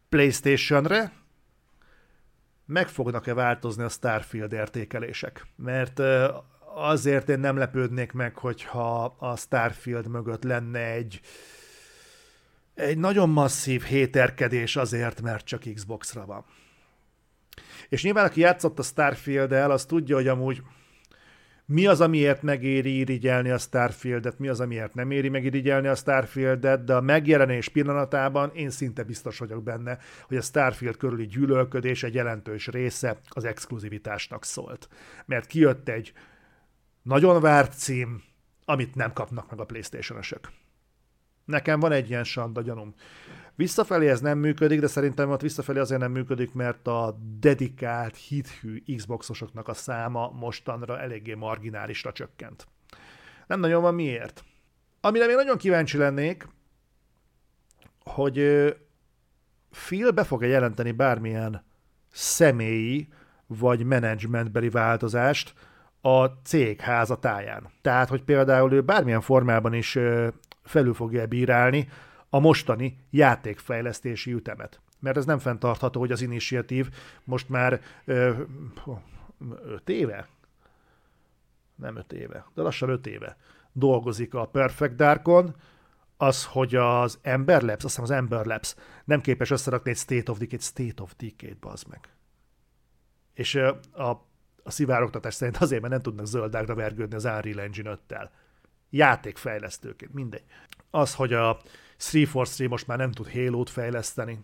PlayStation-re, 0.10 1.12
meg 2.66 2.88
fognak-e 2.88 3.34
változni 3.34 3.84
a 3.84 3.90
Starfield 3.90 4.54
értékelések. 4.54 5.46
Mert 5.56 6.00
azért 6.88 7.30
én 7.30 7.40
nem 7.40 7.58
lepődnék 7.58 8.12
meg, 8.12 8.38
hogyha 8.38 9.04
a 9.06 9.36
Starfield 9.38 10.08
mögött 10.08 10.44
lenne 10.44 10.92
egy, 10.92 11.20
egy 12.74 12.98
nagyon 12.98 13.30
masszív 13.30 13.84
héterkedés 13.84 14.76
azért, 14.76 15.22
mert 15.22 15.46
csak 15.46 15.62
Xbox-ra 15.74 16.26
van. 16.26 16.46
És 17.90 18.04
nyilván, 18.04 18.26
aki 18.26 18.40
játszott 18.40 18.80
a 18.80 18.84
Starfield-el, 18.84 19.72
az 19.72 19.86
tudja, 19.86 20.16
hogy 20.16 20.28
amúgy 20.28 20.62
mi 21.72 21.86
az, 21.88 22.02
amiért 22.02 22.42
megéri 22.42 22.98
irigyelni 22.98 23.50
a 23.50 23.58
Starfieldet, 23.58 24.40
mi 24.40 24.48
az, 24.48 24.60
amiért 24.60 24.94
nem 24.94 25.12
éri 25.12 25.30
megirigyelni 25.30 25.88
a 25.88 25.96
Starfieldet, 25.96 26.84
de 26.84 26.94
a 26.96 27.02
megjelenés 27.02 27.70
pillanatában 27.70 28.52
én 28.54 28.70
szinte 28.70 29.04
biztos 29.04 29.38
vagyok 29.40 29.64
benne, 29.64 29.98
hogy 30.28 30.38
a 30.38 30.42
Starfield 30.42 30.98
körüli 30.98 31.26
gyűlölködés 31.26 32.04
egy 32.04 32.14
jelentős 32.14 32.68
része 32.68 33.18
az 33.30 33.46
exkluzivitásnak 33.46 34.46
szólt. 34.46 34.88
Mert 35.26 35.46
kijött 35.46 35.90
egy 35.90 36.14
nagyon 37.10 37.42
várt 37.42 37.74
cím, 37.74 38.24
amit 38.66 38.96
nem 38.96 39.14
kapnak 39.14 39.50
meg 39.50 39.60
a 39.60 39.66
Playstation-ösök. 39.66 40.50
Nekem 41.46 41.80
van 41.80 41.92
egy 41.92 42.10
ilyen 42.10 42.24
sanda 42.24 42.62
gyanúm. 42.62 42.94
Visszafelé 43.56 44.10
ez 44.10 44.22
nem 44.22 44.38
működik, 44.38 44.80
de 44.80 44.88
szerintem 44.88 45.30
ott 45.30 45.42
visszafelé 45.42 45.80
azért 45.80 46.00
nem 46.00 46.12
működik, 46.12 46.54
mert 46.54 46.88
a 46.88 47.18
dedikált, 47.40 48.16
hithű 48.16 48.84
Xboxosoknak 48.96 49.68
a 49.68 49.74
száma 49.74 50.30
mostanra 50.30 51.00
eléggé 51.00 51.34
marginálisra 51.34 52.12
csökkent. 52.12 52.68
Nem 53.48 53.60
nagyon 53.60 53.82
van 53.82 53.94
miért. 53.96 54.44
Amire 55.02 55.26
még 55.26 55.36
nagyon 55.36 55.58
kíváncsi 55.58 55.98
lennék, 55.98 56.48
hogy 58.04 58.40
Phil 59.70 60.12
be 60.12 60.24
fog-e 60.24 60.48
jelenteni 60.48 60.92
bármilyen 60.92 61.66
személyi 62.12 63.08
vagy 63.48 63.84
menedzsmentbeli 63.84 64.70
változást, 64.70 65.54
a 66.02 66.26
cég 66.26 66.80
házatáján. 66.80 67.70
Tehát, 67.82 68.10
hogy 68.10 68.24
például 68.24 68.74
ő 68.74 68.82
bármilyen 68.82 69.22
formában 69.22 69.74
is 69.74 69.98
felül 70.64 70.94
fogja 70.94 71.28
bírálni 71.28 71.90
a 72.30 72.40
mostani 72.40 72.98
játékfejlesztési 73.10 74.32
ütemet. 74.32 74.82
Mert 75.00 75.18
ez 75.18 75.26
nem 75.26 75.40
fenntartható, 75.40 76.00
hogy 76.00 76.12
az 76.12 76.22
initiatív 76.22 76.90
most 77.24 77.50
már 77.50 77.82
ö, 78.06 78.42
öt 79.66 79.90
éve? 79.90 80.28
Nem 81.76 81.96
öt 81.96 82.14
éve, 82.14 82.46
de 82.54 82.62
lassan 82.62 82.90
öt 82.90 83.08
éve 83.08 83.38
dolgozik 83.72 84.34
a 84.34 84.46
Perfect 84.46 84.96
Darkon, 84.96 85.56
az, 86.18 86.46
hogy 86.46 86.76
az 86.76 87.20
Ember 87.22 87.62
Labs, 87.62 87.84
azt 87.84 87.84
hiszem 87.84 88.04
az 88.04 88.12
Ember 88.12 88.46
Labs 88.46 88.76
nem 89.06 89.22
képes 89.22 89.52
összerakni 89.52 89.90
egy 89.90 89.98
State 89.98 90.32
of 90.32 90.38
Decay, 90.38 90.60
State 90.60 91.02
of 91.02 91.14
Decay-t, 91.18 91.88
meg. 91.90 92.10
És 93.34 93.56
a 93.92 94.29
a 94.70 94.74
szivárogtatás 94.74 95.34
szerint 95.34 95.58
azért, 95.58 95.82
mert 95.82 95.94
nem 95.94 96.02
tudnak 96.02 96.26
zöldágra 96.26 96.76
vergődni 96.76 97.16
az 97.16 97.26
Unreal 97.26 97.60
Engine 97.60 97.98
5-tel. 98.08 98.30
Játékfejlesztőként, 98.90 100.14
mindegy. 100.14 100.44
Az, 100.92 101.16
hogy 101.16 101.34
a 101.34 101.60
343 101.98 102.70
most 102.70 102.88
már 102.88 102.98
nem 102.98 103.12
tud 103.12 103.32
Halo-t 103.32 103.70
fejleszteni, 103.70 104.40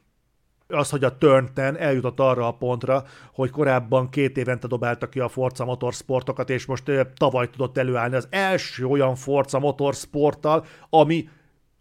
az, 0.68 0.90
hogy 0.90 1.04
a 1.04 1.18
Turn 1.18 1.46
10 1.54 1.64
eljutott 1.78 2.20
arra 2.20 2.48
a 2.48 2.52
pontra, 2.52 3.04
hogy 3.34 3.50
korábban 3.50 4.10
két 4.10 4.38
évente 4.38 4.68
dobáltak 4.68 5.10
ki 5.10 5.20
a 5.20 5.28
Forza 5.28 5.66
Motorsportokat, 5.66 6.50
és 6.50 6.66
most 6.66 6.92
tavaly 7.16 7.50
tudott 7.50 7.78
előállni 7.78 8.16
az 8.16 8.28
első 8.30 8.86
olyan 8.86 9.16
Forza 9.16 9.60
Motorsporttal, 9.60 10.66
ami 10.90 11.30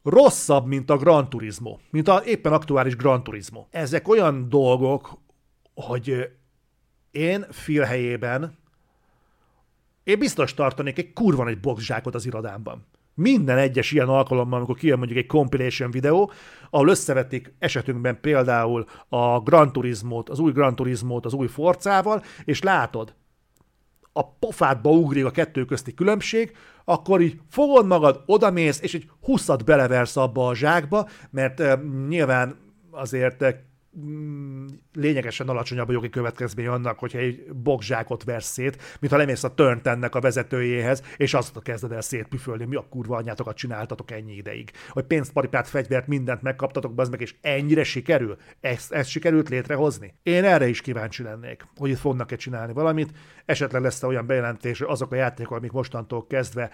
rosszabb, 0.02 0.66
mint 0.66 0.90
a 0.90 0.96
Gran 0.96 1.28
Turismo, 1.28 1.78
mint 1.90 2.08
a 2.08 2.22
éppen 2.24 2.52
aktuális 2.52 2.96
Gran 2.96 3.22
Turismo. 3.22 3.66
Ezek 3.70 4.08
olyan 4.08 4.48
dolgok, 4.48 5.18
hogy 5.74 6.30
én 7.14 7.46
Phil 7.50 7.82
helyében 7.82 8.58
én 10.04 10.18
biztos 10.18 10.54
tartanék 10.54 10.98
egy 10.98 11.12
kurva 11.12 11.48
egy 11.48 11.60
boxzsákot 11.60 12.14
az 12.14 12.26
irodámban. 12.26 12.86
Minden 13.14 13.58
egyes 13.58 13.92
ilyen 13.92 14.08
alkalommal, 14.08 14.58
amikor 14.58 14.76
kijön 14.76 14.98
mondjuk 14.98 15.18
egy 15.18 15.26
compilation 15.26 15.90
videó, 15.90 16.32
ahol 16.70 16.88
összevetik 16.88 17.54
esetünkben 17.58 18.20
például 18.20 18.86
a 19.08 19.40
Gran 19.40 19.72
Turismo-t, 19.72 20.28
az 20.28 20.38
új 20.38 20.52
Gran 20.52 20.76
Turismo-t 20.76 21.24
az 21.24 21.32
új 21.32 21.46
Forcával, 21.46 22.22
és 22.44 22.62
látod, 22.62 23.14
a 24.12 24.28
pofádba 24.28 24.90
ugrik 24.90 25.24
a 25.24 25.30
kettő 25.30 25.64
közti 25.64 25.94
különbség, 25.94 26.56
akkor 26.84 27.20
így 27.20 27.40
fogod 27.50 27.86
magad, 27.86 28.22
odamész, 28.26 28.80
és 28.82 28.94
egy 28.94 29.10
huszat 29.20 29.64
beleversz 29.64 30.16
abba 30.16 30.46
a 30.46 30.54
zsákba, 30.54 31.08
mert 31.30 31.60
uh, 31.60 31.82
nyilván 32.08 32.56
azért 32.90 33.64
lényegesen 34.92 35.48
alacsonyabb 35.48 35.88
a 35.88 35.92
jogi 35.92 36.08
következmény 36.08 36.66
annak, 36.66 36.98
hogyha 36.98 37.18
egy 37.18 37.52
bokzsákot 37.52 38.24
versz 38.24 38.52
szét, 38.52 38.82
mint 39.00 39.12
ha 39.12 39.18
lemész 39.18 39.44
a 39.44 39.54
Turntennek 39.54 40.14
a 40.14 40.20
vezetőjéhez, 40.20 41.02
és 41.16 41.34
azt 41.34 41.62
kezded 41.62 41.92
el 41.92 42.00
szétpüfölni, 42.00 42.64
mi 42.64 42.76
a 42.76 42.86
kurva 42.90 43.16
anyátokat 43.16 43.56
csináltatok 43.56 44.10
ennyi 44.10 44.36
ideig. 44.36 44.70
Hogy 44.88 45.04
pénzt, 45.04 45.32
paripát, 45.32 45.68
fegyvert, 45.68 46.06
mindent 46.06 46.42
megkaptatok, 46.42 46.92
az 46.96 47.08
meg, 47.08 47.20
és 47.20 47.34
ennyire 47.40 47.84
sikerül? 47.84 48.36
Ezt, 48.60 48.92
ezt 48.92 49.08
sikerült 49.08 49.48
létrehozni? 49.48 50.14
Én 50.22 50.44
erre 50.44 50.68
is 50.68 50.80
kíváncsi 50.80 51.22
lennék, 51.22 51.66
hogy 51.76 51.90
itt 51.90 51.98
fognak-e 51.98 52.36
csinálni 52.36 52.72
valamit. 52.72 53.12
Esetleg 53.44 53.82
lesz 53.82 54.02
olyan 54.02 54.26
bejelentés, 54.26 54.78
hogy 54.78 54.88
azok 54.90 55.12
a 55.12 55.16
játékok, 55.16 55.56
amik 55.56 55.72
mostantól 55.72 56.26
kezdve 56.26 56.70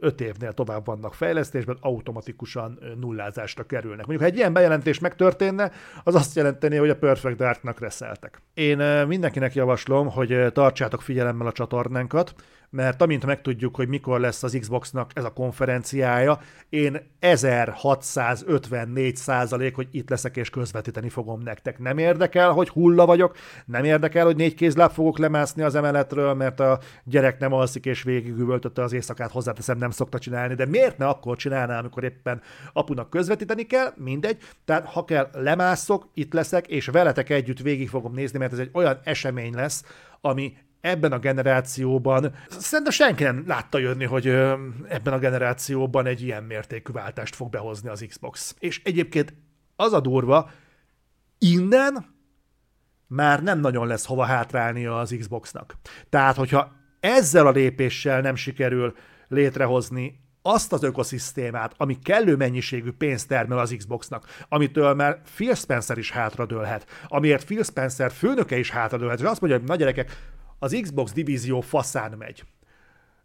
öt 0.00 0.20
évnél 0.20 0.52
tovább 0.52 0.86
vannak 0.86 1.14
fejlesztésben, 1.14 1.76
automatikusan 1.80 2.78
nullázásra 3.00 3.62
kerülnek. 3.62 4.06
Mondjuk, 4.06 4.20
ha 4.20 4.26
egy 4.26 4.36
ilyen 4.36 4.52
bejelentés 4.52 4.98
megtörténne, 4.98 5.72
az 6.04 6.14
azt 6.14 6.36
jelenteni, 6.36 6.76
hogy 6.76 6.90
a 6.90 6.96
Perfect 6.96 7.36
Dark-nak 7.36 7.80
reszeltek. 7.80 8.42
Én 8.54 9.06
mindenkinek 9.06 9.54
javaslom, 9.54 10.08
hogy 10.10 10.52
tartsátok 10.52 11.02
figyelemmel 11.02 11.46
a 11.46 11.52
csatornánkat, 11.52 12.34
mert 12.70 13.02
amint 13.02 13.26
megtudjuk, 13.26 13.76
hogy 13.76 13.88
mikor 13.88 14.20
lesz 14.20 14.42
az 14.42 14.56
Xboxnak 14.60 15.10
ez 15.14 15.24
a 15.24 15.32
konferenciája, 15.32 16.40
én 16.68 17.00
1654 17.18 19.16
százalék, 19.16 19.74
hogy 19.74 19.88
itt 19.90 20.08
leszek 20.10 20.36
és 20.36 20.50
közvetíteni 20.50 21.08
fogom 21.08 21.40
nektek. 21.40 21.78
Nem 21.78 21.98
érdekel, 21.98 22.50
hogy 22.50 22.68
hulla 22.68 23.06
vagyok, 23.06 23.36
nem 23.64 23.84
érdekel, 23.84 24.24
hogy 24.24 24.36
négy 24.36 24.54
kézláb 24.54 24.90
fogok 24.90 25.18
lemászni 25.18 25.62
az 25.62 25.74
emeletről, 25.74 26.34
mert 26.34 26.60
a 26.60 26.78
gyerek 27.04 27.38
nem 27.38 27.52
alszik 27.52 27.86
és 27.86 28.02
végigüvöltötte 28.02 28.82
az 28.82 28.92
éjszakát, 28.92 29.30
hozzáteszem, 29.30 29.78
nem 29.78 29.90
szokta 29.90 30.18
csinálni, 30.18 30.54
de 30.54 30.66
miért 30.66 30.98
ne 30.98 31.06
akkor 31.06 31.36
csinálná, 31.36 31.78
amikor 31.78 32.04
éppen 32.04 32.42
apunak 32.72 33.10
közvetíteni 33.10 33.62
kell, 33.62 33.92
mindegy. 33.96 34.38
Tehát 34.64 34.86
ha 34.86 35.04
kell, 35.04 35.28
lemászok, 35.32 36.08
itt 36.14 36.32
leszek, 36.32 36.66
és 36.66 36.86
veletek 36.86 37.30
együtt 37.30 37.58
végig 37.58 37.88
fogom 37.88 38.14
nézni, 38.14 38.38
mert 38.38 38.52
ez 38.52 38.58
egy 38.58 38.70
olyan 38.72 38.98
esemény 39.04 39.54
lesz, 39.54 39.84
ami 40.20 40.52
ebben 40.80 41.12
a 41.12 41.18
generációban, 41.18 42.34
szerintem 42.48 42.92
senki 42.92 43.22
nem 43.22 43.44
látta 43.46 43.78
jönni, 43.78 44.04
hogy 44.04 44.26
ebben 44.88 45.12
a 45.12 45.18
generációban 45.18 46.06
egy 46.06 46.22
ilyen 46.22 46.42
mértékű 46.42 46.92
váltást 46.92 47.34
fog 47.34 47.50
behozni 47.50 47.88
az 47.88 48.04
Xbox. 48.08 48.54
És 48.58 48.80
egyébként 48.84 49.34
az 49.76 49.92
a 49.92 50.00
durva, 50.00 50.50
innen 51.38 52.18
már 53.06 53.42
nem 53.42 53.60
nagyon 53.60 53.86
lesz 53.86 54.06
hova 54.06 54.24
hátrálnia 54.24 54.98
az 54.98 55.14
Xboxnak. 55.18 55.76
Tehát, 56.08 56.36
hogyha 56.36 56.72
ezzel 57.00 57.46
a 57.46 57.50
lépéssel 57.50 58.20
nem 58.20 58.34
sikerül 58.34 58.94
létrehozni 59.28 60.20
azt 60.42 60.72
az 60.72 60.82
ökoszisztémát, 60.82 61.74
ami 61.76 61.98
kellő 61.98 62.36
mennyiségű 62.36 62.92
pénzt 62.92 63.28
termel 63.28 63.58
az 63.58 63.74
Xboxnak, 63.76 64.26
amitől 64.48 64.94
már 64.94 65.22
Phil 65.34 65.54
Spencer 65.54 65.98
is 65.98 66.10
hátradőlhet, 66.10 66.86
amiért 67.08 67.44
Phil 67.44 67.62
Spencer 67.62 68.10
főnöke 68.12 68.58
is 68.58 68.70
hátradőlhet, 68.70 69.20
és 69.20 69.24
azt 69.24 69.40
mondja, 69.40 69.58
hogy 69.58 69.68
nagy 69.68 69.78
gyerekek, 69.78 70.16
az 70.62 70.78
Xbox 70.82 71.12
divízió 71.12 71.60
faszán 71.60 72.12
megy. 72.12 72.44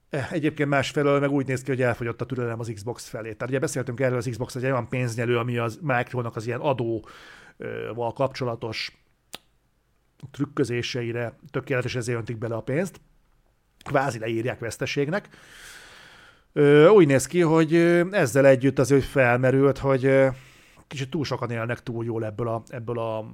Eh, 0.09 0.31
egyébként 0.31 0.69
másfelől 0.69 1.19
meg 1.19 1.31
úgy 1.31 1.47
néz 1.47 1.61
ki, 1.61 1.69
hogy 1.69 1.81
elfogyott 1.81 2.21
a 2.21 2.25
türelem 2.25 2.59
az 2.59 2.71
Xbox 2.73 3.07
felé. 3.07 3.33
Tehát 3.33 3.49
ugye 3.49 3.59
beszéltünk 3.59 3.99
erről, 3.99 4.17
az 4.17 4.27
Xbox 4.29 4.55
egy 4.55 4.63
olyan 4.63 4.89
pénznyelő, 4.89 5.37
ami 5.37 5.57
az 5.57 5.79
Micronak 5.81 6.35
az 6.35 6.47
ilyen 6.47 6.59
adóval 6.59 8.13
kapcsolatos 8.13 8.97
trükközéseire 10.31 11.37
tökéletes 11.51 11.95
ezért 11.95 12.17
öntik 12.17 12.37
bele 12.37 12.55
a 12.55 12.61
pénzt. 12.61 13.01
Kvázi 13.83 14.19
leírják 14.19 14.59
veszteségnek. 14.59 15.29
Úgy 16.93 17.07
néz 17.07 17.25
ki, 17.25 17.41
hogy 17.41 17.75
ezzel 18.11 18.45
együtt 18.45 18.79
az 18.79 18.91
ő 18.91 18.99
felmerült, 18.99 19.77
hogy 19.77 20.27
kicsit 20.87 21.09
túl 21.09 21.25
sokan 21.25 21.51
élnek 21.51 21.83
túl 21.83 22.05
jól 22.05 22.25
ebből 22.25 22.47
a, 22.47 22.63
ebből 22.67 22.99
a 22.99 23.25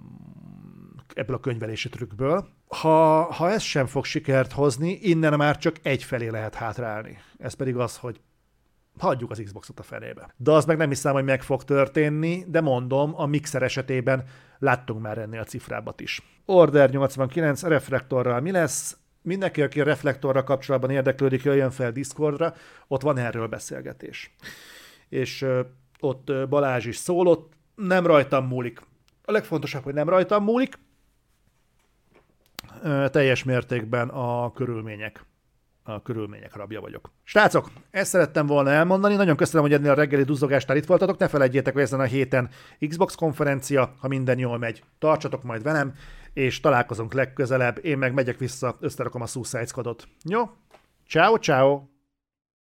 ebből 1.13 1.35
a 1.35 1.39
könyvelési 1.39 1.89
trükkből. 1.89 2.47
Ha, 2.75 3.23
ha 3.33 3.49
ez 3.49 3.61
sem 3.61 3.85
fog 3.85 4.05
sikert 4.05 4.51
hozni, 4.51 4.99
innen 5.01 5.37
már 5.37 5.57
csak 5.57 5.75
egy 5.81 6.03
felé 6.03 6.27
lehet 6.27 6.55
hátrálni. 6.55 7.17
Ez 7.37 7.53
pedig 7.53 7.75
az, 7.75 7.97
hogy 7.97 8.19
hagyjuk 8.97 9.31
az 9.31 9.41
Xboxot 9.43 9.79
a 9.79 9.83
fenébe. 9.83 10.33
De 10.37 10.51
az 10.51 10.65
meg 10.65 10.77
nem 10.77 10.89
hiszem, 10.89 11.13
hogy 11.13 11.23
meg 11.23 11.43
fog 11.43 11.63
történni, 11.63 12.43
de 12.47 12.61
mondom, 12.61 13.13
a 13.15 13.25
Mixer 13.25 13.63
esetében 13.63 14.23
láttunk 14.59 15.01
már 15.01 15.17
ennél 15.17 15.39
a 15.39 15.43
cifrábat 15.43 16.01
is. 16.01 16.21
Order 16.45 16.89
89 16.89 17.63
reflektorral 17.63 18.39
mi 18.39 18.51
lesz? 18.51 18.97
Mindenki, 19.21 19.61
aki 19.61 19.81
a 19.81 19.83
reflektorral 19.83 20.43
kapcsolatban 20.43 20.89
érdeklődik, 20.89 21.43
jöjjön 21.43 21.71
fel 21.71 21.91
Discordra, 21.91 22.53
ott 22.87 23.01
van 23.01 23.17
erről 23.17 23.47
beszélgetés. 23.47 24.35
És 25.09 25.45
ott 25.99 26.31
Balázs 26.49 26.85
is 26.85 26.95
szólott, 26.95 27.53
nem 27.75 28.05
rajtam 28.05 28.47
múlik. 28.47 28.81
A 29.23 29.31
legfontosabb, 29.31 29.83
hogy 29.83 29.93
nem 29.93 30.09
rajtam 30.09 30.43
múlik, 30.43 30.77
teljes 33.09 33.43
mértékben 33.43 34.09
a 34.09 34.51
körülmények 34.51 35.25
a 35.83 36.01
körülmények 36.01 36.55
rabja 36.55 36.81
vagyok. 36.81 37.11
Srácok, 37.23 37.71
ezt 37.91 38.09
szerettem 38.09 38.45
volna 38.45 38.69
elmondani, 38.69 39.15
nagyon 39.15 39.35
köszönöm, 39.35 39.61
hogy 39.61 39.73
ennél 39.73 39.91
a 39.91 39.95
reggeli 39.95 40.23
duzzogásnál 40.23 40.77
itt 40.77 40.85
voltatok, 40.85 41.17
ne 41.17 41.27
felejtjétek, 41.27 41.73
hogy 41.73 41.81
ezen 41.81 41.99
a 41.99 42.03
héten 42.03 42.49
Xbox 42.87 43.15
konferencia, 43.15 43.95
ha 43.99 44.07
minden 44.07 44.37
jól 44.37 44.57
megy, 44.57 44.83
tartsatok 44.99 45.43
majd 45.43 45.63
velem, 45.63 45.93
és 46.33 46.59
találkozunk 46.59 47.13
legközelebb, 47.13 47.85
én 47.85 47.97
meg 47.97 48.13
megyek 48.13 48.37
vissza, 48.37 48.77
összerakom 48.79 49.21
a 49.21 49.25
Suicide 49.25 49.65
Squadot. 49.65 50.07
Jó? 50.23 50.49
Ciao, 51.07 51.37
ciao! 51.37 51.90